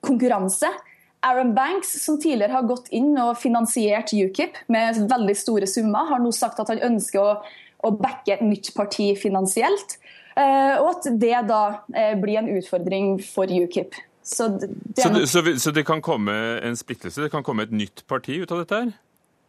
konkurranse. 0.06 0.70
Aaron 1.26 1.52
Banks, 1.56 1.92
som 2.04 2.20
tidligere 2.22 2.56
har 2.56 2.68
gått 2.68 2.88
inn 2.96 3.12
og 3.20 3.36
finansiert 3.42 4.14
UKIP 4.16 4.62
med 4.72 5.02
veldig 5.12 5.36
store 5.36 5.68
summer, 5.68 6.08
har 6.14 6.22
nå 6.24 6.32
sagt 6.36 6.62
at 6.64 6.72
han 6.72 6.80
ønsker 6.94 7.20
å, 7.20 7.34
å 7.84 7.92
backe 7.92 8.38
et 8.38 8.46
nytt 8.46 8.72
parti 8.78 9.12
finansielt. 9.20 9.98
Eh, 10.40 10.78
og 10.80 10.94
at 10.94 11.10
det 11.20 11.36
da 11.50 11.64
eh, 11.92 12.16
blir 12.22 12.40
en 12.40 12.54
utfordring 12.56 13.18
for 13.26 13.52
UKIP. 13.52 14.00
Så 14.24 14.48
det, 14.62 14.70
så, 14.96 15.12
så, 15.28 15.44
så 15.60 15.72
det 15.76 15.84
kan 15.90 16.04
komme 16.06 16.32
en 16.64 16.78
splittelse? 16.78 17.26
Det 17.26 17.34
kan 17.34 17.44
komme 17.44 17.66
et 17.68 17.76
nytt 17.76 18.06
parti 18.08 18.38
ut 18.40 18.52
av 18.54 18.64
dette 18.64 18.80
her? 18.80 18.92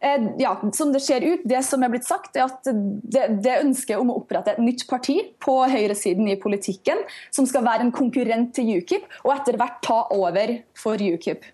Eh, 0.01 0.21
ja, 0.37 0.55
som 0.73 0.91
det 0.93 0.99
ser 0.99 1.21
ut, 1.21 1.41
det 1.45 1.61
som 1.63 1.83
er 1.85 1.91
blitt 1.93 2.07
sagt, 2.07 2.33
er 2.35 2.47
at 2.47 2.65
det, 2.65 3.27
det 3.45 3.59
ønsket 3.61 4.01
om 4.01 4.09
å 4.09 4.17
opprette 4.23 4.55
et 4.55 4.61
nytt 4.63 4.87
parti 4.89 5.19
på 5.43 5.59
høyresiden 5.69 6.25
i 6.31 6.39
politikken, 6.41 7.03
som 7.29 7.45
skal 7.45 7.67
være 7.67 7.85
en 7.85 7.93
konkurrent 7.93 8.55
til 8.57 8.79
UKIP, 8.81 9.05
og 9.21 9.35
etter 9.35 9.59
hvert 9.61 9.77
ta 9.85 9.99
over 10.15 10.55
for 10.77 10.97
UKIP. 10.97 11.45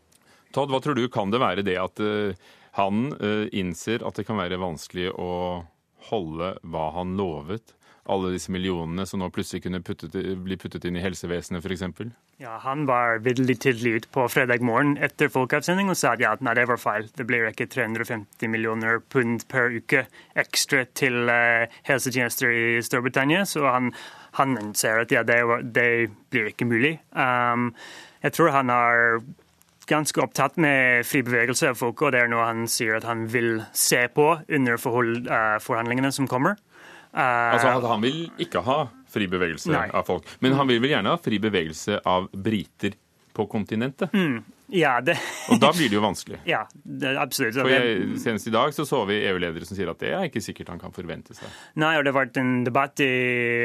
Todd, 0.56 0.72
hva 0.72 0.80
tror 0.80 0.96
du 0.96 1.04
kan 1.12 1.34
det 1.34 1.44
være 1.44 1.66
det 1.68 1.76
at 1.82 2.00
uh, 2.00 2.32
han 2.80 3.10
uh, 3.20 3.52
innser 3.52 4.06
at 4.08 4.16
det 4.16 4.24
kan 4.30 4.40
være 4.40 4.62
vanskelig 4.62 5.12
å 5.12 5.32
holde 6.08 6.54
hva 6.72 6.88
han 6.96 7.18
lovet? 7.20 7.76
Alle 8.08 8.32
disse 8.34 8.52
millionene 8.54 9.06
som 9.08 9.22
nå 9.22 9.30
plutselig 9.34 9.64
kunne 9.66 9.82
puttet, 9.84 10.16
bli 10.44 10.58
puttet 10.60 10.86
inn 10.88 10.98
i 11.00 11.04
helsevesenet 11.04 11.66
f.eks.? 11.66 12.12
Ja, 12.42 12.58
han 12.64 12.86
var 12.88 13.22
veldig 13.26 13.58
tidlig 13.64 13.94
ute 13.98 14.12
på 14.14 14.28
fredag 14.32 14.64
morgen 14.66 14.96
etter 15.04 15.32
folkeavsending 15.34 15.92
og 15.92 15.98
sa 16.00 16.14
at 16.16 16.24
ja, 16.24 16.36
nei, 16.44 16.56
det 16.58 16.68
var 16.70 16.82
feil. 16.82 17.10
Det 17.18 17.28
blir 17.28 17.48
ikke 17.50 17.70
350 17.74 18.52
millioner 18.54 19.02
pund 19.14 19.48
per 19.52 19.74
uke 19.76 20.06
ekstra 20.38 20.86
til 20.98 21.32
uh, 21.32 21.66
helsetjenester 21.90 22.54
i 22.54 22.68
Storbritannia. 22.86 23.44
Så 23.50 23.66
han, 23.68 23.92
han 24.40 24.58
ser 24.78 25.04
at 25.04 25.12
ja, 25.14 25.26
det, 25.28 25.42
det 25.76 25.90
blir 26.32 26.52
ikke 26.54 26.70
mulig. 26.70 26.98
Um, 27.12 27.74
jeg 28.24 28.38
tror 28.38 28.56
han 28.56 28.72
har 28.74 29.20
ganske 29.88 30.20
opptatt 30.22 30.58
med 30.60 31.06
fri 31.08 31.22
bevegelse 31.24 31.72
av 31.72 31.78
folk, 31.80 32.02
og 32.04 32.12
det 32.14 32.22
er 32.22 32.32
noe 32.32 32.48
han 32.48 32.66
sier 32.72 32.98
at 32.98 33.08
han 33.08 33.26
vil 33.32 33.62
se 33.76 34.04
på 34.12 34.34
under 34.48 34.76
uh, 34.78 35.60
forhandlingene 35.64 36.12
som 36.16 36.28
kommer. 36.30 36.60
Altså 37.14 37.88
Han 37.88 38.04
vil 38.04 38.28
ikke 38.42 38.62
ha 38.66 38.80
fri 39.08 39.28
bevegelse 39.32 39.72
nei. 39.72 39.88
av 39.96 40.08
folk, 40.08 40.28
men 40.44 40.58
han 40.58 40.68
vil 40.70 40.82
vel 40.84 40.98
gjerne 40.98 41.16
ha 41.16 41.22
fri 41.22 41.40
bevegelse 41.42 42.02
av 42.06 42.28
briter 42.34 42.98
på 43.38 43.46
kontinentet? 43.50 44.14
Mm. 44.14 44.44
Ja, 44.68 44.98
det... 45.00 45.14
og 45.48 45.62
da 45.64 45.70
blir 45.72 45.88
det 45.88 45.96
jo 45.96 46.02
vanskelig. 46.04 46.42
Ja, 46.50 46.66
det, 46.74 47.14
absolutt. 47.20 47.56
For 47.56 47.72
jeg, 47.72 48.18
Senest 48.20 48.50
i 48.50 48.52
dag 48.52 48.74
så, 48.76 48.84
så 48.88 49.00
vi 49.08 49.22
EU-ledere 49.30 49.68
som 49.68 49.78
sier 49.78 49.92
at 49.92 50.02
det 50.02 50.12
er 50.12 50.28
ikke 50.28 50.44
sikkert 50.44 50.74
han 50.74 50.82
kan 50.82 50.96
forvente 50.96 51.36
seg. 51.38 51.48
Nei, 51.80 51.94
og 51.96 52.04
det 52.04 52.12
har 52.12 52.18
vært 52.18 52.40
en 52.42 52.52
debatt 52.68 53.00
i 53.04 53.08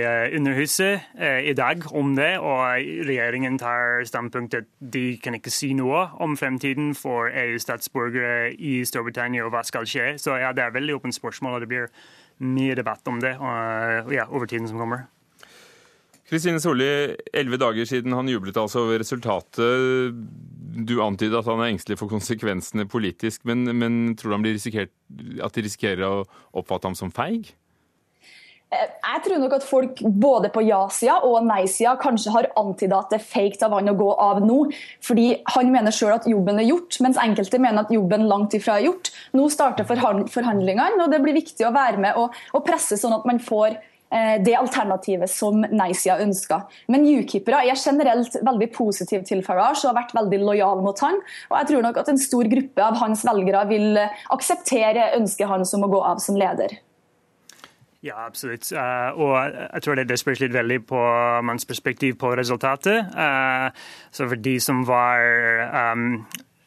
uh, 0.07 0.37
Underhuset 0.37 1.09
uh, 1.19 1.41
i 1.43 1.57
dag 1.59 1.89
om 1.91 2.15
det, 2.19 2.37
og 2.39 2.63
regjeringen 3.09 3.59
tar 3.59 4.07
standpunkt 4.07 4.61
at 4.61 4.71
de 4.79 5.05
kan 5.23 5.39
ikke 5.39 5.51
si 5.51 5.73
noe 5.79 6.07
om 6.23 6.39
fremtiden 6.39 6.95
for 6.99 7.33
EU-statsborgere 7.33 8.53
i 8.55 8.79
Storbritannia 8.87 9.47
og 9.47 9.57
hva 9.57 9.67
skal 9.67 9.89
skje. 9.89 10.13
Så 10.23 10.39
ja, 10.39 10.55
det 10.55 10.69
er 10.69 10.77
veldig 10.79 11.01
åpent 11.01 11.19
spørsmål, 11.19 11.59
og 11.59 11.67
det 11.67 11.73
blir 11.73 11.91
mye 12.43 12.77
debatt 12.79 13.07
om 13.11 13.21
det 13.23 13.37
og, 13.39 14.13
ja, 14.15 14.27
over 14.29 14.51
tiden 14.51 14.69
som 14.71 14.81
kommer. 14.83 15.07
Kristine 16.33 16.63
Solli, 16.63 16.87
elleve 17.37 17.59
dager 17.61 17.89
siden 17.89 18.15
han 18.17 18.31
jublet 18.31 18.57
altså 18.57 18.87
over 18.87 19.03
resultatet. 19.03 20.15
Du 20.73 20.95
antyder 21.05 21.43
at 21.43 21.51
han 21.51 21.61
er 21.61 21.75
engstelig 21.75 21.99
for 22.01 22.09
konsekvensene 22.09 22.87
politisk, 22.89 23.43
men, 23.49 23.67
men 23.77 24.15
tror 24.17 24.39
du 24.39 24.39
at 24.41 25.59
de 25.59 25.65
risikerer 25.67 26.07
å 26.09 26.23
oppfatte 26.57 26.89
ham 26.89 26.97
som 26.97 27.13
feig? 27.13 27.53
Jeg 28.73 29.21
tror 29.27 29.41
nok 29.43 29.55
at 29.59 29.67
folk 29.69 29.99
både 30.01 30.49
på 30.53 30.63
ja-sida 30.65 31.19
og 31.29 31.45
nei-sida 31.45 31.93
kanskje 32.01 32.33
har 32.33 32.49
antyda 32.57 33.03
at 33.03 33.13
det 33.13 33.19
er 33.21 33.27
fake 33.27 33.61
av 33.67 33.77
han 33.77 33.93
å 33.93 33.97
gå 33.99 34.09
av 34.17 34.41
nå. 34.45 34.59
Fordi 35.05 35.27
han 35.57 35.73
mener 35.75 35.93
sjøl 35.95 36.15
at 36.17 36.29
jobben 36.31 36.61
er 36.63 36.71
gjort, 36.71 36.97
mens 37.05 37.21
enkelte 37.21 37.61
mener 37.61 37.85
at 37.85 37.93
jobben 37.93 38.25
langt 38.31 38.57
ifra 38.57 38.79
er 38.81 38.89
gjort. 38.89 39.13
Nå 39.37 39.51
starter 39.53 39.85
forhandlingene, 39.87 41.05
og 41.05 41.13
det 41.13 41.21
blir 41.25 41.37
viktig 41.37 41.69
å 41.69 41.75
være 41.77 42.01
med 42.01 42.21
og, 42.21 42.37
og 42.57 42.65
presse 42.67 42.97
sånn 43.01 43.19
at 43.19 43.29
man 43.29 43.43
får 43.45 43.77
Eh, 44.13 44.43
det 44.45 44.53
alternativet 44.59 45.31
som 45.31 45.63
nei-sida 45.73 46.19
ønsker. 46.21 46.67
Men 46.93 47.07
UKIP-ere 47.09 47.63
er 47.65 47.81
generelt 47.81 48.37
veldig 48.45 48.69
positive 48.75 49.25
til 49.25 49.41
Farage 49.47 49.87
og 49.87 49.93
har 49.93 50.03
vært 50.03 50.13
veldig 50.19 50.43
lojale 50.43 50.85
mot 50.85 51.01
han. 51.01 51.17
Og 51.49 51.57
jeg 51.57 51.71
tror 51.71 51.87
nok 51.87 52.03
at 52.03 52.13
en 52.13 52.21
stor 52.21 52.51
gruppe 52.53 52.85
av 52.85 53.01
hans 53.01 53.25
velgere 53.25 53.65
vil 53.73 54.03
akseptere 54.37 55.15
ønsket 55.17 55.49
hans 55.49 55.73
om 55.79 55.89
å 55.89 55.93
gå 55.95 56.03
av 56.13 56.21
som 56.21 56.37
leder. 56.37 56.77
Ja, 58.03 58.27
absolutt. 58.27 58.67
Uh, 58.75 59.15
og 59.15 59.35
jeg 59.75 59.83
tror 59.83 59.95
det, 59.95 60.19
spørs 60.19 60.41
litt 60.43 60.55
veldig 60.55 60.81
på 60.91 61.03
manns 61.47 61.67
perspektiv 61.67 62.17
på 62.19 62.33
resultatet. 62.35 63.13
Uh, 63.15 63.71
så 64.11 64.27
for 64.27 64.41
de 64.43 64.57
som 64.61 64.83
var 64.89 65.23
um, 65.95 66.25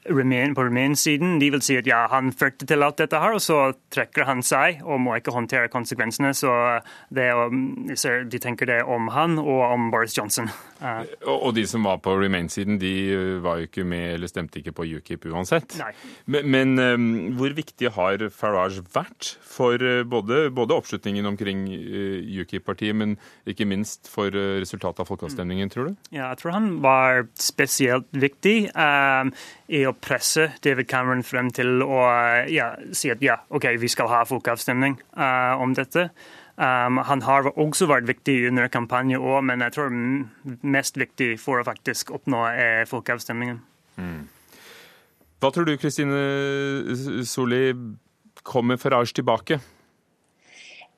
Remain, 0.10 0.56
på 0.56 0.64
Remain-siden. 0.64 1.40
De 1.42 1.50
vil 1.52 1.62
si 1.66 1.76
at 1.76 1.88
ja, 1.90 2.06
han 2.12 2.32
førte 2.34 2.68
til 2.70 2.86
alt 2.86 3.00
dette 3.02 3.20
her, 3.20 3.36
og 3.36 3.42
så 3.42 3.74
trekker 3.94 4.28
han 4.30 4.44
seg 4.46 4.84
og 4.86 5.02
må 5.02 5.16
ikke 5.18 5.34
håndtere 5.34 5.72
konsekvensene. 5.74 6.32
Så 6.38 6.52
det, 7.10 7.32
de 8.32 8.42
tenker 8.42 8.70
det 8.70 8.84
om 8.84 9.10
han 9.16 9.40
og 9.42 9.64
om 9.72 9.90
Boris 9.92 10.18
Johnson. 10.18 10.52
Uh. 10.86 11.02
Og, 11.34 11.50
de 11.58 11.66
som 11.70 11.86
var 11.88 11.98
på 12.06 12.14
Remain-siden, 12.20 12.78
de 12.82 12.94
uh, 13.10 13.44
var 13.46 13.62
jo 13.62 13.70
ikke 13.70 13.86
med 13.88 14.16
eller 14.16 14.30
stemte 14.30 14.62
ikke 14.62 14.76
på 14.78 14.88
UKIP 15.00 15.26
uansett. 15.32 15.78
Nei. 15.82 15.92
Men, 16.30 16.50
men 16.54 16.76
um, 16.78 17.08
hvor 17.40 17.56
viktig 17.58 17.90
har 17.96 18.28
Farage 18.36 18.84
vært 18.94 19.34
for 19.42 19.82
både, 20.06 20.50
både 20.54 20.76
oppslutningen 20.76 21.26
omkring 21.26 21.66
UKIP-partiet, 21.72 22.96
men 22.96 23.16
ikke 23.50 23.68
minst 23.70 24.10
for 24.12 24.34
resultatet 24.34 25.02
av 25.04 25.10
folkeavstemningen, 25.10 25.72
tror 25.74 25.90
du? 25.90 26.00
Ja, 26.12 26.30
jeg 26.34 26.42
tror 26.42 26.56
han 26.58 26.70
var 26.84 27.26
spesielt 27.40 28.08
viktig 28.14 28.56
um, 28.76 29.32
i 29.72 29.86
å 29.88 29.96
presse 29.98 30.52
David 30.66 30.90
Cameron 30.92 31.24
frem 31.26 31.52
til 31.56 31.82
å 31.86 32.02
ja, 32.52 32.74
si 32.96 33.12
at 33.14 33.24
ja, 33.26 33.40
OK, 33.50 33.72
vi 33.82 33.92
skal 33.92 34.12
ha 34.12 34.24
folkeavstemning 34.28 35.00
uh, 35.18 35.56
om 35.62 35.76
dette. 35.78 36.10
Um, 36.56 37.02
han 37.04 37.22
har 37.28 37.50
også 37.60 37.88
vært 37.92 38.08
viktig 38.08 38.38
under 38.48 38.70
kampanjen 38.72 39.20
òg, 39.20 39.42
men 39.44 39.64
jeg 39.66 39.76
tror 39.76 39.92
mest 40.64 40.96
viktig 40.96 41.34
for 41.42 41.60
å 41.60 41.68
faktisk 41.68 42.14
oppnå 42.16 42.46
er 42.54 42.88
folkeavstemningen. 42.88 43.60
Mm. 44.00 44.22
Hva 45.44 45.52
tror 45.52 45.68
du, 45.68 45.76
Kristine 45.78 47.26
Solli, 47.28 47.74
kommer 48.48 48.80
Farage 48.80 49.18
tilbake? 49.18 49.60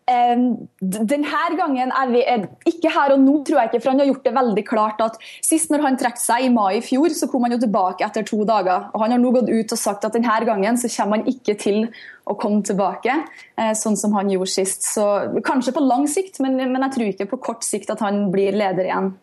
Denne 0.08 1.40
gangen 1.60 1.92
er 1.92 2.12
vi 2.14 2.22
ikke 2.70 2.92
her 2.96 3.12
og 3.12 3.20
nå, 3.20 3.34
tror 3.44 3.60
jeg 3.60 3.72
ikke, 3.72 3.82
for 3.84 3.92
han 3.92 4.00
har 4.00 4.08
gjort 4.08 4.28
det 4.28 4.34
veldig 4.38 4.64
klart 4.68 5.02
at 5.04 5.18
sist 5.44 5.74
når 5.74 5.84
han 5.84 6.00
trakk 6.00 6.22
seg 6.22 6.46
i 6.46 6.52
mai 6.54 6.78
i 6.78 6.84
fjor, 6.86 7.12
så 7.12 7.28
kom 7.28 7.44
han 7.44 7.58
jo 7.58 7.60
tilbake 7.66 8.06
etter 8.08 8.24
to 8.28 8.40
dager. 8.48 8.88
Og 8.94 9.04
Han 9.04 9.16
har 9.16 9.20
nå 9.20 9.34
gått 9.36 9.52
ut 9.52 9.76
og 9.76 9.82
sagt 9.82 10.08
at 10.08 10.16
denne 10.16 10.38
gangen 10.48 10.80
så 10.80 10.92
kommer 10.96 11.20
han 11.20 11.28
ikke 11.28 11.58
til 11.60 11.90
å 12.28 12.38
komme 12.40 12.64
tilbake, 12.64 13.14
eh, 13.58 13.74
sånn 13.76 14.00
som 14.00 14.16
han 14.16 14.32
gjorde 14.32 14.54
sist. 14.54 14.88
Så 14.88 15.06
Kanskje 15.44 15.76
på 15.76 15.84
lang 15.84 16.08
sikt, 16.08 16.40
men, 16.40 16.56
men 16.56 16.88
jeg 16.88 16.96
tror 16.96 17.12
ikke 17.12 17.32
på 17.36 17.44
kort 17.52 17.68
sikt 17.68 17.92
at 17.92 18.04
han 18.04 18.30
blir 18.32 18.56
leder 18.56 18.88
igjen. 18.88 19.14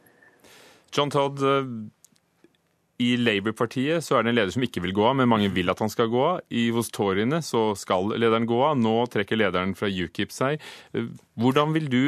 John 0.94 1.10
Todd, 1.10 1.40
eh, 1.42 1.64
i 3.04 3.14
Labour-partiet 3.20 4.04
så 4.04 4.18
er 4.18 4.24
det 4.24 4.32
en 4.32 4.38
leder 4.38 4.54
som 4.54 4.64
ikke 4.64 4.82
vil 4.84 4.94
gå 4.96 5.06
av, 5.08 5.16
men 5.18 5.30
mange 5.30 5.50
vil 5.54 5.72
at 5.72 5.80
han 5.82 5.92
skal 5.92 6.10
gå 6.12 6.22
av. 6.24 6.42
I 6.54 6.68
hos 6.74 6.90
Toryene 6.94 7.40
så 7.44 7.72
skal 7.78 8.14
lederen 8.16 8.48
gå 8.48 8.60
av. 8.66 8.78
Nå 8.80 8.96
trekker 9.12 9.40
lederen 9.40 9.74
fra 9.78 9.90
UKIP 9.90 10.34
seg. 10.34 10.62
Hvordan 11.40 11.74
vil 11.76 11.90
du 11.92 12.04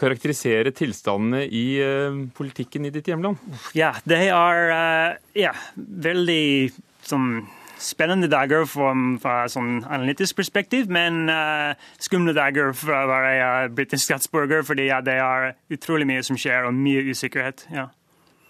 karakterisere 0.00 0.72
tilstandene 0.74 1.44
i 1.46 1.66
uh, 1.78 2.24
politikken 2.34 2.88
i 2.88 2.92
ditt 2.94 3.08
hjemland? 3.10 3.38
Ja, 3.78 3.92
det 4.08 4.24
er 4.26 4.72
uh, 4.74 5.20
ja, 5.38 5.54
veldig 5.76 6.72
som 7.06 7.44
spennende 7.84 8.30
dager 8.30 8.64
fra, 8.70 8.92
fra 9.20 9.36
sånn 9.50 9.82
analytisk 9.82 10.38
perspektiv, 10.38 10.88
men 10.92 11.28
uh, 11.30 11.74
skumle 12.02 12.34
dager 12.36 12.72
fra 12.78 13.04
å 13.04 13.10
være 13.10 13.50
britisk 13.76 14.08
statsborger, 14.08 14.64
fordi 14.66 14.88
ja, 14.88 15.02
det 15.04 15.18
er 15.20 15.52
utrolig 15.74 16.08
mye 16.08 16.24
som 16.26 16.38
skjer, 16.40 16.68
og 16.68 16.78
mye 16.78 17.04
usikkerhet. 17.10 17.68
ja. 17.74 17.90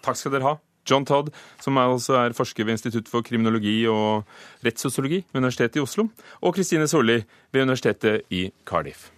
Takk 0.05 0.19
skal 0.19 0.35
dere 0.35 0.45
ha. 0.45 0.57
John 0.89 1.05
Todd, 1.05 1.31
som 1.61 1.77
er, 1.77 1.91
altså 1.95 2.19
er 2.21 2.37
forsker 2.37 2.65
ved 2.67 2.77
Institutt 2.77 3.09
for 3.11 3.25
kriminologi 3.25 3.81
og 3.89 4.25
rettssosiologi 4.65 5.23
ved 5.31 5.41
Universitetet 5.41 5.81
i 5.81 5.85
Oslo, 5.85 6.09
og 6.41 6.55
Kristine 6.55 6.87
Solli 6.87 7.21
ved 7.51 7.65
Universitetet 7.65 8.29
i 8.29 8.47
Cardiff. 8.65 9.11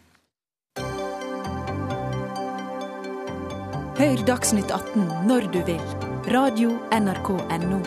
Hør 3.98 4.20
Dagsnytt 4.28 4.70
18 4.70 5.08
når 5.26 5.48
du 5.50 5.64
vil. 5.66 5.82
Radio 6.30 6.76
NRK 6.94 7.30
Radio.nrk.no. 7.34 7.80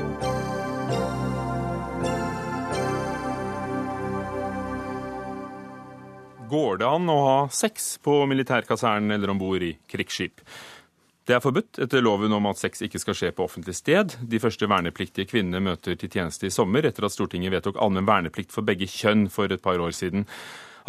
Går 6.51 6.81
det 6.81 6.87
an 6.89 7.11
å 7.13 7.19
ha 7.23 7.37
sex 7.55 7.93
på 8.03 8.17
militærkasernen 8.27 9.15
eller 9.15 9.31
om 9.31 9.39
bord 9.39 9.63
i 9.63 9.71
krigsskip? 9.87 10.43
Det 11.31 11.37
er 11.37 11.43
forbudt 11.45 11.79
etter 11.85 12.03
loven 12.03 12.33
om 12.35 12.49
at 12.51 12.59
sex 12.59 12.81
ikke 12.83 12.99
skal 12.99 13.15
skje 13.15 13.29
på 13.37 13.45
offentlig 13.45 13.77
sted. 13.79 14.17
De 14.27 14.41
første 14.43 14.67
vernepliktige 14.67 15.29
kvinnene 15.31 15.61
møter 15.63 15.95
til 15.95 16.11
tjeneste 16.11 16.49
i 16.49 16.51
sommer, 16.51 16.83
etter 16.89 17.07
at 17.07 17.15
Stortinget 17.15 17.53
vedtok 17.55 17.79
allmenn 17.79 18.09
verneplikt 18.09 18.51
for 18.51 18.67
begge 18.67 18.89
kjønn 18.91 19.29
for 19.31 19.47
et 19.47 19.63
par 19.63 19.79
år 19.79 19.95
siden. 19.95 20.25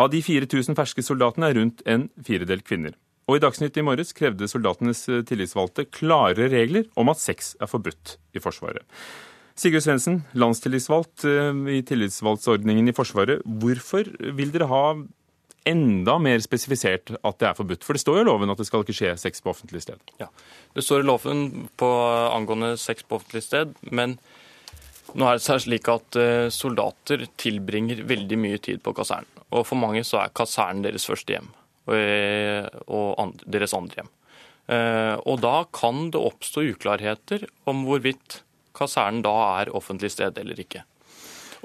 Av 0.01 0.09
de 0.09 0.23
4000 0.25 0.73
ferske 0.79 1.05
soldatene 1.05 1.51
er 1.51 1.59
rundt 1.59 1.85
en 1.85 2.07
firedel 2.25 2.65
kvinner. 2.65 2.97
Og 3.29 3.37
i 3.37 3.43
Dagsnytt 3.43 3.77
i 3.77 3.85
morges 3.85 4.15
krevde 4.17 4.49
soldatenes 4.49 5.05
tillitsvalgte 5.29 5.85
klare 5.93 6.49
regler 6.49 6.89
om 6.97 7.13
at 7.13 7.21
sex 7.21 7.53
er 7.61 7.69
forbudt 7.69 8.17
i 8.33 8.41
Forsvaret. 8.41 8.81
Sigurd 9.53 9.85
Svendsen, 9.85 10.23
landstillitsvalgt 10.33 11.27
eh, 11.29 11.53
i 11.69 11.83
tillitsvalgtsordningen 11.85 12.89
i 12.89 12.97
Forsvaret. 12.97 13.45
Hvorfor 13.45 14.09
vil 14.33 14.57
dere 14.57 14.73
ha 14.73 14.85
enda 15.67 16.17
mer 16.21 16.41
spesifisert 16.43 17.13
at 17.17 17.39
det 17.41 17.49
er 17.49 17.57
forbudt? 17.57 17.85
For 17.85 17.97
det 17.97 18.01
står 18.03 18.19
jo 18.19 18.25
i 18.25 18.29
loven 18.29 18.53
at 18.53 18.61
det 18.61 18.67
skal 18.69 18.85
ikke 18.85 18.97
skje 18.97 19.15
sex 19.21 19.43
på 19.43 19.51
offentlig 19.53 19.83
sted. 19.85 20.01
Ja, 20.21 20.29
Det 20.73 20.83
står 20.85 21.03
i 21.03 21.07
loven 21.07 21.67
på 21.77 21.89
angående 22.31 22.77
sex 22.81 23.03
på 23.03 23.19
offentlig 23.19 23.43
sted, 23.45 23.75
men 23.91 24.17
nå 25.13 25.27
er 25.27 25.37
det 25.37 25.59
slik 25.65 25.89
at 25.91 26.17
eh, 26.19 26.47
soldater 26.53 27.25
tilbringer 27.41 28.03
veldig 28.07 28.37
mye 28.39 28.61
tid 28.63 28.81
på 28.83 28.93
kasernen. 28.95 29.27
Og 29.51 29.65
for 29.67 29.75
mange 29.75 30.05
så 30.07 30.21
er 30.21 30.35
kasernen 30.35 30.85
deres 30.85 31.05
første 31.09 31.35
hjem, 31.35 31.49
og 31.91 31.97
eh, 31.97 33.33
deres 33.51 33.75
andre 33.75 34.01
hjem. 34.01 34.11
Eh, 34.71 35.17
og 35.27 35.41
da 35.43 35.65
kan 35.75 36.07
det 36.13 36.21
oppstå 36.21 36.63
uklarheter 36.71 37.43
om 37.67 37.83
hvorvidt 37.87 38.39
kasernen 38.77 39.23
da 39.25 39.33
er 39.59 39.73
offentlig 39.75 40.13
sted 40.13 40.37
eller 40.39 40.59
ikke. 40.63 40.85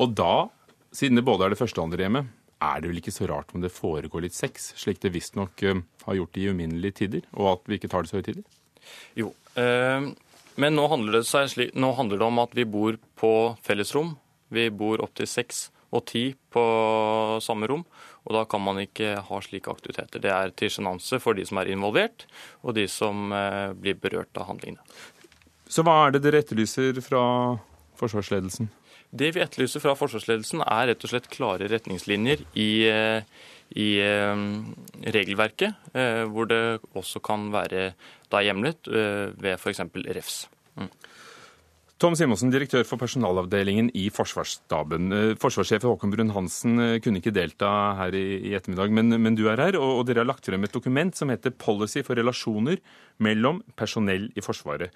Og 0.03 0.17
da, 0.19 0.49
siden 0.93 1.21
det 1.21 1.25
både 1.27 1.47
er 1.47 1.55
det 1.55 1.61
første 1.61 1.81
og 1.81 1.89
andre 1.89 2.07
hjemmet, 2.07 2.33
er 2.67 2.83
det 2.83 2.91
vel 2.91 3.01
ikke 3.01 3.15
så 3.15 3.29
rart 3.31 3.55
om 3.55 3.63
det 3.65 3.73
foregår 3.75 4.27
litt 4.27 4.37
sex, 4.37 4.73
slik 4.79 5.01
det 5.03 5.15
visstnok 5.15 5.65
uh, 5.67 5.81
har 6.07 6.21
gjort 6.21 6.39
i 6.41 6.49
uminnelige 6.51 7.01
tider, 7.03 7.27
og 7.37 7.53
at 7.55 7.71
vi 7.71 7.81
ikke 7.81 7.91
tar 7.93 8.05
det 8.05 8.13
så 8.13 8.21
høytidelig? 8.21 8.47
Jo, 9.19 9.33
uh, 9.59 10.11
men 10.57 10.77
nå 10.79 10.87
handler, 10.89 11.23
slik, 11.27 11.75
nå 11.77 11.93
handler, 11.99 12.21
det 12.21 12.29
om 12.29 12.43
at 12.45 12.55
vi 12.57 12.65
bor 12.69 12.97
på 13.21 13.33
fellesrom. 13.65 14.15
Vi 14.49 14.69
bor 14.73 15.03
opptil 15.05 15.29
seks 15.29 15.67
og 15.95 16.07
ti 16.09 16.31
på 16.53 16.63
samme 17.45 17.69
rom, 17.71 17.85
og 18.27 18.35
da 18.35 18.45
kan 18.49 18.63
man 18.65 18.81
ikke 18.83 19.19
ha 19.29 19.41
slike 19.45 19.71
aktiviteter. 19.71 20.23
Det 20.23 20.33
er 20.33 20.55
til 20.57 20.73
sjenanse 20.73 21.21
for 21.23 21.37
de 21.37 21.45
som 21.47 21.61
er 21.61 21.71
involvert, 21.75 22.27
og 22.65 22.77
de 22.79 22.87
som 22.91 23.31
uh, 23.35 23.75
blir 23.77 23.99
berørt 24.01 24.33
av 24.41 24.49
handlingene. 24.51 24.83
Så 25.69 25.83
hva 25.87 26.07
er 26.07 26.15
det 26.15 26.23
dere 26.25 26.41
etterlyser 26.45 26.99
fra 27.03 27.23
forsvarsledelsen? 27.99 28.71
Det 29.15 29.33
vi 29.35 29.43
etterlyser 29.43 29.83
fra 29.83 29.95
forsvarsledelsen, 29.99 30.65
er 30.67 30.91
rett 30.91 31.05
og 31.07 31.13
slett 31.13 31.29
klare 31.33 31.69
retningslinjer 31.71 32.43
i, 32.59 32.71
eh, 32.91 33.45
i 33.79 33.89
eh, 34.03 34.47
regelverket, 35.15 35.77
eh, 35.95 36.25
hvor 36.31 36.49
det 36.51 36.81
også 36.97 37.23
kan 37.25 37.51
være 37.55 37.93
da 38.33 38.43
hjemlet 38.43 38.89
ved 38.91 39.55
f.eks. 39.55 39.85
refs. 40.11 40.47
Mm. 40.75 40.91
Tom 41.97 42.17
Simonsen, 42.19 42.51
direktør 42.53 42.83
for 42.85 43.01
personalavdelingen 43.01 43.87
i 43.97 44.11
Forsvarsstaben. 44.13 45.15
Forsvarssjef 45.41 45.87
Håkon 45.87 46.11
Brun-Hansen 46.13 46.99
kunne 47.01 47.23
ikke 47.23 47.33
delta 47.33 47.71
her 48.03 48.17
i, 48.19 48.53
ettermiddag, 48.59 48.93
men, 48.93 49.15
men, 49.15 49.39
du 49.39 49.47
er 49.49 49.63
her. 49.63 49.79
Og, 49.79 50.03
og, 50.03 50.03
dere 50.09 50.25
har 50.25 50.29
lagt 50.29 50.45
frem 50.45 50.67
et 50.67 50.75
dokument 50.75 51.15
som 51.17 51.31
heter 51.33 51.55
'Policy 51.55 52.03
for 52.05 52.19
relasjoner 52.19 52.83
mellom 53.23 53.63
personell 53.79 54.29
i 54.35 54.45
Forsvaret'. 54.45 54.93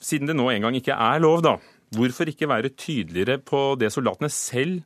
Siden 0.00 0.30
det 0.30 0.38
nå 0.38 0.46
engang 0.54 0.78
ikke 0.78 0.94
er 0.94 1.20
lov, 1.20 1.42
da, 1.42 1.58
Hvorfor 1.90 2.30
ikke 2.30 2.48
være 2.50 2.70
tydeligere 2.78 3.40
på 3.42 3.74
det 3.80 3.90
soldatene 3.94 4.30
selv 4.30 4.80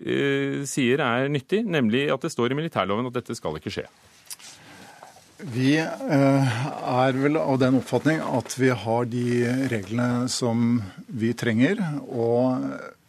uh, 0.00 0.64
sier 0.68 1.02
er 1.04 1.32
nyttig, 1.32 1.64
nemlig 1.68 2.06
at 2.12 2.24
det 2.24 2.32
står 2.32 2.54
i 2.54 2.60
militærloven 2.60 3.10
at 3.10 3.18
dette 3.20 3.36
skal 3.36 3.58
ikke 3.58 3.74
skje? 3.74 3.88
Vi 5.38 5.76
uh, 5.78 6.54
er 7.04 7.18
vel 7.20 7.38
av 7.38 7.60
den 7.60 7.76
oppfatning 7.78 8.22
at 8.24 8.56
vi 8.58 8.72
har 8.74 9.10
de 9.12 9.26
reglene 9.70 10.26
som 10.32 10.80
vi 11.06 11.34
trenger, 11.38 11.84
og 12.08 12.64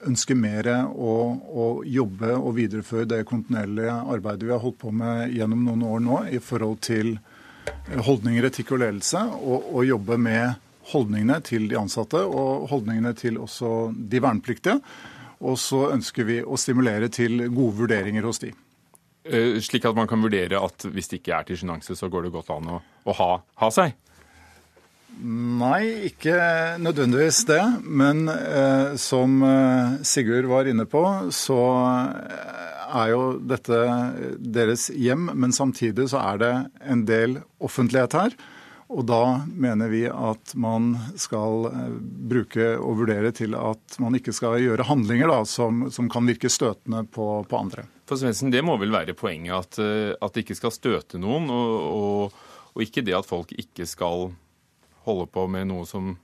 ønsker 0.07 0.37
mer 0.37 0.67
å, 0.87 1.15
å 1.35 1.65
jobbe 1.87 2.35
og 2.37 2.53
videreføre 2.59 3.07
det 3.09 3.25
kontinuerlige 3.27 3.95
arbeidet 4.13 4.47
vi 4.47 4.53
har 4.53 4.61
holdt 4.63 4.79
på 4.83 4.93
med 4.95 5.33
gjennom 5.35 5.65
noen 5.67 5.83
år 5.89 6.03
nå 6.05 6.21
i 6.35 6.39
forhold 6.43 6.79
til 6.85 7.15
holdninger, 7.89 8.47
etikk 8.47 8.75
og 8.75 8.83
ledelse, 8.83 9.21
og, 9.39 9.71
og 9.73 9.87
jobbe 9.87 10.17
med 10.21 10.59
holdningene 10.91 11.39
til 11.45 11.69
de 11.71 11.77
ansatte 11.79 12.21
og 12.25 12.67
holdningene 12.71 13.13
til 13.17 13.39
også 13.41 13.91
de 13.93 14.21
vernepliktige. 14.23 14.79
Og 15.39 15.55
så 15.61 15.85
ønsker 15.93 16.27
vi 16.27 16.41
å 16.43 16.59
stimulere 16.59 17.07
til 17.13 17.45
gode 17.47 17.77
vurderinger 17.83 18.27
hos 18.27 18.41
de. 18.43 18.51
Eh, 19.23 19.59
slik 19.63 19.85
at 19.87 19.95
man 19.95 20.07
kan 20.09 20.21
vurdere 20.23 20.59
at 20.59 20.85
hvis 20.89 21.11
det 21.11 21.21
ikke 21.21 21.35
er 21.37 21.47
til 21.47 21.59
sjenanse, 21.59 21.95
så 21.95 22.09
går 22.11 22.27
det 22.27 22.35
godt 22.35 22.51
an 22.55 22.69
å, 22.75 22.77
å 22.79 23.15
ha, 23.15 23.31
ha, 23.61 23.71
seg? 23.73 23.95
Nei, 25.19 26.07
ikke 26.07 26.35
nødvendigvis 26.79 27.43
det. 27.49 27.61
Men 27.83 28.27
eh, 28.31 28.95
som 28.99 29.41
eh, 29.43 29.99
Sigurd 30.07 30.47
var 30.51 30.69
inne 30.71 30.87
på, 30.89 31.03
så 31.35 31.59
eh, 32.23 32.69
er 33.03 33.11
jo 33.13 33.23
dette 33.43 33.81
deres 34.39 34.87
hjem. 34.95 35.29
Men 35.35 35.55
samtidig 35.55 36.09
så 36.13 36.23
er 36.23 36.41
det 36.41 36.53
en 36.87 37.03
del 37.09 37.41
offentlighet 37.59 38.15
her. 38.17 38.39
Og 38.89 39.03
da 39.05 39.45
mener 39.45 39.91
vi 39.91 40.01
at 40.09 40.55
man 40.57 40.95
skal 41.19 41.67
eh, 41.69 41.97
bruke 42.31 42.71
og 42.81 43.03
vurdere 43.03 43.29
til 43.37 43.53
at 43.57 43.99
man 44.01 44.17
ikke 44.17 44.33
skal 44.33 44.57
gjøre 44.63 44.87
handlinger 44.89 45.29
da, 45.29 45.43
som, 45.45 45.85
som, 45.93 46.09
kan 46.09 46.25
virke 46.25 46.49
støtende 46.49 47.03
på, 47.05 47.27
på 47.45 47.59
andre. 47.59 47.85
For 48.09 48.17
Svendsen, 48.17 48.49
Det 48.49 48.63
må 48.65 48.79
vel 48.81 48.93
være 48.93 49.13
poenget 49.17 49.53
at, 49.53 49.81
eh, 49.83 50.15
at 50.17 50.33
det 50.33 50.45
ikke 50.45 50.57
skal 50.57 50.73
støte 50.73 51.21
noen, 51.21 51.45
og, 51.53 51.75
og, 51.85 52.39
og, 52.73 52.81
ikke 52.81 53.05
det 53.05 53.13
at 53.19 53.29
folk 53.29 53.53
ikke 53.53 53.85
skal 53.85 54.31
holde 55.05 55.29
på 55.29 55.45
med 55.53 55.69
noe 55.69 55.85
som 55.85 56.15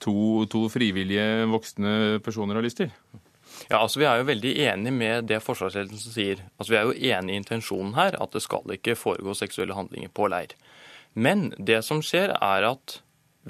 to, 0.00 0.46
to 0.48 0.70
frivillige 0.72 1.44
voksne 1.52 2.22
personer 2.24 2.56
har 2.56 2.64
lyst 2.64 2.80
til? 2.80 2.88
Ja, 3.68 3.82
altså 3.82 4.00
Vi 4.00 4.08
er 4.08 4.22
jo 4.22 4.30
veldig 4.30 4.56
enig 4.72 4.96
med 4.96 5.28
det 5.28 5.42
forsvarsledelsen 5.44 6.16
sier. 6.16 6.44
Altså 6.56 6.72
Vi 6.72 6.80
er 6.80 6.88
jo 6.88 6.96
enig 7.12 7.36
i 7.36 7.40
intensjonen 7.44 7.92
her, 7.98 8.16
at 8.16 8.32
det 8.32 8.40
skal 8.40 8.72
ikke 8.72 8.96
foregå 8.96 9.36
seksuelle 9.36 9.76
handlinger 9.76 10.08
på 10.16 10.32
leir. 10.32 10.56
Men 11.14 11.50
det 11.58 11.82
som 11.86 12.02
skjer, 12.04 12.34
er 12.36 12.66
at 12.70 13.00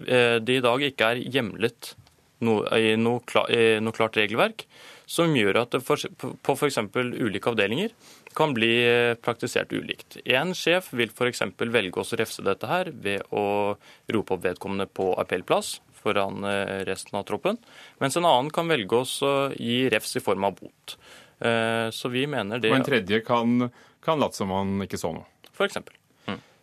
eh, 0.06 0.38
det 0.40 0.60
i 0.60 0.64
dag 0.64 0.84
ikke 0.86 1.12
er 1.12 1.24
hjemlet 1.26 1.94
i 2.40 2.94
noe, 2.96 3.20
klart 3.26 4.16
regelverk 4.16 4.64
som 5.10 5.34
gjør 5.36 5.58
at 5.60 5.74
det 5.74 5.82
for, 5.84 6.00
på 6.16 6.54
f.eks. 6.54 6.78
ulike 6.94 7.50
avdelinger 7.50 7.92
kan 8.38 8.54
bli 8.56 8.70
eh, 8.86 9.16
praktisert 9.20 9.74
ulikt. 9.74 10.20
En 10.24 10.54
sjef 10.56 10.92
vil 10.96 11.12
f.eks. 11.12 11.42
velge 11.58 12.00
å 12.00 12.06
refse 12.20 12.44
dette 12.46 12.70
her 12.70 12.92
ved 12.94 13.26
å 13.34 13.76
rope 14.14 14.36
opp 14.36 14.44
vedkommende 14.46 14.86
på 14.86 15.10
appellplass 15.20 15.80
foran 16.00 16.46
eh, 16.48 16.80
resten 16.88 17.18
av 17.20 17.26
troppen, 17.28 17.58
mens 18.00 18.16
en 18.16 18.28
annen 18.28 18.52
kan 18.54 18.70
velge 18.70 19.02
å 19.02 19.34
gi 19.52 19.82
refs 19.92 20.16
i 20.16 20.24
form 20.24 20.48
av 20.48 20.56
bot. 20.62 20.96
Så 21.40 22.10
vi 22.12 22.26
mener 22.28 22.60
det 22.60 22.68
Og 22.68 22.76
en 22.76 22.84
tredje 22.84 23.22
kan, 23.24 23.70
kan 24.04 24.20
late 24.20 24.36
som 24.36 24.52
han 24.52 24.74
ikke 24.84 25.00
så 25.00 25.14
noe? 25.16 25.24
For 25.56 25.64
eksempel. 25.64 25.99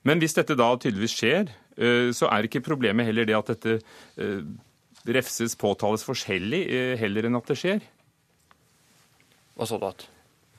Men 0.06 0.22
hvis 0.22 0.38
dette 0.38 0.58
da 0.58 0.70
tydeligvis 0.78 1.16
skjer, 1.18 1.52
eh, 1.78 2.10
så 2.16 2.30
er 2.32 2.48
ikke 2.48 2.64
problemet 2.66 3.08
heller 3.08 3.28
det 3.28 3.38
at 3.38 3.52
dette 3.54 3.80
eh, 4.22 4.44
refses, 5.08 5.56
påtales 5.60 6.06
forskjellig, 6.08 6.62
eh, 6.68 6.94
heller 7.00 7.28
enn 7.28 7.40
at 7.40 7.50
det 7.50 7.58
skjer? 7.60 7.84
Hva 9.58 9.68
sa 9.68 9.80
du 9.82 9.88
at? 9.90 10.08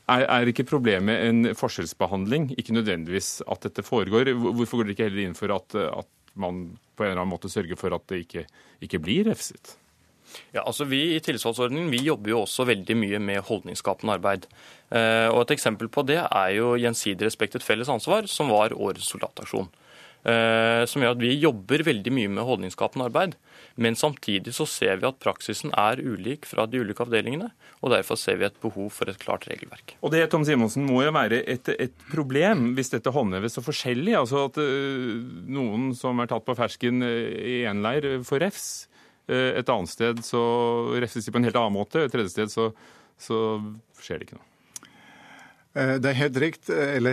Er, 0.09 0.25
er 0.25 0.51
ikke 0.51 0.67
problemet 0.69 1.21
en 1.29 1.51
forskjellsbehandling, 1.57 2.55
ikke 2.59 2.77
nødvendigvis 2.77 3.43
at 3.45 3.67
dette 3.69 3.85
foregår? 3.85 4.33
Hvorfor 4.33 4.81
går 4.81 4.89
dere 4.89 4.97
ikke 4.97 5.11
heller 5.11 5.27
inn 5.27 5.37
for 5.37 5.53
at, 5.53 5.77
at 5.77 6.33
man 6.39 6.65
på 6.97 7.05
en 7.05 7.13
eller 7.13 7.21
annen 7.23 7.35
måte 7.35 7.53
sørger 7.53 7.77
for 7.79 7.93
at 7.95 8.09
det 8.09 8.25
ikke, 8.25 8.47
ikke 8.85 9.03
blir 9.05 9.29
refset? 9.29 9.77
Ja, 10.55 10.65
altså 10.65 10.87
Vi 10.89 11.01
i 11.15 11.21
Tillitsvalgtsordningen 11.25 11.91
vi 11.93 12.03
jobber 12.07 12.35
jo 12.35 12.43
også 12.45 12.67
veldig 12.69 12.97
mye 12.99 13.21
med 13.23 13.45
holdningsskapende 13.49 14.19
arbeid. 14.19 14.49
Eh, 14.91 15.29
og 15.29 15.43
Et 15.45 15.57
eksempel 15.59 15.91
på 15.93 16.07
det 16.09 16.21
er 16.23 16.55
jo 16.57 16.77
Gjensidig 16.79 17.29
respekt 17.29 17.59
et 17.59 17.67
felles 17.67 17.91
ansvar, 17.93 18.29
som 18.31 18.53
var 18.53 18.77
årets 18.77 19.11
soldataksjon. 19.13 19.69
Eh, 20.27 20.83
som 20.91 21.03
gjør 21.03 21.15
at 21.15 21.21
vi 21.23 21.31
jobber 21.39 21.85
veldig 21.87 22.13
mye 22.13 22.31
med 22.33 22.47
holdningsskapende 22.47 23.07
arbeid. 23.07 23.37
Men 23.79 23.95
samtidig 23.97 24.53
så 24.57 24.67
ser 24.67 24.99
vi 24.99 25.07
at 25.07 25.21
praksisen 25.23 25.71
er 25.79 26.03
ulik 26.03 26.49
fra 26.51 26.67
de 26.67 26.81
ulike 26.83 27.05
avdelingene. 27.05 27.53
og 27.81 27.93
Derfor 27.95 28.19
ser 28.19 28.41
vi 28.41 28.49
et 28.49 28.61
behov 28.61 28.91
for 28.97 29.09
et 29.09 29.21
klart 29.23 29.47
regelverk. 29.47 29.95
Og 30.03 30.11
Det 30.11 30.25
Tom 30.31 30.45
Simonsen, 30.45 30.85
må 30.89 31.05
jo 31.05 31.15
være 31.15 31.45
et, 31.47 31.69
et 31.79 31.95
problem 32.11 32.75
hvis 32.75 32.91
dette 32.91 33.15
håndheves 33.15 33.55
så 33.55 33.63
forskjellig. 33.63 34.17
Altså 34.19 34.49
at 34.49 34.59
uh, 34.59 35.23
noen 35.47 35.93
som 35.95 36.19
er 36.19 36.31
tatt 36.31 36.45
på 36.45 36.59
fersken 36.59 37.03
i 37.07 37.63
én 37.69 37.85
leir, 37.85 38.19
får 38.27 38.43
refs. 38.43 38.69
Uh, 39.29 39.55
et 39.61 39.73
annet 39.73 39.93
sted 39.93 40.23
så 40.27 40.43
refses 40.99 41.27
de 41.27 41.35
på 41.35 41.41
en 41.41 41.49
helt 41.49 41.61
annen 41.61 41.77
måte. 41.77 42.05
Et 42.05 42.13
tredje 42.13 42.35
sted 42.35 42.53
så, 42.53 42.71
så 43.21 43.43
skjer 44.01 44.21
det 44.21 44.29
ikke 44.31 44.41
noe. 44.41 44.49
Eh, 45.79 45.97
det 46.03 46.11
er 46.11 46.19
helt, 46.23 46.39
rikt, 46.43 46.71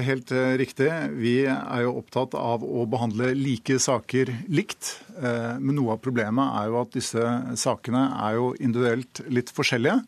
helt 0.07 0.31
eh, 0.33 0.53
riktig. 0.61 0.89
Vi 1.19 1.35
er 1.45 1.81
jo 1.83 1.97
opptatt 1.99 2.37
av 2.39 2.63
å 2.63 2.85
behandle 2.89 3.33
like 3.37 3.77
saker 3.81 4.31
likt. 4.47 4.95
Eh, 5.19 5.57
men 5.59 5.75
noe 5.77 5.95
av 5.95 6.03
problemet 6.03 6.61
er 6.61 6.71
jo 6.71 6.79
at 6.81 6.95
disse 6.95 7.33
sakene 7.59 8.07
er 8.25 8.39
jo 8.39 8.53
individuelt 8.57 9.21
litt 9.29 9.51
forskjellige. 9.55 9.99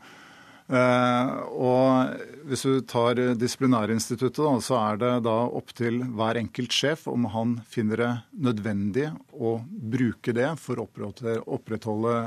Og 0.68 2.24
hvis 2.49 2.63
du 2.68 2.82
tar 2.84 3.20
disiplinærinstituttet, 3.39 4.63
så 4.65 4.76
er 4.82 4.97
det 4.99 5.11
da 5.24 5.36
opp 5.47 5.72
til 5.78 6.01
hver 6.18 6.39
enkelt 6.41 6.76
sjef 6.76 7.05
om 7.07 7.30
han 7.32 7.53
finner 7.72 8.03
det 8.03 8.09
nødvendig 8.49 9.05
å 9.32 9.57
bruke 9.63 10.36
det 10.36 10.49
for 10.59 10.84
å 10.84 10.89
opprettholde 10.89 12.18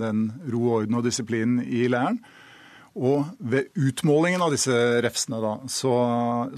den 0.00 0.30
ro, 0.48 0.62
orden 0.78 0.96
og 0.96 1.04
disiplinen 1.04 1.60
i 1.60 1.90
leiren. 1.92 2.22
Og 2.98 3.28
ved 3.38 3.70
utmålingen 3.78 4.42
av 4.42 4.50
disse 4.54 4.74
refsene 5.04 5.38
da, 5.42 5.52
så, 5.70 5.94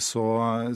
så 0.00 0.24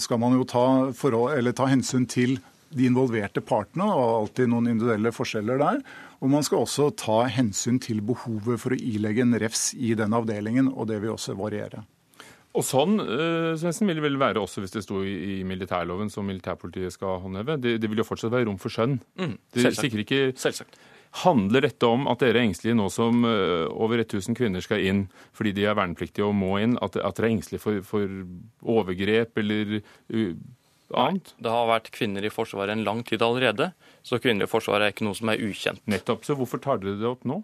skal 0.02 0.20
man 0.20 0.36
jo 0.36 0.44
ta, 0.48 0.66
forhold, 0.96 1.54
ta, 1.56 1.68
hensyn 1.70 2.04
til 2.10 2.36
de 2.76 2.88
involverte 2.90 3.40
partene, 3.40 3.86
og 3.88 4.26
alltid 4.26 4.50
noen 4.52 4.68
individuelle 4.74 5.14
forskjeller 5.14 5.62
der. 5.62 5.80
Og 6.22 6.32
man 6.32 6.44
skal 6.46 6.64
også 6.64 6.88
ta 6.96 7.18
hensyn 7.28 7.80
til 7.82 8.00
behovet 8.04 8.62
for 8.62 8.72
å 8.72 8.80
ilegge 8.80 9.24
en 9.26 9.36
refs 9.40 9.70
i 9.76 9.92
den 9.98 10.16
avdelingen, 10.16 10.70
og 10.72 10.88
det 10.90 11.02
vil 11.02 11.12
også 11.12 11.36
variere. 11.36 11.84
Og 12.56 12.64
sånn 12.64 12.96
Svensen, 12.96 13.60
Svendsen, 13.60 13.90
vil 13.90 13.98
det 13.98 14.04
vel 14.06 14.18
være 14.20 14.40
også 14.40 14.62
hvis 14.64 14.72
det 14.72 14.82
sto 14.86 15.02
i, 15.04 15.42
militærloven 15.44 16.08
som 16.12 16.26
militærpolitiet 16.28 16.94
skal 16.94 17.20
håndheve. 17.24 17.58
Det, 17.60 17.76
det, 17.82 17.90
vil 17.92 18.00
jo 18.00 18.08
fortsatt 18.08 18.32
være 18.32 18.48
rom 18.48 18.60
for 18.60 18.72
skjønn. 18.72 18.98
Mm, 19.20 19.34
selvsagt. 19.56 19.98
Ikke... 20.06 20.20
selvsagt. 20.40 20.78
Handler 21.22 21.64
dette 21.64 21.88
om 21.88 22.08
at 22.10 22.20
dere 22.20 22.42
er 22.42 22.48
engstelige 22.48 22.76
nå 22.76 22.90
som 22.92 23.22
eh, 23.24 23.68
over 23.72 24.02
1000 24.02 24.36
kvinner 24.36 24.64
skal 24.64 24.82
inn 24.84 25.06
fordi 25.36 25.54
de 25.56 25.64
er 25.68 25.76
vernepliktige 25.78 26.26
og 26.26 26.34
må 26.36 26.56
inn, 26.60 26.74
at, 26.84 26.98
at 26.98 27.20
dere 27.20 27.30
er 27.30 27.36
engstelige 27.36 27.62
for, 27.62 27.78
for 27.86 28.16
overgrep 28.76 29.40
eller 29.40 29.78
uh, 29.78 30.32
annet? 30.96 31.30
Nei, 31.36 31.44
det 31.46 31.54
har 31.54 31.70
vært 31.70 31.92
kvinner 31.94 32.26
i 32.26 32.32
Forsvaret 32.32 32.74
en 32.74 32.84
lang 32.86 33.00
tid 33.06 33.24
allerede, 33.24 33.70
så 34.06 34.20
kvinnelig 34.22 34.50
forsvar 34.52 34.84
er 34.84 34.94
ikke 34.94 35.06
noe 35.06 35.18
som 35.18 35.32
er 35.32 35.42
ukjent. 35.42 35.82
Nettopp, 35.90 36.24
Så 36.24 36.36
hvorfor 36.38 36.62
tar 36.62 36.78
dere 36.82 37.00
det 37.00 37.08
opp 37.08 37.26
nå? 37.26 37.40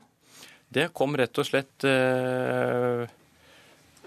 Det 0.72 0.92
kom 0.96 1.16
rett 1.18 1.36
og 1.38 1.44
slett 1.44 1.84
eh, 1.84 3.02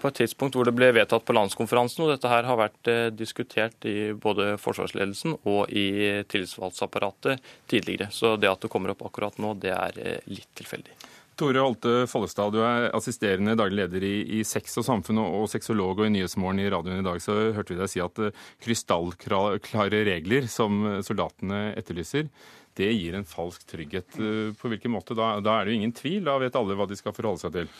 på 0.00 0.08
et 0.08 0.18
tidspunkt 0.22 0.56
hvor 0.56 0.66
det 0.66 0.74
ble 0.76 0.88
vedtatt 0.96 1.24
på 1.26 1.36
landskonferansen. 1.36 2.04
og 2.04 2.14
Dette 2.14 2.30
her 2.32 2.48
har 2.48 2.58
vært 2.58 2.90
eh, 2.90 3.10
diskutert 3.14 3.86
i 3.88 4.12
både 4.12 4.56
forsvarsledelsen 4.62 5.36
og 5.44 5.70
i 5.70 6.24
tillitsvalgtapparatet 6.32 7.44
tidligere. 7.70 8.10
Så 8.10 8.34
det 8.40 8.50
at 8.50 8.64
det 8.64 8.72
kommer 8.72 8.94
opp 8.94 9.04
akkurat 9.06 9.38
nå, 9.42 9.54
det 9.60 9.74
er 9.76 10.00
eh, 10.02 10.32
litt 10.32 10.50
tilfeldig. 10.58 10.96
Tore 11.36 11.60
Holte 11.60 12.06
Follestad, 12.08 12.54
du 12.54 12.62
er 12.64 12.86
assisterende 12.96 13.56
daglig 13.60 13.82
leder 13.82 14.04
i, 14.08 14.14
i 14.38 14.44
Sex 14.48 14.78
og 14.80 14.86
samfunn 14.86 15.20
og, 15.20 15.34
og 15.42 15.50
sexolog, 15.52 15.98
og 16.00 16.08
i 16.08 16.12
Nyhetsmorgen 16.14 16.62
i 16.62 16.70
radioen 16.72 17.02
i 17.02 17.04
dag 17.04 17.20
så 17.20 17.36
hørte 17.52 17.74
vi 17.74 17.80
deg 17.80 17.90
si 17.92 18.00
at 18.00 18.20
uh, 18.24 18.44
krystallklare 18.64 20.00
regler 20.08 20.48
som 20.48 20.80
soldatene 21.04 21.74
etterlyser, 21.76 22.30
det 22.76 22.90
gir 22.92 23.16
en 23.18 23.28
falsk 23.28 23.66
trygghet. 23.70 24.18
Uh, 24.20 24.52
på 24.58 24.72
hvilken 24.72 24.94
måte? 24.94 25.16
Da, 25.18 25.36
da 25.44 25.58
er 25.58 25.66
det 25.66 25.74
jo 25.74 25.80
ingen 25.82 25.96
tvil, 25.96 26.22
da 26.26 26.38
vet 26.42 26.58
alle 26.58 26.78
hva 26.78 26.88
de 26.90 26.98
skal 26.98 27.16
forholde 27.16 27.44
seg 27.44 27.56
til. 27.56 27.72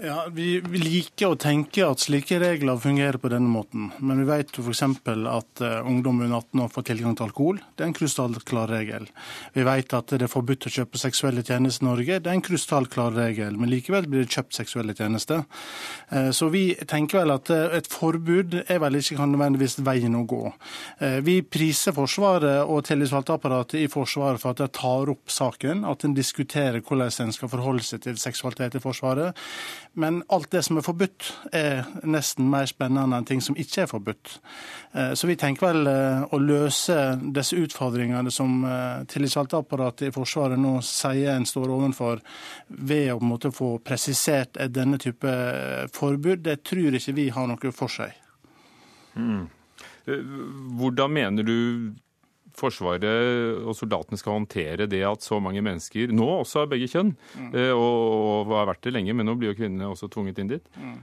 Ja, 0.00 0.22
vi, 0.32 0.56
liker 0.80 1.34
å 1.34 1.36
tenke 1.36 1.84
at 1.84 2.00
slike 2.00 2.38
regler 2.40 2.78
fungerer 2.80 3.18
på 3.20 3.28
denne 3.28 3.50
måten. 3.52 3.90
Men 4.00 4.22
vi 4.22 4.24
vet 4.30 4.54
jo 4.56 4.62
f.eks. 4.64 4.80
at 5.04 5.60
uh, 5.60 5.84
ungdom 5.84 6.22
under 6.24 6.38
18 6.38 6.62
år 6.64 6.70
får 6.72 6.86
tilgang 6.88 7.16
til 7.18 7.26
alkohol. 7.26 7.58
Det 7.76 7.84
er 7.84 7.90
en 7.90 7.96
krystallklar 7.98 8.72
regel. 8.72 9.04
Vi 9.52 9.66
vet 9.68 9.92
at 9.92 10.14
det 10.16 10.24
er 10.24 10.32
forbudt 10.32 10.64
å 10.70 10.72
kjøpe 10.72 11.00
seksuelle 11.00 11.44
tjenester 11.44 11.84
i 11.84 11.88
Norge. 11.90 12.22
Det 12.24 12.32
er 12.32 12.38
en 12.38 12.44
krystallklar 12.46 13.12
regel. 13.18 13.58
Men 13.60 13.68
likevel 13.68 14.08
blir 14.08 14.24
det 14.24 14.32
kjøpt 14.32 14.56
seksuelle 14.56 14.96
tjenester. 14.96 15.44
Uh, 16.08 16.32
så 16.32 16.48
vi 16.54 16.64
tenker 16.88 17.20
vel 17.20 17.36
at 17.36 17.52
et 17.52 17.92
forbud 17.92 18.62
er 18.62 18.80
vel 18.80 18.96
ikke 18.96 19.20
nødvendigvis 19.20 19.76
veien 19.84 20.16
å 20.16 20.24
gå. 20.24 20.40
Vi 21.26 21.34
priser 21.44 21.92
Forsvaret 21.92 22.64
og 22.64 22.84
tillitsvalgteapparatet 22.88 23.82
i 23.82 23.90
Forsvaret 23.92 24.40
for 24.42 24.52
at 24.52 24.60
de 24.60 24.68
tar 24.74 25.10
opp 25.12 25.30
saken, 25.32 25.84
at 25.88 26.04
en 26.04 26.16
diskuterer 26.16 26.82
hvordan 26.82 27.12
en 27.24 27.34
skal 27.34 27.50
forholde 27.52 27.84
seg 27.86 28.02
til 28.04 28.18
seksualitet 28.20 28.76
i 28.78 28.82
Forsvaret. 28.82 29.38
Men 29.94 30.22
alt 30.32 30.50
det 30.52 30.64
som 30.66 30.78
er 30.78 30.86
forbudt, 30.86 31.30
er 31.54 31.86
nesten 32.04 32.50
mer 32.50 32.68
spennende 32.70 33.18
enn 33.18 33.28
ting 33.28 33.42
som 33.44 33.58
ikke 33.58 33.84
er 33.84 33.90
forbudt. 33.90 34.36
Eh, 34.92 35.12
så 35.18 35.30
vi 35.30 35.38
tenker 35.40 35.70
vel 35.70 35.90
eh, 35.90 36.26
å 36.28 36.40
løse 36.42 36.98
disse 37.34 37.58
utfordringene 37.58 38.32
som 38.34 38.62
tillitsvalgteapparatet 39.08 40.08
i 40.08 40.14
Forsvaret 40.14 40.60
nå 40.60 40.76
sier 40.86 41.36
en 41.36 41.46
står 41.48 41.72
overfor, 41.72 42.20
ved 42.68 43.12
å 43.12 43.18
på 43.18 43.26
en 43.26 43.32
måte 43.32 43.52
få 43.54 43.72
presisert 43.84 44.58
denne 44.74 44.98
type 45.02 45.32
forbud. 45.94 46.42
Det 46.44 46.62
tror 46.66 46.98
ikke 46.98 47.16
vi 47.16 47.28
har 47.34 47.48
noe 47.48 47.74
for 47.74 47.92
seg. 47.92 48.14
Mm. 49.14 49.46
Hvordan 50.78 51.12
mener 51.14 51.46
du 51.46 51.92
Forsvaret 52.58 53.62
og 53.62 53.76
soldatene 53.78 54.20
skal 54.20 54.36
håndtere 54.36 54.88
det 54.90 55.02
at 55.08 55.24
så 55.24 55.38
mange 55.42 55.62
mennesker, 55.64 56.12
nå 56.12 56.28
også 56.40 56.64
av 56.64 56.72
begge 56.74 56.90
kjønn, 56.92 57.14
mm. 57.14 57.48
Eh, 57.52 57.72
og, 57.72 58.50
og 58.50 58.52
har 58.58 58.68
vært 58.74 58.84
det 58.86 58.96
lenge, 58.96 59.16
men 59.16 59.28
nå 59.28 59.38
blir 59.38 59.52
jo 59.52 59.60
kvinnene 59.62 59.90
også 59.92 60.10
tvunget 60.12 60.42
inn 60.42 60.52
dit. 60.56 60.70
Mm 60.76 61.00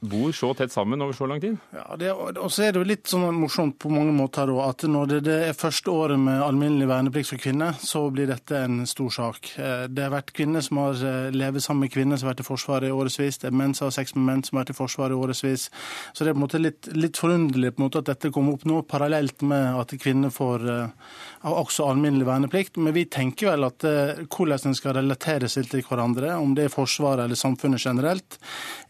bor 0.00 0.32
så 0.32 0.54
tett 0.54 0.72
sammen 0.72 1.02
over 1.02 1.12
så 1.16 1.26
lang 1.26 1.40
tid? 1.40 1.56
Ja, 1.72 1.96
det, 1.96 2.10
og 2.12 2.50
så 2.52 2.66
er 2.66 2.74
det 2.74 2.82
jo 2.82 2.88
litt 2.88 3.08
sånn 3.08 3.24
morsomt 3.40 3.78
på 3.80 3.88
mange 3.92 4.12
måter 4.12 4.48
da, 4.50 4.68
at 4.68 4.84
når 4.84 5.08
det, 5.10 5.20
det, 5.28 5.36
er 5.48 5.56
første 5.56 5.92
året 5.92 6.20
med 6.20 6.42
alminnelig 6.44 6.88
verneplikt 6.90 7.30
for 7.32 7.40
kvinner, 7.40 7.78
så 7.80 8.04
blir 8.12 8.28
dette 8.28 8.60
en 8.60 8.82
stor 8.88 9.14
sak. 9.14 9.50
Eh, 9.56 9.86
det 9.88 10.04
har 10.04 10.12
vært 10.12 10.34
kvinner 10.36 10.64
som 10.64 10.82
har 10.82 11.00
eh, 11.00 11.30
levd 11.32 11.64
sammen 11.64 11.86
med 11.86 11.94
kvinner 11.94 12.20
som 12.20 12.28
har 12.28 12.34
vært 12.34 12.44
i 12.44 12.48
Forsvaret 12.50 12.90
i 12.90 12.94
årevis. 12.94 13.40
Det 13.40 13.48
er 13.48 13.56
menn 13.56 13.72
som 13.76 13.88
har 13.88 13.96
sex 13.96 14.12
med 14.18 14.28
menn 14.28 14.44
som 14.44 14.58
har 14.58 14.66
vært 14.66 14.74
i 14.74 14.78
Forsvaret 14.82 15.16
i 15.16 15.20
årevis. 15.26 15.68
Så 16.12 16.24
det 16.24 16.32
er 16.32 16.36
på 16.36 16.42
en 16.42 16.46
måte 16.46 16.62
litt, 16.62 16.90
litt 16.92 17.22
forunderlig 17.22 17.72
på 17.72 17.82
en 17.82 17.88
måte 17.88 18.04
at 18.04 18.12
dette 18.12 18.32
kommer 18.34 18.58
opp 18.58 18.68
nå, 18.68 18.82
parallelt 18.90 19.46
med 19.48 19.80
at 19.80 19.96
kvinner 20.02 20.34
får 20.34 20.68
uh, 20.68 21.10
også 21.54 21.86
alminnelig 21.90 22.26
verneplikt. 22.26 22.80
Men 22.82 22.94
vi 22.96 23.06
tenker 23.10 23.52
vel 23.52 23.68
at 23.68 23.86
uh, 23.86 24.24
hvordan 24.26 24.70
en 24.70 24.76
skal 24.78 24.96
relatere 24.98 25.50
seg 25.52 25.68
til 25.70 25.84
hverandre, 25.86 26.34
om 26.40 26.54
det 26.56 26.66
er 26.66 26.74
Forsvaret 26.74 27.26
eller 27.26 27.38
samfunnet 27.38 27.82
generelt, 27.82 28.38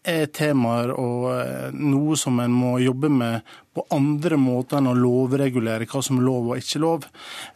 er 0.06 0.28
temaer 0.30 0.92
og 0.94 1.24
eh, 1.32 1.72
noe 1.74 2.14
som 2.18 2.38
en 2.38 2.52
må 2.54 2.76
jobbe 2.78 3.08
med 3.10 3.48
på 3.74 3.82
andre 3.92 4.38
måter 4.38 4.78
enn 4.78 4.90
å 4.92 4.94
lovregulere 4.96 5.88
hva 5.90 6.02
som 6.04 6.20
er 6.20 6.26
lov 6.28 6.52
og 6.52 6.60
ikke 6.60 6.80
lov. 6.84 7.08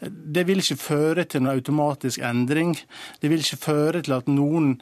Det 0.02 0.42
vil 0.48 0.60
ikke 0.60 0.80
føre 0.82 1.24
til 1.30 1.44
noen 1.44 1.60
automatisk 1.60 2.24
endring. 2.26 2.74
Det 3.22 3.30
vil 3.30 3.44
ikke 3.44 3.62
føre 3.62 4.02
til 4.02 4.18
at 4.18 4.28
noen 4.28 4.74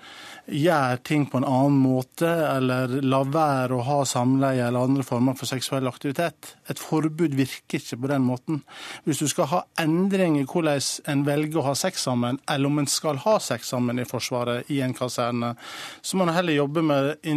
gjør 0.48 0.96
ting 1.04 1.26
på 1.28 1.38
en 1.38 1.46
annen 1.46 1.76
måte, 1.82 2.28
eller 2.28 2.98
lar 3.04 3.28
være 3.32 3.76
å 3.76 3.84
ha 3.84 3.98
samleie 4.08 4.64
eller 4.64 4.88
andre 4.88 5.04
former 5.06 5.36
for 5.38 5.50
seksuell 5.50 5.88
aktivitet. 5.90 6.54
Et 6.70 6.80
forbud 6.80 7.36
virker 7.36 7.78
ikke 7.78 7.98
på 8.00 8.10
den 8.10 8.24
måten. 8.24 8.62
Hvis 9.04 9.20
du 9.22 9.28
skal 9.28 9.50
ha 9.52 9.60
endring 9.80 10.38
i 10.40 10.46
hvordan 10.48 10.80
en 11.12 11.24
velger 11.26 11.60
å 11.60 11.66
ha 11.68 11.74
sex 11.78 12.06
sammen, 12.08 12.40
eller 12.48 12.70
om 12.70 12.80
en 12.80 12.90
skal 12.90 13.20
ha 13.24 13.36
sex 13.42 13.72
sammen 13.74 14.00
i 14.00 14.06
Forsvaret 14.08 14.70
i 14.72 14.80
en 14.84 14.94
kaserne, 14.96 15.54
så 16.00 16.16
må 16.16 16.26
en 16.26 16.34
heller 16.36 16.56
jobbe 16.56 16.84
med, 16.86 17.28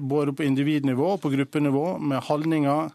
både 0.00 0.34
på 0.34 0.46
individnivå 0.46 1.14
og 1.14 1.22
på 1.22 1.32
gruppenivå 1.34 1.86
med 1.98 2.24
holdninger. 2.28 2.90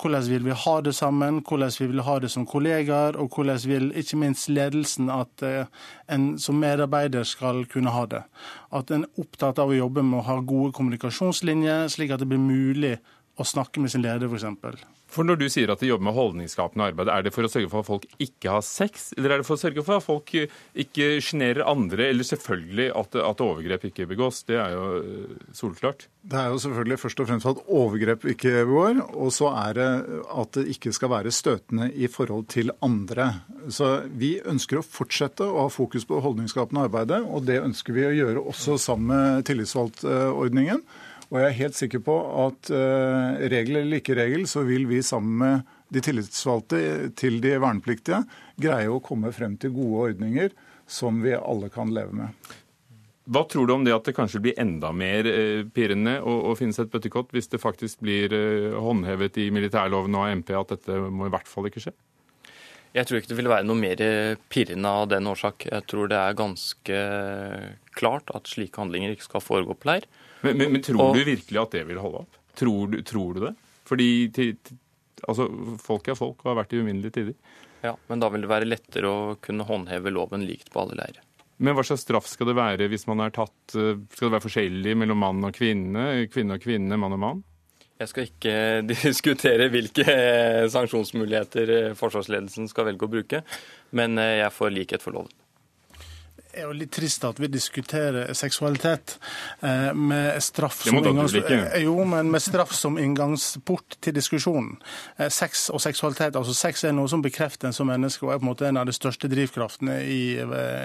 Hvordan 0.00 0.28
vil 0.30 0.46
vi 0.46 0.58
ha 0.64 0.76
det 0.84 0.94
sammen, 0.94 1.42
hvordan 1.42 1.74
vi 1.80 1.90
vil 1.90 2.04
ha 2.06 2.18
det 2.22 2.30
som 2.30 2.46
kollegaer, 2.46 3.18
og 3.18 3.34
hvordan 3.34 3.62
vil 3.66 3.90
ikke 3.98 4.20
minst 4.22 4.50
ledelsen 4.52 5.10
at 5.12 5.42
eh, 5.42 5.66
en 6.12 6.38
som 6.38 6.58
medarbeider 6.60 7.24
skal 7.28 7.64
kunne 7.70 7.92
ha 7.94 8.04
det. 8.10 8.22
At 8.74 8.90
en 8.94 9.06
er 9.06 9.20
opptatt 9.22 9.60
av 9.62 9.72
å 9.72 9.76
jobbe 9.76 10.04
med 10.04 10.20
å 10.20 10.26
ha 10.28 10.38
gode 10.40 10.74
kommunikasjonslinjer, 10.76 11.88
slik 11.92 12.14
at 12.14 12.22
det 12.22 12.28
blir 12.30 12.42
mulig 12.42 12.96
å 13.40 13.46
snakke 13.46 13.82
med 13.82 13.92
sin 13.92 14.04
leder, 14.04 14.28
f.eks. 14.28 14.84
For 15.14 15.26
Når 15.26 15.38
du 15.38 15.46
sier 15.52 15.70
at 15.70 15.82
de 15.82 15.88
jobber 15.88 16.08
med 16.08 16.16
holdningsskapende 16.16 16.88
arbeid, 16.90 17.10
er 17.12 17.24
det 17.24 17.32
for 17.34 17.46
å 17.46 17.50
sørge 17.50 17.70
for 17.70 17.84
at 17.84 17.88
folk 17.88 18.06
ikke 18.22 18.50
har 18.56 18.64
sex, 18.66 19.12
eller 19.14 19.34
er 19.34 19.42
det 19.42 19.46
for 19.46 19.54
å 19.54 19.62
sørge 19.62 19.84
for 19.86 20.00
at 20.00 20.06
folk 20.06 20.32
ikke 20.34 21.06
sjenerer 21.22 21.68
andre, 21.70 22.08
eller 22.10 22.26
selvfølgelig 22.26 22.88
at, 22.98 23.18
at, 23.22 23.44
overgrep 23.44 23.86
ikke 23.90 24.08
begås? 24.10 24.42
Det 24.48 24.58
er 24.58 24.74
jo 24.74 24.88
eh, 24.98 25.36
solklart. 25.54 26.08
Det 26.24 26.40
er 26.40 26.50
jo 26.50 26.60
selvfølgelig 26.64 27.00
først 27.04 27.22
og 27.22 27.30
fremst 27.30 27.50
at 27.50 27.62
overgrep 27.78 28.26
ikke 28.34 28.56
begår, 28.64 29.00
og 29.12 29.30
så 29.36 29.52
er 29.52 29.78
det 29.78 29.88
at 30.34 30.58
det 30.58 30.66
ikke 30.74 30.94
skal 30.96 31.12
være 31.14 31.34
støtende 31.34 31.90
i 31.94 32.10
forhold 32.10 32.48
til 32.54 32.74
andre. 32.84 33.30
Så 33.72 33.94
vi 34.10 34.34
ønsker 34.42 34.80
å 34.80 34.86
fortsette 34.86 35.46
å 35.46 35.66
ha 35.66 35.70
fokus 35.72 36.08
på 36.08 36.22
holdningsskapende 36.24 36.88
arbeidet, 36.88 37.22
og 37.22 37.46
det 37.46 37.62
ønsker 37.62 37.94
vi 37.96 38.08
å 38.08 38.14
gjøre 38.18 38.46
også 38.50 38.80
sammen 38.82 39.12
med 39.14 39.46
tillitsvalgtordningen. 39.46 40.82
Og 41.30 41.40
jeg 41.40 41.46
er 41.48 41.56
helt 41.62 41.78
sikker 41.78 42.02
på 42.04 42.16
at 42.44 42.70
uh, 42.74 43.40
regel 43.52 43.80
eller 43.80 44.00
ikke 44.00 44.16
regel, 44.18 44.44
så 44.50 44.64
vil 44.66 44.84
vi 44.90 45.00
sammen 45.04 45.38
med 45.40 45.72
de 45.94 46.02
tillitsvalgte 46.04 46.80
til 47.18 47.40
de 47.42 47.54
vernepliktige 47.62 48.24
greie 48.60 48.90
å 48.90 49.02
komme 49.04 49.32
frem 49.34 49.56
til 49.60 49.72
gode 49.76 50.10
ordninger 50.10 50.54
som 50.90 51.22
vi 51.24 51.34
alle 51.36 51.70
kan 51.72 51.92
leve 51.94 52.16
med. 52.18 52.54
Hva 53.24 53.40
tror 53.48 53.66
du 53.66 53.72
om 53.72 53.84
det 53.86 53.94
at 53.94 54.04
det 54.04 54.16
kanskje 54.16 54.42
blir 54.44 54.58
enda 54.60 54.90
mer 54.92 55.24
eh, 55.30 55.62
pirrende 55.64 56.18
å, 56.20 56.34
å 56.50 56.56
finnes 56.58 56.76
et 56.82 56.90
bøttekott 56.92 57.30
hvis 57.32 57.48
det 57.54 57.62
faktisk 57.62 58.02
blir 58.04 58.34
eh, 58.36 58.74
håndhevet 58.76 59.38
i 59.40 59.46
militærloven 59.54 60.18
og 60.18 60.28
MP 60.42 60.52
at 60.58 60.74
dette 60.74 60.98
må 61.08 61.30
i 61.30 61.32
hvert 61.32 61.48
fall 61.48 61.70
ikke 61.70 61.86
skje? 61.86 61.94
Jeg 62.94 63.08
tror 63.08 63.18
ikke 63.18 63.30
det 63.32 63.38
vil 63.38 63.50
være 63.50 63.66
noe 63.66 63.80
mer 63.80 64.02
pirrende 64.52 64.92
av 65.00 65.08
den 65.10 65.26
årsak. 65.26 65.64
Jeg 65.66 65.86
tror 65.90 66.12
det 66.12 66.20
er 66.20 66.36
ganske 66.38 66.98
klart 67.96 68.28
at 68.36 68.46
slike 68.52 68.78
handlinger 68.78 69.16
ikke 69.16 69.26
skal 69.26 69.42
foregå 69.42 69.74
på 69.74 69.88
leir. 69.88 70.06
Men, 70.44 70.58
men, 70.60 70.72
men 70.76 70.84
tror 70.84 71.00
og, 71.08 71.18
du 71.18 71.26
virkelig 71.26 71.60
at 71.60 71.76
det 71.76 71.84
vil 71.88 72.00
holde 72.02 72.24
opp? 72.24 72.40
Tror 72.58 72.90
du, 72.92 72.98
tror 73.06 73.36
du 73.36 73.44
det? 73.46 73.54
Fordi 73.88 74.08
til, 74.34 74.56
til, 74.64 74.80
altså, 75.26 75.48
folk 75.82 76.08
er 76.08 76.18
folk 76.18 76.42
og 76.44 76.52
har 76.52 76.60
vært 76.62 76.74
i 76.74 76.82
uminnelige 76.82 77.16
tider. 77.18 77.62
Ja, 77.84 77.94
men 78.08 78.20
da 78.22 78.30
vil 78.32 78.44
det 78.44 78.50
være 78.50 78.68
lettere 78.68 79.10
å 79.10 79.22
kunne 79.44 79.66
håndheve 79.68 80.12
loven 80.14 80.46
likt 80.48 80.70
på 80.72 80.84
alle 80.84 80.96
leirer. 81.00 81.24
Men 81.64 81.76
hva 81.76 81.84
slags 81.86 82.02
straff 82.06 82.26
skal 82.26 82.50
det 82.50 82.56
være 82.58 82.88
hvis 82.90 83.06
man 83.06 83.22
er 83.22 83.30
tatt 83.30 83.76
eh, 83.78 84.00
Skal 84.16 84.26
det 84.26 84.32
være 84.32 84.42
forskjellig 84.42 84.96
mellom 84.98 85.20
mann 85.22 85.46
og 85.46 85.54
kvinne? 85.54 86.24
Kvinne 86.32 86.56
og 86.58 86.64
kvinne, 86.64 86.98
mann 86.98 87.14
og 87.14 87.22
mann? 87.22 87.44
Jeg 88.00 88.10
skal 88.10 88.26
ikke 88.26 88.56
diskutere 88.90 89.70
hvilke 89.70 90.08
eh, 90.08 90.64
sanksjonsmuligheter 90.74 91.74
eh, 91.76 91.94
forsvarsledelsen 91.98 92.66
skal 92.72 92.90
velge 92.90 93.06
å 93.06 93.12
bruke, 93.12 93.44
men 93.94 94.18
jeg 94.18 94.50
får 94.56 94.74
likhet 94.74 95.04
for 95.04 95.14
loven 95.14 95.32
er 96.54 96.68
jo 96.68 96.74
litt 96.76 96.92
trist 96.94 97.24
at 97.26 97.40
vi 97.42 97.48
diskuterer 97.50 98.32
seksualitet 98.36 99.16
eh, 99.60 99.90
med 99.94 100.42
straff 100.42 100.82
som, 100.86 100.98
inngangs... 100.98 101.34
Eh, 101.34 101.82
jo, 101.84 101.96
men 102.08 102.30
med 102.32 102.42
straff 102.42 102.74
som 102.76 102.98
inngangsport 103.00 103.98
til 104.04 104.16
diskusjonen. 104.16 104.76
Eh, 105.16 105.30
sex 105.32 105.68
og 105.74 105.82
seksualitet, 105.84 106.36
altså 106.38 106.54
Sex 106.54 106.84
er 106.86 106.94
noe 106.96 107.10
som 107.10 107.22
bekrefter 107.24 107.68
en 107.68 107.76
som 107.76 107.90
menneske 107.90 108.26
og 108.26 108.34
er 108.34 108.40
på 108.40 108.46
en 108.46 108.50
måte 108.52 108.68
en 108.68 108.80
av 108.80 108.88
de 108.88 108.94
største 108.96 109.28
drivkraftene 109.30 109.98
i 110.08 110.22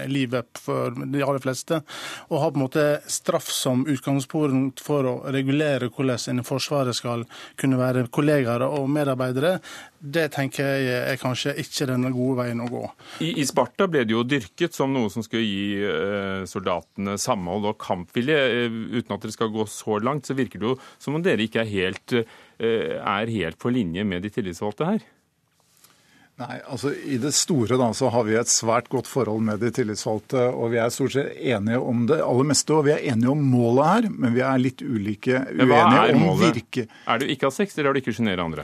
livet 0.10 0.60
for 0.60 0.96
de 1.00 1.24
aller 1.24 1.42
fleste. 1.44 1.82
Å 2.30 2.42
ha 2.42 2.50
på 2.50 2.60
en 2.60 2.66
måte 2.66 2.86
straff 3.10 3.50
som 3.54 3.86
utgangspunkt 3.90 4.84
for 4.84 5.08
å 5.08 5.16
regulere 5.34 5.90
hvordan 5.90 6.18
en 6.32 6.42
i 6.42 6.48
Forsvaret 6.48 6.98
skal 6.98 7.26
kunne 7.60 7.80
være 7.80 8.08
kollegaer 8.14 8.66
og 8.66 8.90
medarbeidere, 8.92 9.60
det 10.00 10.30
tenker 10.32 10.64
jeg 10.64 11.00
er 11.12 11.20
kanskje 11.20 11.54
ikke 11.60 11.88
den 11.90 12.08
gode 12.16 12.38
veien 12.40 12.64
å 12.64 12.70
gå. 12.72 12.84
I, 13.26 13.34
I, 13.42 13.46
Sparta 13.48 13.90
ble 13.92 14.06
det 14.08 14.16
jo 14.16 14.24
dyrket 14.24 14.76
som 14.76 14.94
noe 14.96 15.12
som 15.12 15.26
skulle 15.26 15.44
gi 15.44 15.84
eh, 15.84 16.48
soldatene 16.48 17.18
samhold 17.20 17.68
og 17.74 17.80
kampvilje. 17.84 18.40
Eh, 18.64 18.80
uten 18.96 19.16
at 19.16 19.26
dere 19.26 19.36
skal 19.36 19.52
gå 19.54 19.68
så 19.70 20.00
langt, 20.04 20.30
så 20.30 20.38
virker 20.40 20.62
det 20.62 20.72
jo 20.72 20.80
som 21.02 21.20
om 21.20 21.24
dere 21.26 21.44
ikke 21.44 21.66
er 21.66 21.72
helt, 21.74 22.16
eh, 22.16 22.96
er 22.96 23.36
helt 23.36 23.60
på 23.60 23.74
linje 23.76 24.08
med 24.08 24.24
de 24.24 24.32
tillitsvalgte 24.34 24.88
her. 24.94 25.08
Nei, 26.40 26.62
altså 26.72 26.94
I 26.96 27.18
det 27.20 27.34
store 27.36 27.76
da, 27.76 27.90
så 27.92 28.08
har 28.14 28.24
vi 28.24 28.38
et 28.40 28.48
svært 28.48 28.88
godt 28.88 29.10
forhold 29.12 29.44
med 29.44 29.60
de 29.60 29.74
tillitsvalgte. 29.76 30.46
og 30.56 30.72
Vi 30.72 30.80
er 30.80 30.94
stort 30.96 31.18
sett 31.18 31.36
enige 31.36 31.82
om 31.84 32.06
det 32.08 32.22
aller 32.24 32.48
meste. 32.48 32.78
og 32.78 32.86
Vi 32.88 32.96
er 32.96 33.04
enige 33.12 33.34
om 33.34 33.44
målet 33.44 33.90
her, 33.90 34.12
men 34.14 34.38
vi 34.38 34.46
er 34.48 34.62
litt 34.64 34.80
ulike 34.80 35.44
uenige 35.52 36.16
om 36.16 36.30
virke... 36.40 36.88
Er 36.88 37.20
du 37.20 37.28
ikke 37.28 37.52
av 37.52 37.58
sex, 37.58 37.76
eller 37.76 37.92
har 37.92 38.00
du 38.00 38.06
ikke 38.06 38.16
sjenere 38.16 38.48
andre? 38.48 38.64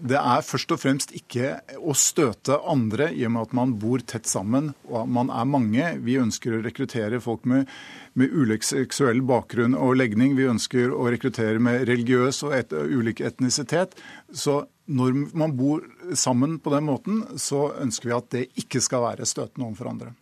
Det 0.00 0.18
er 0.18 0.44
først 0.44 0.72
og 0.74 0.80
fremst 0.82 1.12
ikke 1.16 1.56
å 1.78 1.94
støte 1.96 2.58
andre, 2.68 3.08
i 3.14 3.24
og 3.26 3.32
med 3.34 3.46
at 3.48 3.54
man 3.56 3.74
bor 3.80 4.02
tett 4.02 4.28
sammen 4.30 4.72
og 4.90 5.08
man 5.08 5.30
er 5.32 5.48
mange. 5.48 5.92
Vi 6.04 6.18
ønsker 6.20 6.56
å 6.56 6.62
rekruttere 6.64 7.20
folk 7.22 7.46
med, 7.48 7.70
med 8.18 8.34
ulik 8.34 8.66
seksuell 8.66 9.22
bakgrunn 9.26 9.76
og 9.78 9.96
legning. 10.00 10.36
Vi 10.38 10.48
ønsker 10.50 10.92
å 10.92 11.08
rekruttere 11.12 11.62
med 11.62 11.86
religiøs 11.88 12.42
og 12.46 12.56
et, 12.58 12.72
ulik 12.72 13.22
etnisitet. 13.24 13.96
Så 14.32 14.64
når 14.86 15.18
man 15.36 15.56
bor 15.58 15.82
sammen 16.14 16.60
på 16.62 16.74
den 16.74 16.86
måten, 16.86 17.24
så 17.40 17.70
ønsker 17.82 18.10
vi 18.10 18.16
at 18.20 18.30
det 18.34 18.46
ikke 18.62 18.82
skal 18.84 19.08
være 19.08 19.28
støtende 19.28 19.70
overfor 19.70 19.94
andre. 19.94 20.14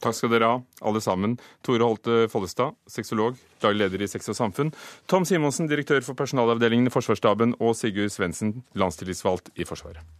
Takk 0.00 0.16
skal 0.16 0.32
dere 0.32 0.48
ha, 0.48 0.60
alle 0.88 1.02
sammen. 1.04 1.36
Tore 1.66 1.84
Holte 1.84 2.22
Follestad, 2.32 2.76
sexolog, 2.88 3.36
daglig 3.60 3.84
leder 3.84 4.06
i 4.06 4.08
Sex 4.08 4.32
og 4.32 4.38
Samfunn. 4.38 4.72
Tom 5.10 5.28
Simonsen, 5.28 5.68
direktør 5.68 6.00
for 6.06 6.16
personalavdelingen 6.16 6.88
i 6.88 6.94
Forsvarsstaben. 6.94 7.58
Og 7.60 7.76
Sigurd 7.76 8.14
Svendsen, 8.14 8.62
landstillitsvalgt 8.74 9.52
i 9.60 9.68
Forsvaret. 9.68 10.19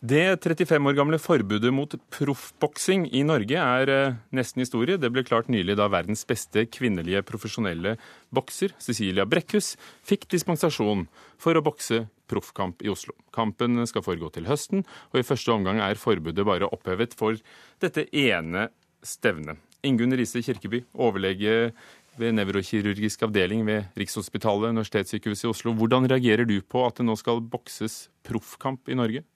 Det 0.00 0.40
35 0.40 0.86
år 0.88 0.94
gamle 0.96 1.18
forbudet 1.20 1.68
mot 1.76 1.92
proffboksing 2.08 3.02
i 3.12 3.20
Norge 3.20 3.60
er 3.60 3.90
eh, 3.92 4.14
nesten 4.32 4.62
historie. 4.62 4.96
Det 4.96 5.10
ble 5.12 5.20
klart 5.28 5.50
nylig 5.52 5.74
da 5.76 5.90
verdens 5.92 6.22
beste 6.24 6.62
kvinnelige 6.72 7.20
profesjonelle 7.28 7.98
bokser, 8.32 8.72
Cecilia 8.80 9.26
Brekkhus, 9.28 9.74
fikk 10.00 10.24
dispensasjon 10.32 11.02
for 11.36 11.52
å 11.52 11.60
bokse 11.66 12.06
proffkamp 12.32 12.80
i 12.80 12.88
Oslo. 12.88 13.12
Kampen 13.36 13.76
skal 13.84 14.06
foregå 14.06 14.30
til 14.32 14.48
høsten, 14.48 14.86
og 15.12 15.20
i 15.20 15.26
første 15.26 15.52
omgang 15.52 15.82
er 15.84 16.00
forbudet 16.00 16.46
bare 16.48 16.70
opphevet 16.72 17.12
for 17.18 17.36
dette 17.84 18.06
ene 18.08 18.70
stevnet. 19.04 19.60
Ingunn 19.84 20.16
Riise 20.16 20.40
Kirkeby, 20.40 20.80
overlege 20.96 21.74
ved 22.16 22.38
nevrokirurgisk 22.38 23.26
avdeling 23.28 23.66
ved 23.68 24.00
Rikshospitalet, 24.00 24.72
Universitetssykehuset 24.72 25.44
i 25.44 25.52
Oslo. 25.52 25.76
Hvordan 25.76 26.08
reagerer 26.08 26.48
du 26.48 26.56
på 26.64 26.86
at 26.88 26.96
det 26.96 27.04
nå 27.04 27.18
skal 27.20 27.44
bokses 27.44 28.06
proffkamp 28.24 28.88
i 28.88 28.96
Norge? 28.96 29.26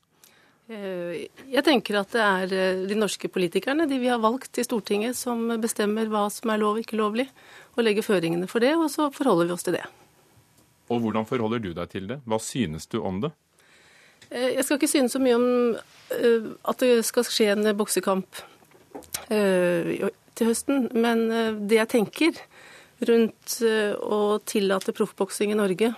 Eh, 0.65 1.27
jeg 1.53 1.61
tenker 1.67 1.99
at 2.01 2.15
det 2.15 2.23
er 2.25 2.55
eh, 2.57 2.85
de 2.89 2.97
norske 2.97 3.29
politikerne, 3.29 3.85
de 3.89 3.99
vi 4.01 4.09
har 4.09 4.23
valgt 4.23 4.57
i 4.57 4.65
Stortinget, 4.65 5.17
som 5.19 5.43
bestemmer 5.61 6.09
hva 6.09 6.25
som 6.33 6.53
er 6.55 6.62
lov 6.62 6.79
og 6.79 6.85
ikke 6.85 6.97
lovlig, 6.97 7.27
og 7.77 7.85
legger 7.85 8.07
føringene 8.07 8.49
for 8.49 8.65
det, 8.65 8.73
og 8.79 8.89
så 8.93 9.11
forholder 9.12 9.51
vi 9.51 9.57
oss 9.57 9.67
til 9.67 9.77
det. 9.77 9.85
Og 10.89 11.03
hvordan 11.05 11.29
forholder 11.29 11.61
du 11.61 11.73
deg 11.77 11.93
til 11.93 12.09
det? 12.09 12.21
Hva 12.25 12.41
synes 12.41 12.89
du 12.89 13.03
om 13.05 13.21
det? 13.27 13.35
Eh, 14.31 14.55
jeg 14.57 14.65
skal 14.65 14.81
ikke 14.81 14.93
synes 14.95 15.17
så 15.17 15.21
mye 15.21 15.37
om 15.37 15.49
at 16.15 16.83
det 16.85 17.05
skal 17.09 17.25
skje 17.27 17.47
en 17.55 17.71
boksekamp 17.75 18.43
til 19.27 20.47
høsten, 20.47 20.85
men 20.93 21.23
det 21.67 21.79
jeg 21.79 21.91
tenker 21.91 22.37
rundt 23.09 23.57
å 23.65 24.19
tillate 24.47 24.95
proffboksing 24.95 25.51
i 25.51 25.57
Norge, 25.59 25.89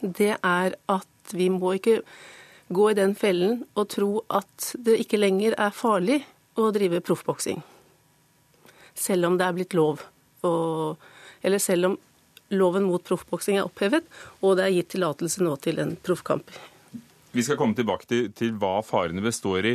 det 0.00 0.30
er 0.38 0.76
at 0.94 1.34
vi 1.36 1.50
må 1.52 1.74
ikke 1.76 1.98
gå 2.68 2.90
i 2.90 2.96
den 2.98 3.14
fellen 3.14 3.62
og 3.74 3.88
tro 3.94 4.10
at 4.32 4.72
det 4.78 4.98
ikke 5.04 5.20
lenger 5.20 5.54
er 5.58 5.74
farlig 5.74 6.20
å 6.58 6.70
drive 6.74 7.02
proffboksing. 7.04 7.60
Selv 8.96 9.28
om 9.28 9.36
det 9.38 9.46
er 9.46 9.56
blitt 9.56 9.76
lov. 9.76 10.02
Og, 10.46 10.96
eller 11.44 11.62
selv 11.62 11.90
om 11.90 11.98
loven 12.56 12.86
mot 12.86 13.02
proffboksing 13.04 13.58
er 13.58 13.66
opphevet, 13.66 14.06
og 14.40 14.56
det 14.58 14.66
er 14.66 14.74
gitt 14.78 14.92
tillatelse 14.94 15.44
nå 15.44 15.56
til 15.62 15.82
en 15.82 15.96
proffkamp. 15.98 16.50
Vi 17.36 17.44
skal 17.44 17.58
komme 17.60 17.76
tilbake 17.76 18.08
til, 18.08 18.30
til 18.32 18.54
hva 18.56 18.78
farene 18.86 19.20
består 19.24 19.72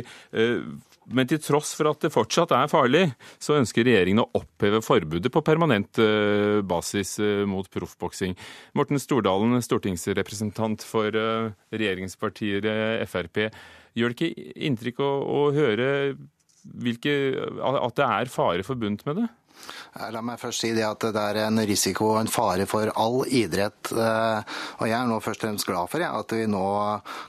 Men 1.10 1.26
til 1.26 1.40
tross 1.42 1.72
for 1.74 1.90
at 1.90 2.04
det 2.04 2.12
fortsatt 2.14 2.52
er 2.54 2.70
farlig, 2.70 3.04
så 3.42 3.56
ønsker 3.58 3.86
regjeringen 3.86 4.22
å 4.22 4.28
oppheve 4.38 4.82
forbudet 4.84 5.32
på 5.34 5.42
permanent 5.44 5.98
eh, 6.02 6.60
basis 6.66 7.16
eh, 7.22 7.42
mot 7.48 7.66
proffboksing. 7.72 8.36
Morten 8.78 9.02
Stordalen, 9.02 9.58
stortingsrepresentant 9.64 10.86
for 10.86 11.10
eh, 11.10 11.50
regjeringspartiet 11.74 12.68
Frp. 13.10 13.48
Gjør 13.98 14.14
det 14.14 14.18
ikke 14.18 14.54
inntrykk 14.68 15.02
å, 15.02 15.10
å 15.26 15.40
høre 15.56 15.88
hvilke, 16.62 17.12
at 17.58 17.98
det 17.98 18.06
er 18.06 18.30
fare 18.30 18.66
forbundet 18.66 19.06
med 19.08 19.24
det? 19.24 19.30
Eh, 19.92 20.08
la 20.14 20.22
meg 20.24 20.40
først 20.40 20.64
si 20.64 20.70
det 20.72 20.84
at 20.86 21.04
det 21.12 21.22
er 21.22 21.42
en 21.44 21.60
risiko 21.68 22.12
og 22.14 22.20
en 22.22 22.30
fare 22.30 22.66
for 22.70 22.88
all 22.96 23.22
idrett. 23.28 23.92
Eh, 23.92 24.54
og 24.80 24.88
jeg 24.88 24.96
er 24.96 25.10
nå 25.10 25.18
først 25.22 25.42
og 25.42 25.48
fremst 25.48 25.68
glad 25.68 25.90
for 25.92 26.04
at 26.06 26.34
vi 26.36 26.46
nå 26.50 26.64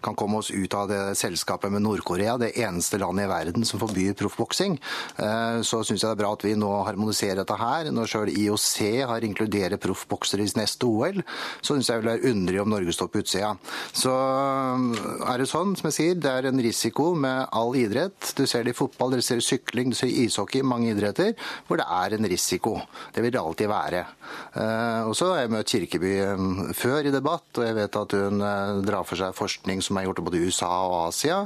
kan 0.05 0.17
komme 0.19 0.39
oss 0.39 0.51
ut 0.53 0.77
av 0.77 0.87
det 0.91 1.01
selskapet 1.19 1.73
med 1.73 1.83
Nord-Korea, 1.83 2.37
det 2.39 2.53
eneste 2.63 2.99
landet 3.01 3.27
i 3.27 3.31
verden 3.31 3.67
som 3.67 3.81
forbyr 3.81 4.15
proffboksing. 4.19 4.77
Eh, 5.17 5.59
så 5.67 5.81
syns 5.83 6.03
jeg 6.03 6.07
det 6.07 6.13
er 6.15 6.21
bra 6.23 6.33
at 6.37 6.45
vi 6.47 6.55
nå 6.59 6.71
harmoniserer 6.87 7.41
dette 7.41 7.59
her. 7.59 7.91
Når 7.91 8.11
sjøl 8.11 8.31
IOC 8.31 8.71
har 9.11 9.27
inkludert 9.27 9.81
proffboksere 9.83 10.45
i 10.45 10.53
neste 10.57 10.87
OL, 10.87 11.23
så 11.61 11.75
syns 11.75 11.89
jeg 11.89 12.05
det 12.05 12.15
er 12.17 12.29
underlig 12.31 12.61
om 12.63 12.71
Norge 12.71 12.95
står 12.95 13.11
på 13.11 13.23
utsida. 13.23 13.53
Så 13.95 14.13
er 14.13 15.41
det 15.41 15.49
sånn, 15.51 15.75
som 15.79 15.89
jeg 15.89 15.97
sier, 15.97 16.19
det 16.19 16.31
er 16.31 16.47
en 16.49 16.63
risiko 16.63 17.11
med 17.17 17.47
all 17.51 17.75
idrett. 17.79 18.33
Du 18.37 18.45
ser 18.47 18.63
det 18.65 18.73
i 18.73 18.77
fotball, 18.77 19.17
du 19.17 19.25
ser 19.25 19.41
det 19.41 19.45
i 19.45 19.49
sykling, 19.51 19.91
du 19.91 19.97
ser 19.97 20.11
i 20.11 20.27
ishockey, 20.27 20.63
mange 20.65 20.91
idretter, 20.93 21.33
hvor 21.67 21.79
det 21.81 21.87
er 21.89 22.12
en 22.17 22.27
risiko. 22.29 22.75
Det 23.13 23.23
vil 23.23 23.33
det 23.33 23.41
alltid 23.41 23.69
være. 23.71 24.01
Eh, 24.53 25.07
og 25.07 25.15
så 25.17 25.31
har 25.31 25.43
jeg 25.43 25.53
møtt 25.53 25.71
Kirkeby 25.73 26.11
eh, 26.23 26.43
før 26.77 27.09
i 27.09 27.13
debatt, 27.13 27.49
og 27.57 27.65
jeg 27.67 27.77
vet 27.77 27.99
at 28.01 28.15
hun 28.17 28.43
eh, 28.47 28.81
drar 28.87 29.07
for 29.07 29.19
seg 29.19 29.37
forskning 29.37 29.83
som 29.85 29.99
er 29.99 30.07
gjort 30.07 30.23
både 30.25 30.39
i 30.39 30.47
USA 30.47 30.71
og 30.87 30.97
Asia. 31.07 31.41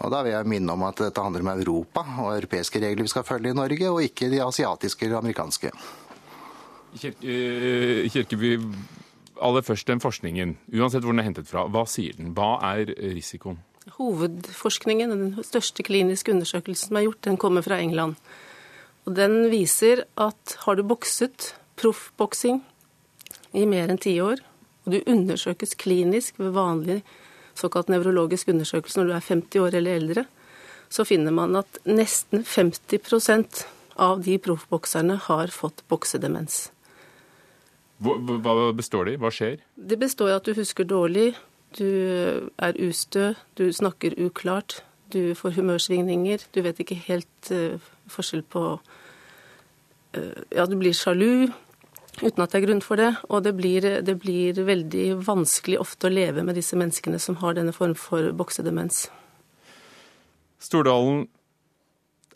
Og 0.00 0.14
da 0.14 0.22
vil 0.26 0.36
jeg 0.36 0.50
minne 0.52 0.76
om 0.76 0.86
at 0.88 1.02
dette 1.04 1.24
handler 1.24 1.46
om 1.46 1.52
Europa 1.56 2.06
og 2.24 2.34
europeiske 2.36 2.82
regler 2.82 3.06
vi 3.06 3.14
skal 3.14 3.26
følge 3.28 3.52
i 3.52 3.58
Norge, 3.58 3.90
og 3.90 4.04
ikke 4.06 4.30
de 4.32 4.42
asiatiske 4.44 5.08
eller 5.08 5.22
amerikanske. 5.22 5.72
Kirkeby, 6.92 8.56
aller 9.40 9.64
først 9.64 9.88
den 9.88 10.00
forskningen. 10.02 10.56
Uansett 10.76 11.04
hvor 11.04 11.14
den 11.14 11.22
er 11.22 11.30
hentet 11.30 11.48
fra, 11.48 11.64
hva 11.72 11.86
sier 11.88 12.18
den? 12.18 12.34
Hva 12.36 12.58
er 12.74 12.92
risikoen? 13.14 13.62
Hovedforskningen, 13.96 15.10
den 15.10 15.44
største 15.44 15.82
kliniske 15.82 16.30
undersøkelsen 16.32 16.92
som 16.92 16.98
er 16.98 17.08
gjort, 17.08 17.24
den 17.26 17.38
kommer 17.40 17.64
fra 17.66 17.80
England. 17.82 18.14
Og 19.06 19.16
Den 19.16 19.50
viser 19.50 20.04
at 20.16 20.56
har 20.64 20.78
du 20.78 20.84
bokset 20.86 21.54
proffboksing 21.80 22.62
i 23.52 23.66
mer 23.66 23.90
enn 23.90 24.00
ti 24.00 24.14
år, 24.22 24.40
og 24.84 24.94
du 24.94 25.02
undersøkes 25.06 25.74
klinisk 25.78 26.38
ved 26.38 26.54
vanlig 26.54 27.02
såkalt 27.58 27.90
nevrologisk 27.92 28.48
undersøkelse 28.48 29.00
når 29.00 29.08
du 29.08 29.14
er 29.16 29.26
50 29.28 29.60
år 29.60 29.76
eller 29.78 29.98
eldre, 30.00 30.24
så 30.92 31.04
finner 31.08 31.32
man 31.34 31.56
at 31.56 31.80
nesten 31.88 32.44
50% 32.44 33.64
av 34.00 34.22
de 34.24 34.38
proffbokserne 34.40 35.18
har 35.28 35.52
fått 35.52 35.82
boksedemens. 35.88 36.70
Hva 38.02 38.72
består 38.74 39.06
det 39.06 39.16
i? 39.16 39.20
Hva 39.20 39.30
skjer? 39.32 39.60
Det 39.76 39.98
består 40.00 40.32
i 40.32 40.36
at 40.36 40.48
du 40.48 40.56
husker 40.58 40.88
dårlig, 40.88 41.32
du 41.78 42.48
er 42.58 42.80
ustø, 42.82 43.32
du 43.56 43.68
snakker 43.72 44.16
uklart, 44.20 44.80
du 45.12 45.36
får 45.38 45.56
humørsvingninger, 45.60 46.48
du 46.52 46.62
vet 46.64 46.80
ikke 46.82 46.98
helt 47.06 47.52
uh, 47.52 47.76
forskjell 48.12 48.44
på 48.52 48.64
uh, 48.76 50.40
Ja, 50.52 50.66
du 50.68 50.76
blir 50.80 50.96
sjalu 50.96 51.50
uten 52.20 52.42
at 52.44 52.52
det 52.52 52.58
er 52.60 52.66
grunn 52.66 52.82
for 52.84 53.00
det, 53.00 53.14
og 53.32 53.40
det 53.46 53.54
blir, 53.56 53.86
det 54.04 54.14
blir 54.20 54.58
veldig 54.66 55.06
vanskelig 55.24 55.78
ofte 55.80 56.10
å 56.10 56.12
leve 56.12 56.44
med 56.44 56.58
disse 56.58 56.76
menneskene 56.76 57.18
som 57.22 57.38
har 57.40 57.56
denne 57.56 57.72
form 57.72 57.94
for 57.96 58.28
boksedemens. 58.36 59.06
Stordalen, 60.62 61.24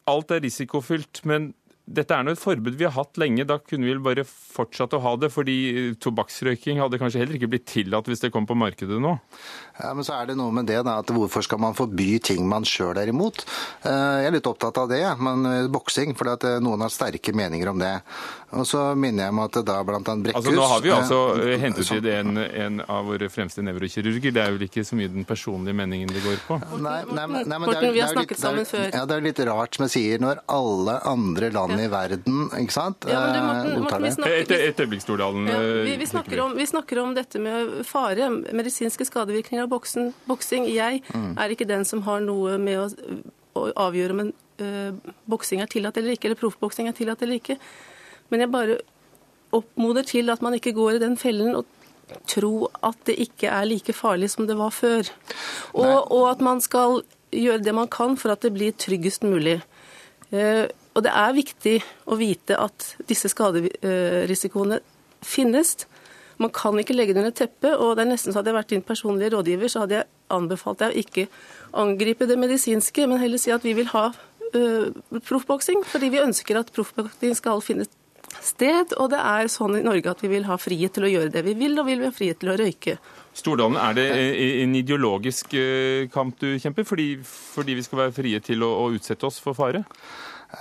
alt 0.08 0.32
er 0.32 0.40
risikofylt, 0.42 1.20
men 1.28 1.52
dette 1.86 2.14
er 2.16 2.24
nå 2.26 2.32
et 2.34 2.40
forbud 2.40 2.74
vi 2.74 2.86
har 2.86 2.94
hatt 2.96 3.18
lenge. 3.20 3.44
Da 3.46 3.60
kunne 3.62 3.86
vi 3.86 3.94
bare 4.02 4.24
fortsatt 4.26 4.96
å 4.96 5.02
ha 5.04 5.14
det. 5.20 5.30
fordi 5.30 5.94
tobakksrøyking 6.02 6.80
hadde 6.82 6.98
kanskje 6.98 7.22
heller 7.22 7.38
ikke 7.38 7.50
blitt 7.52 7.66
tillatt 7.70 8.08
hvis 8.10 8.24
det 8.24 8.32
kom 8.34 8.46
på 8.48 8.56
markedet 8.58 8.98
nå? 9.02 9.14
Ja, 9.78 9.92
Men 9.94 10.06
så 10.06 10.16
er 10.16 10.30
det 10.30 10.36
noe 10.38 10.54
med 10.54 10.66
det 10.66 10.80
da, 10.86 10.98
at 11.02 11.12
hvorfor 11.14 11.44
skal 11.46 11.60
man 11.62 11.76
forby 11.78 12.18
ting 12.18 12.46
man 12.48 12.66
sjøl 12.66 12.98
er 12.98 13.12
imot? 13.12 13.44
Eh, 13.86 14.16
jeg 14.22 14.30
er 14.30 14.34
litt 14.34 14.50
opptatt 14.50 14.80
av 14.82 14.90
det, 14.90 15.02
men 15.22 15.46
eh, 15.46 15.70
boksing, 15.70 16.16
fordi 16.18 16.34
at 16.34 16.48
eh, 16.48 16.58
noen 16.64 16.82
har 16.82 16.92
sterke 16.92 17.34
meninger 17.36 17.70
om 17.70 17.78
det. 17.82 17.94
Og 18.56 18.66
så 18.68 18.82
minner 18.98 19.26
jeg 19.26 19.34
om 19.34 19.40
at 19.44 19.56
det 19.58 19.62
da 19.68 19.76
blant 19.86 20.08
annet 20.10 20.28
Brekkhus 20.28 20.46
Altså 20.46 20.54
Nå 20.56 20.66
har 20.70 20.82
vi 20.84 20.92
altså 20.94 21.18
hentet 21.62 21.90
ut 21.92 22.08
en, 22.12 22.40
en, 22.44 22.80
av 22.92 23.08
våre 23.10 23.28
fremste 23.32 23.64
nevrokirurger. 23.66 24.34
Det 24.34 24.42
er 24.42 24.54
vel 24.54 24.66
ikke 24.66 24.84
så 24.86 24.98
mye 24.98 25.12
den 25.12 25.26
personlige 25.28 25.76
meningen 25.76 26.12
det 26.12 26.22
går 26.24 26.40
på? 26.46 26.58
Nei, 26.82 26.98
nei, 27.10 27.26
nei 27.44 27.58
men 27.60 27.70
det 27.70 27.76
er, 27.80 27.88
vi 27.96 28.02
har 28.04 28.12
snakket 28.14 28.40
sammen 28.40 28.68
før. 28.68 28.88
Ja, 28.92 29.04
Det 29.08 29.18
er 29.18 29.26
litt 29.26 29.42
rart 29.48 29.78
som 29.78 29.86
jeg 29.86 29.94
sier, 29.96 30.22
når 30.22 30.42
alle 30.52 30.96
andre 31.08 31.50
land 31.54 31.76
i 31.80 31.88
verden, 31.92 32.46
ikke 32.60 32.76
sant? 32.76 33.08
Ja, 33.10 33.24
men 33.26 33.34
du, 33.34 33.40
Morten, 33.46 33.84
Morten, 33.86 34.06
vi 34.08 34.14
snakker, 34.16 34.38
et, 34.44 34.54
et 34.70 34.84
øyeblikk, 34.84 35.04
Stordalen. 35.04 35.50
Ja, 35.50 35.60
vi, 35.86 35.96
vi, 36.00 36.08
snakker 36.10 36.44
om, 36.46 36.56
vi, 36.56 36.68
snakker 36.70 37.02
om, 37.02 37.14
dette 37.16 37.42
med 37.42 37.80
fare, 37.88 38.30
medisinske 38.56 39.06
skadevirkninger 39.08 39.66
av 39.66 39.72
boksen, 39.72 40.12
boksing. 40.30 40.70
Jeg 40.72 41.02
mm. 41.12 41.34
er 41.42 41.54
ikke 41.54 41.68
den 41.68 41.86
som 41.88 42.04
har 42.08 42.24
noe 42.24 42.56
med 42.62 42.80
å, 42.82 43.20
å 43.56 43.68
avgjøre 43.86 44.16
om 44.16 44.24
en 44.26 44.32
uh, 44.62 45.12
boksing 45.30 45.62
er 45.62 45.70
tillatt 45.70 45.98
eller 46.00 46.16
ikke, 46.16 46.30
eller 46.30 46.40
proffboksing 46.40 46.90
er 46.90 46.96
tillatt 46.96 47.22
eller 47.26 47.40
ikke. 47.40 47.58
Men 48.30 48.44
jeg 48.44 48.52
bare 48.52 48.78
oppmoder 49.56 50.06
til 50.06 50.30
at 50.32 50.42
man 50.42 50.56
ikke 50.56 50.74
går 50.76 50.96
i 50.96 51.02
den 51.02 51.16
fellen 51.20 51.54
og 51.58 51.66
tro 52.30 52.68
at 52.86 52.98
det 53.08 53.16
ikke 53.22 53.50
er 53.50 53.66
like 53.66 53.94
farlig 53.96 54.30
som 54.32 54.46
det 54.46 54.56
var 54.58 54.74
før. 54.74 55.08
Og, 55.74 56.12
og 56.12 56.24
at 56.30 56.42
man 56.44 56.62
skal 56.62 57.00
gjøre 57.34 57.64
det 57.64 57.74
man 57.74 57.90
kan 57.90 58.16
for 58.20 58.34
at 58.34 58.44
det 58.44 58.54
blir 58.54 58.76
tryggest 58.78 59.26
mulig. 59.26 59.60
Uh, 60.32 60.66
og 60.96 61.04
det 61.04 61.12
er 61.12 61.36
viktig 61.36 61.76
å 62.08 62.16
vite 62.18 62.56
at 62.58 62.94
disse 63.10 63.28
skaderisikoene 63.28 64.80
finnes. 65.26 65.74
Man 66.40 66.52
kan 66.54 66.78
ikke 66.80 66.96
legge 66.96 67.14
det 67.16 67.20
under 67.20 67.34
teppet, 67.36 67.74
og 67.74 67.96
det 67.96 68.06
er 68.06 68.10
nesten 68.14 68.32
så 68.32 68.40
hadde 68.40 68.52
jeg 68.52 68.58
vært 68.58 68.72
din 68.72 68.86
personlige 68.86 69.34
rådgiver, 69.34 69.72
så 69.72 69.84
hadde 69.84 69.98
jeg 69.98 70.08
anbefalt 70.32 70.80
deg 70.80 70.94
å 70.94 71.02
ikke 71.02 71.26
angripe 71.76 72.28
det 72.28 72.38
medisinske, 72.40 73.04
men 73.08 73.20
heller 73.20 73.40
si 73.40 73.52
at 73.52 73.64
vi 73.66 73.76
vil 73.76 73.90
ha 73.92 74.08
uh, 74.12 75.20
proffboksing, 75.28 75.84
fordi 75.84 76.10
vi 76.16 76.24
ønsker 76.24 76.60
at 76.60 76.72
proffboksing 76.76 77.36
skal 77.36 77.60
finne 77.64 77.88
sted. 78.44 78.94
Og 79.00 79.10
det 79.12 79.20
er 79.20 79.50
sånn 79.52 79.78
i 79.78 79.84
Norge 79.84 80.12
at 80.12 80.22
vi 80.24 80.32
vil 80.32 80.48
ha 80.48 80.58
frihet 80.60 80.96
til 80.96 81.08
å 81.08 81.12
gjøre 81.12 81.32
det 81.34 81.44
vi 81.46 81.56
vil, 81.58 81.78
og 81.80 81.88
vi 81.88 81.96
vil 81.96 82.08
ha 82.08 82.14
frihet 82.14 82.40
til 82.42 82.52
å 82.52 82.58
røyke. 82.60 82.96
Stordalen, 83.36 83.76
er 83.76 83.96
det 83.98 84.06
en 84.62 84.76
ideologisk 84.78 85.52
eh, 85.58 86.06
kamp 86.12 86.38
du 86.40 86.54
kjemper, 86.56 86.86
fordi, 86.88 87.10
fordi 87.24 87.76
vi 87.76 87.84
skal 87.84 88.06
være 88.06 88.16
frie 88.16 88.40
til 88.44 88.64
å, 88.64 88.70
å 88.86 88.88
utsette 88.96 89.28
oss 89.28 89.42
for 89.44 89.56
fare? 89.58 89.84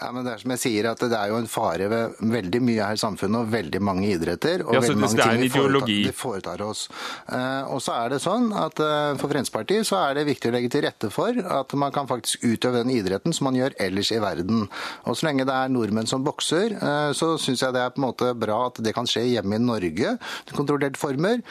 Ja, 0.01 0.11
men 0.11 0.25
Det 0.25 0.33
er 0.33 0.41
som 0.41 0.51
jeg 0.51 0.59
sier, 0.59 0.87
at 0.89 0.99
det 0.99 1.15
er 1.15 1.31
jo 1.31 1.37
en 1.39 1.47
fare 1.47 1.87
ved 1.91 2.17
veldig 2.19 2.59
mye 2.67 2.87
her 2.89 2.97
i 2.97 2.99
samfunnet 2.99 3.45
og 3.45 3.51
veldig 3.53 3.81
mange 3.83 4.09
idretter. 4.11 4.63
og 4.65 4.75
ja, 4.75 4.81
veldig 4.83 4.99
mange 4.99 5.21
ting 5.21 5.41
vi 5.41 5.49
foretar, 5.53 5.87
vi 5.87 6.11
foretar 6.11 6.63
oss. 6.65 6.81
Uh, 7.29 7.63
og 7.71 7.79
så 7.83 7.95
er 8.01 8.15
det 8.15 8.19
sånn 8.23 8.49
at 8.51 8.79
uh, 8.83 9.15
For 9.15 9.31
Fremskrittspartiet 9.31 9.87
så 9.87 9.99
er 10.01 10.17
det 10.17 10.25
viktig 10.27 10.51
å 10.51 10.55
legge 10.55 10.71
til 10.73 10.83
rette 10.85 11.09
for 11.13 11.37
at 11.37 11.75
man 11.79 11.93
kan 11.95 12.09
faktisk 12.09 12.43
utøve 12.43 12.81
den 12.83 12.91
idretten 12.95 13.35
som 13.35 13.47
man 13.47 13.59
gjør 13.59 13.77
ellers 13.87 14.11
i 14.11 14.19
verden. 14.23 14.65
Og 15.05 15.15
Så 15.15 15.29
lenge 15.29 15.47
det 15.47 15.55
er 15.55 15.71
nordmenn 15.71 16.09
som 16.09 16.25
bokser, 16.25 16.75
uh, 16.81 17.11
så 17.15 17.35
syns 17.41 17.63
jeg 17.63 17.75
det 17.75 17.83
er 17.85 17.95
på 17.95 18.01
en 18.01 18.07
måte 18.09 18.33
bra 18.35 18.65
at 18.67 18.81
det 18.83 18.95
kan 18.97 19.07
skje 19.07 19.25
hjemme 19.31 19.55
i 19.59 19.63
Norge 19.63 20.15
i 20.15 20.55
kontrollerte 20.55 20.99
former. 20.99 21.41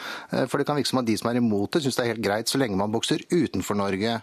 For 0.49 0.59
det 0.59 0.67
kan 0.67 0.77
virke 0.77 0.89
som 0.89 1.01
at 1.01 1.07
de 1.07 1.15
som 1.17 1.29
er 1.29 1.39
imot 1.39 1.73
det, 1.73 1.81
syns 1.85 1.97
det 1.97 2.05
er 2.05 2.13
helt 2.13 2.23
greit 2.25 2.51
så 2.51 2.59
lenge 2.61 2.77
man 2.77 2.93
bokser 2.93 3.23
utenfor 3.31 3.77
Norge. 3.77 4.17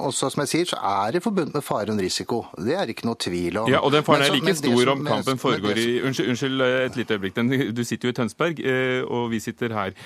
Og 0.00 0.12
så 0.16 0.30
som 0.32 0.42
jeg 0.44 0.50
sier, 0.50 0.70
så 0.72 0.78
er 0.80 1.14
det 1.14 1.22
forbundet 1.24 1.56
med 1.56 1.64
fare 1.64 1.92
og 1.92 2.00
risiko. 2.00 2.44
Det 2.58 2.76
er 2.78 2.90
ikke 2.90 3.06
noe 3.08 3.13
noe 3.14 3.22
tvil 3.22 3.62
om. 3.62 3.70
Ja, 3.70 3.80
og 3.84 3.94
Den 3.94 4.04
faren 4.06 4.26
er 4.26 4.34
like 4.34 4.56
stor 4.58 4.92
om 4.92 5.06
kampen 5.06 5.40
foregår 5.40 5.80
i 5.80 6.02
Unnskyld, 6.02 6.28
unnskyld 6.34 6.66
et 6.66 6.96
lite 7.00 7.18
øyeblikk. 7.18 7.40
Du 7.76 7.84
sitter 7.84 8.08
jo 8.08 8.12
i 8.12 8.18
Tønsberg, 8.18 8.60
eh, 8.60 9.02
og 9.04 9.30
vi 9.30 9.40
sitter 9.40 9.72
her 9.74 9.96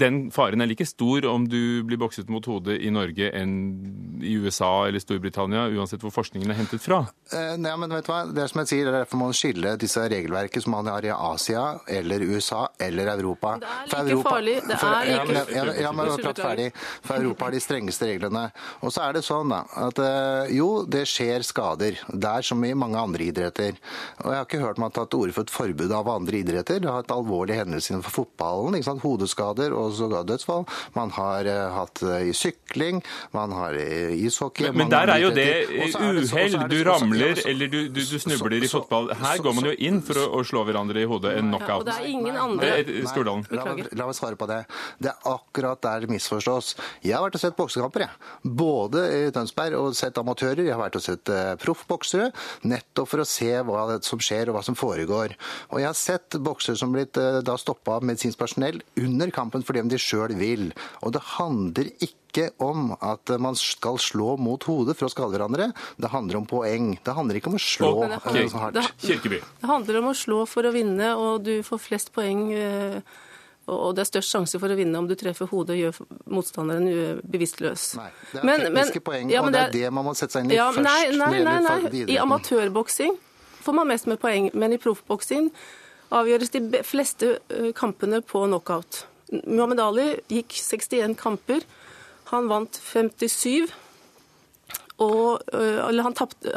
den 0.00 0.20
faren 0.34 0.62
er 0.64 0.70
like 0.70 0.86
stor 0.88 1.26
om 1.30 1.46
du 1.48 1.82
blir 1.86 2.00
bokset 2.00 2.30
mot 2.32 2.44
hodet 2.48 2.78
i 2.80 2.90
Norge 2.92 3.30
enn 3.36 3.54
i 4.20 4.34
USA 4.40 4.86
eller 4.88 5.00
Storbritannia, 5.02 5.66
uansett 5.76 6.02
hvor 6.04 6.12
forskningen 6.12 6.50
er 6.52 6.58
hentet 6.58 6.82
fra? 6.84 7.02
Eh, 7.32 7.54
nei, 7.60 7.72
men 7.80 7.92
vet 7.94 8.06
du 8.06 8.12
hva? 8.12 8.20
Det 8.28 8.42
er 8.44 8.52
som 8.52 8.62
jeg 8.62 8.70
sier, 8.72 8.88
det 8.88 8.92
er 8.92 9.04
derfor 9.04 9.20
man 9.22 9.36
skiller 9.36 9.78
disse 9.80 10.02
regelverket 10.12 10.64
som 10.64 10.74
man 10.76 10.90
har 10.90 11.06
i 11.06 11.12
Asia 11.14 11.64
eller 11.88 12.24
USA 12.28 12.66
eller 12.80 13.12
Europa. 13.14 13.56
Det 13.60 13.70
er 13.70 14.04
like 14.04 14.16
Europa, 14.16 14.34
farlig. 14.34 14.56
Det 14.66 14.76
er 14.76 14.84
like 14.84 15.10
ja, 15.10 15.24
men, 15.24 15.54
ja, 15.56 15.64
ja, 15.86 15.92
men 15.96 16.12
akkurat 16.14 16.42
ferdig. 16.44 16.68
For 17.06 17.16
Europa 17.16 17.48
har 17.48 17.56
de 17.56 17.62
strengeste 17.64 18.10
reglene. 18.10 18.44
Og 18.84 18.94
så 18.94 19.06
er 19.06 19.16
det 19.16 19.24
sånn 19.26 19.52
da, 19.52 19.62
at 19.86 20.02
eh, 20.04 20.54
jo, 20.56 20.68
det 20.88 21.06
skjer 21.10 21.46
skader. 21.46 22.00
Der 22.10 22.46
som 22.46 22.64
i 22.64 22.74
mange 22.76 23.00
andre 23.00 23.30
idretter. 23.30 23.78
Og 24.24 24.30
jeg 24.32 24.38
har 24.38 24.48
ikke 24.48 24.62
hørt 24.64 24.80
man 24.80 24.90
har 24.90 24.98
tatt 25.00 25.12
til 25.12 25.24
orde 25.24 25.36
for 25.36 25.48
et 25.48 25.54
forbud 25.54 25.96
av 25.96 26.12
andre 26.12 26.42
idretter. 26.42 26.80
Det 26.82 26.90
har 26.90 27.02
hatt 27.02 27.14
alvorlige 27.14 27.62
hendelser 27.62 27.96
innenfor 27.96 28.16
fotballen. 28.20 28.78
ikke 28.78 28.90
sant? 28.90 29.04
Hodeskader 29.04 29.74
og 29.76 29.89
sågar 29.96 30.26
dødsfall. 30.28 30.66
Man 30.96 31.12
har 31.16 31.48
uh, 31.48 31.58
hatt 31.76 32.02
det 32.04 32.20
i 32.30 32.34
sykling, 32.36 33.02
man 33.36 33.54
har 33.56 33.76
i 33.78 34.18
ishockey 34.26 34.68
Men, 34.68 34.84
men 34.84 34.92
der 34.92 35.14
er 35.14 35.22
jo 35.24 35.30
det 35.34 35.48
uhell. 35.70 36.58
Du 36.70 36.78
ramler 36.86 37.40
eller 37.46 37.70
du, 37.70 37.78
du, 37.88 38.00
du 38.00 38.18
snubler 38.22 38.62
i 38.62 38.70
fotball. 38.70 39.10
Her 39.20 39.42
går 39.42 39.56
man 39.56 39.70
jo 39.70 39.74
inn 39.88 40.00
for 40.06 40.20
å, 40.20 40.26
å 40.40 40.44
slå 40.46 40.64
hverandre 40.68 41.02
i 41.02 41.08
hodet. 41.08 41.36
En 41.40 41.50
knockout. 41.52 41.68
Ja, 41.70 41.78
og 41.80 41.88
det 41.88 41.96
er 41.98 42.08
ingen 42.10 42.38
andre 42.40 42.72
Stordalen. 43.10 43.46
La, 43.54 43.64
la 43.96 44.08
meg 44.08 44.16
svare 44.16 44.38
på 44.38 44.48
det. 44.50 44.62
Det 45.02 45.10
er 45.12 45.30
akkurat 45.30 45.80
der 45.84 46.04
det 46.04 46.12
misforstås. 46.12 46.74
Jeg 47.04 47.16
har 47.16 47.24
vært 47.24 47.38
og 47.38 47.44
sett 47.44 47.56
boksekamper, 47.58 48.06
jeg. 48.06 48.30
Både 48.60 49.04
i 49.14 49.20
Tønsberg 49.34 49.78
og 49.78 49.96
sett 49.98 50.18
amatører. 50.20 50.64
Jeg 50.66 50.74
har 50.74 50.82
vært 50.82 50.98
og 51.00 51.04
sett 51.04 51.32
uh, 51.32 51.54
proffboksere. 51.60 52.30
Nettopp 52.70 53.10
for 53.10 53.24
å 53.24 53.28
se 53.28 53.50
hva 53.66 53.86
som 54.06 54.22
skjer 54.22 54.50
og 54.50 54.58
hva 54.58 54.64
som 54.66 54.78
foregår. 54.78 55.36
Og 55.70 55.82
jeg 55.82 55.88
har 55.88 55.98
sett 55.98 56.38
boksere 56.40 56.78
som 56.80 56.94
blitt 56.94 57.18
uh, 57.20 57.40
da 57.44 57.56
stoppa 57.60 57.98
av 57.98 58.06
medisinsk 58.06 58.40
personell 58.40 58.80
under 59.00 59.32
kampen 59.34 59.64
fordi 59.70 59.86
de 59.90 60.00
sjøl 60.00 60.34
vil. 60.40 60.68
Og 61.04 61.14
det 61.16 61.22
handler 61.36 61.92
ikke 62.02 62.50
om 62.62 62.92
at 63.02 63.32
man 63.42 63.56
skal 63.58 63.98
slå 64.02 64.36
mot 64.40 64.62
hodet 64.68 64.96
for 64.98 65.08
å 65.08 65.12
skade 65.12 65.34
hverandre. 65.34 65.70
Det 65.98 66.12
handler 66.12 66.42
om 66.42 66.50
poeng. 66.50 66.92
Det 67.04 67.16
handler 67.16 67.40
ikke 67.40 67.52
om 67.52 67.58
å 67.58 67.64
slå 67.64 67.94
okay. 68.06 68.46
så 68.50 68.66
hardt. 68.66 68.92
Det, 69.02 69.18
det 69.40 69.66
handler 69.66 70.02
om 70.02 70.12
å 70.12 70.14
slå 70.18 70.44
for 70.50 70.66
å 70.66 70.74
vinne, 70.74 71.14
og 71.18 71.42
du 71.46 71.58
får 71.66 71.82
flest 71.88 72.14
poeng. 72.14 72.48
Eh, 72.54 73.18
og 73.70 73.92
det 73.94 74.02
er 74.02 74.08
størst 74.08 74.34
sjanse 74.34 74.58
for 74.58 74.72
å 74.72 74.76
vinne 74.78 74.98
om 74.98 75.06
du 75.06 75.12
treffer 75.18 75.46
hodet 75.50 75.76
og 75.76 75.78
gjør 75.78 75.98
motstanderen 76.32 77.20
bevisstløs. 77.22 77.92
Nei, 78.00 78.08
det 78.32 78.40
er 78.40 78.46
men, 78.48 78.64
tekniske 78.64 78.98
men, 78.98 79.04
poeng, 79.06 79.30
ja, 79.30 79.42
og 79.44 79.52
det 79.54 79.60
er 79.60 79.76
det 79.76 79.92
man 79.94 80.08
må 80.08 80.14
sette 80.18 80.34
seg 80.34 80.46
inn 80.46 80.54
i 80.54 80.58
ja, 80.58 80.70
først. 80.74 80.86
Nei, 80.88 81.12
nei, 81.14 81.44
nei, 81.46 81.58
nei. 81.68 82.00
I 82.10 82.16
amatørboksing 82.18 83.14
får 83.60 83.76
man 83.76 83.92
mest 83.92 84.10
med 84.10 84.18
poeng, 84.22 84.48
men 84.58 84.74
i 84.74 84.80
proffboksing 84.80 85.52
avgjøres 86.10 86.50
de 86.56 86.82
fleste 86.86 87.36
eh, 87.52 87.70
kampene 87.76 88.24
på 88.26 88.42
knockout. 88.48 89.04
Muhammed 89.46 89.80
Ali 89.82 90.08
gikk 90.30 90.56
61 90.58 91.16
kamper. 91.20 91.64
Han 92.30 92.48
vant 92.50 92.78
57. 92.82 93.70
Og 95.00 95.40
øh, 95.56 95.88
Eller 95.88 96.04
han 96.04 96.14
tapte 96.14 96.52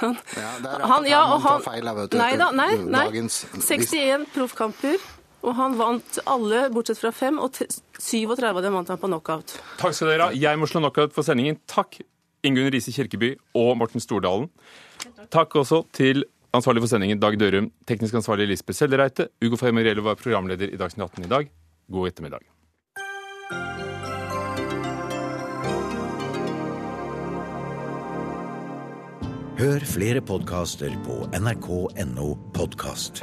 han, 0.00 0.16
Ja, 0.36 0.52
der 0.64 0.86
han, 0.86 1.06
ja, 1.06 1.22
og 1.30 1.42
han, 1.44 1.62
feil, 1.62 1.90
vet 1.94 2.10
du, 2.12 2.18
nei 2.18 2.32
da, 2.40 2.48
nei. 2.50 2.72
nei. 2.82 3.06
61 3.28 4.26
proffkamper. 4.34 4.98
Og 5.42 5.56
han 5.58 5.74
vant 5.78 6.20
alle 6.30 6.68
bortsett 6.70 7.00
fra 7.02 7.10
fem, 7.14 7.38
og 7.42 7.56
37 7.98 8.44
av 8.46 8.60
dem 8.62 8.76
vant 8.78 8.90
han 8.92 8.98
på 9.02 9.10
knockout. 9.10 9.56
Takk 9.80 9.96
skal 9.96 10.12
dere 10.12 10.28
ha. 10.28 10.36
Jeg 10.38 10.58
må 10.58 10.68
slå 10.70 10.82
knockout 10.84 11.14
for 11.16 11.26
sendingen. 11.26 11.58
Takk, 11.70 11.98
Ingunn 12.46 12.70
Riise 12.70 12.94
Kirkeby 12.94 13.32
og 13.58 13.72
Morten 13.80 14.02
Stordalen. 14.02 14.46
Takk 15.34 15.56
også 15.58 15.82
til 15.94 16.22
ansvarlig 16.54 16.84
for 16.84 16.92
sendingen 16.92 17.18
Dag 17.22 17.34
Dørum, 17.40 17.72
teknisk 17.90 18.14
ansvarlig 18.20 18.52
Lisbeth 18.52 18.78
Sellereite. 18.78 19.28
Ugo 19.42 19.58
Fermariello 19.58 20.04
var 20.06 20.18
programleder 20.20 20.70
i 20.70 20.78
Dagsnytt 20.78 21.08
18 21.10 21.26
i 21.26 21.30
dag. 21.34 21.50
God 21.86 22.12
ettermiddag. 22.12 22.48
Hør 29.62 29.84
flere 29.86 30.20
podkaster 30.26 30.90
på 31.06 31.20
nrk.no 31.38 32.32
podkast. 32.56 33.22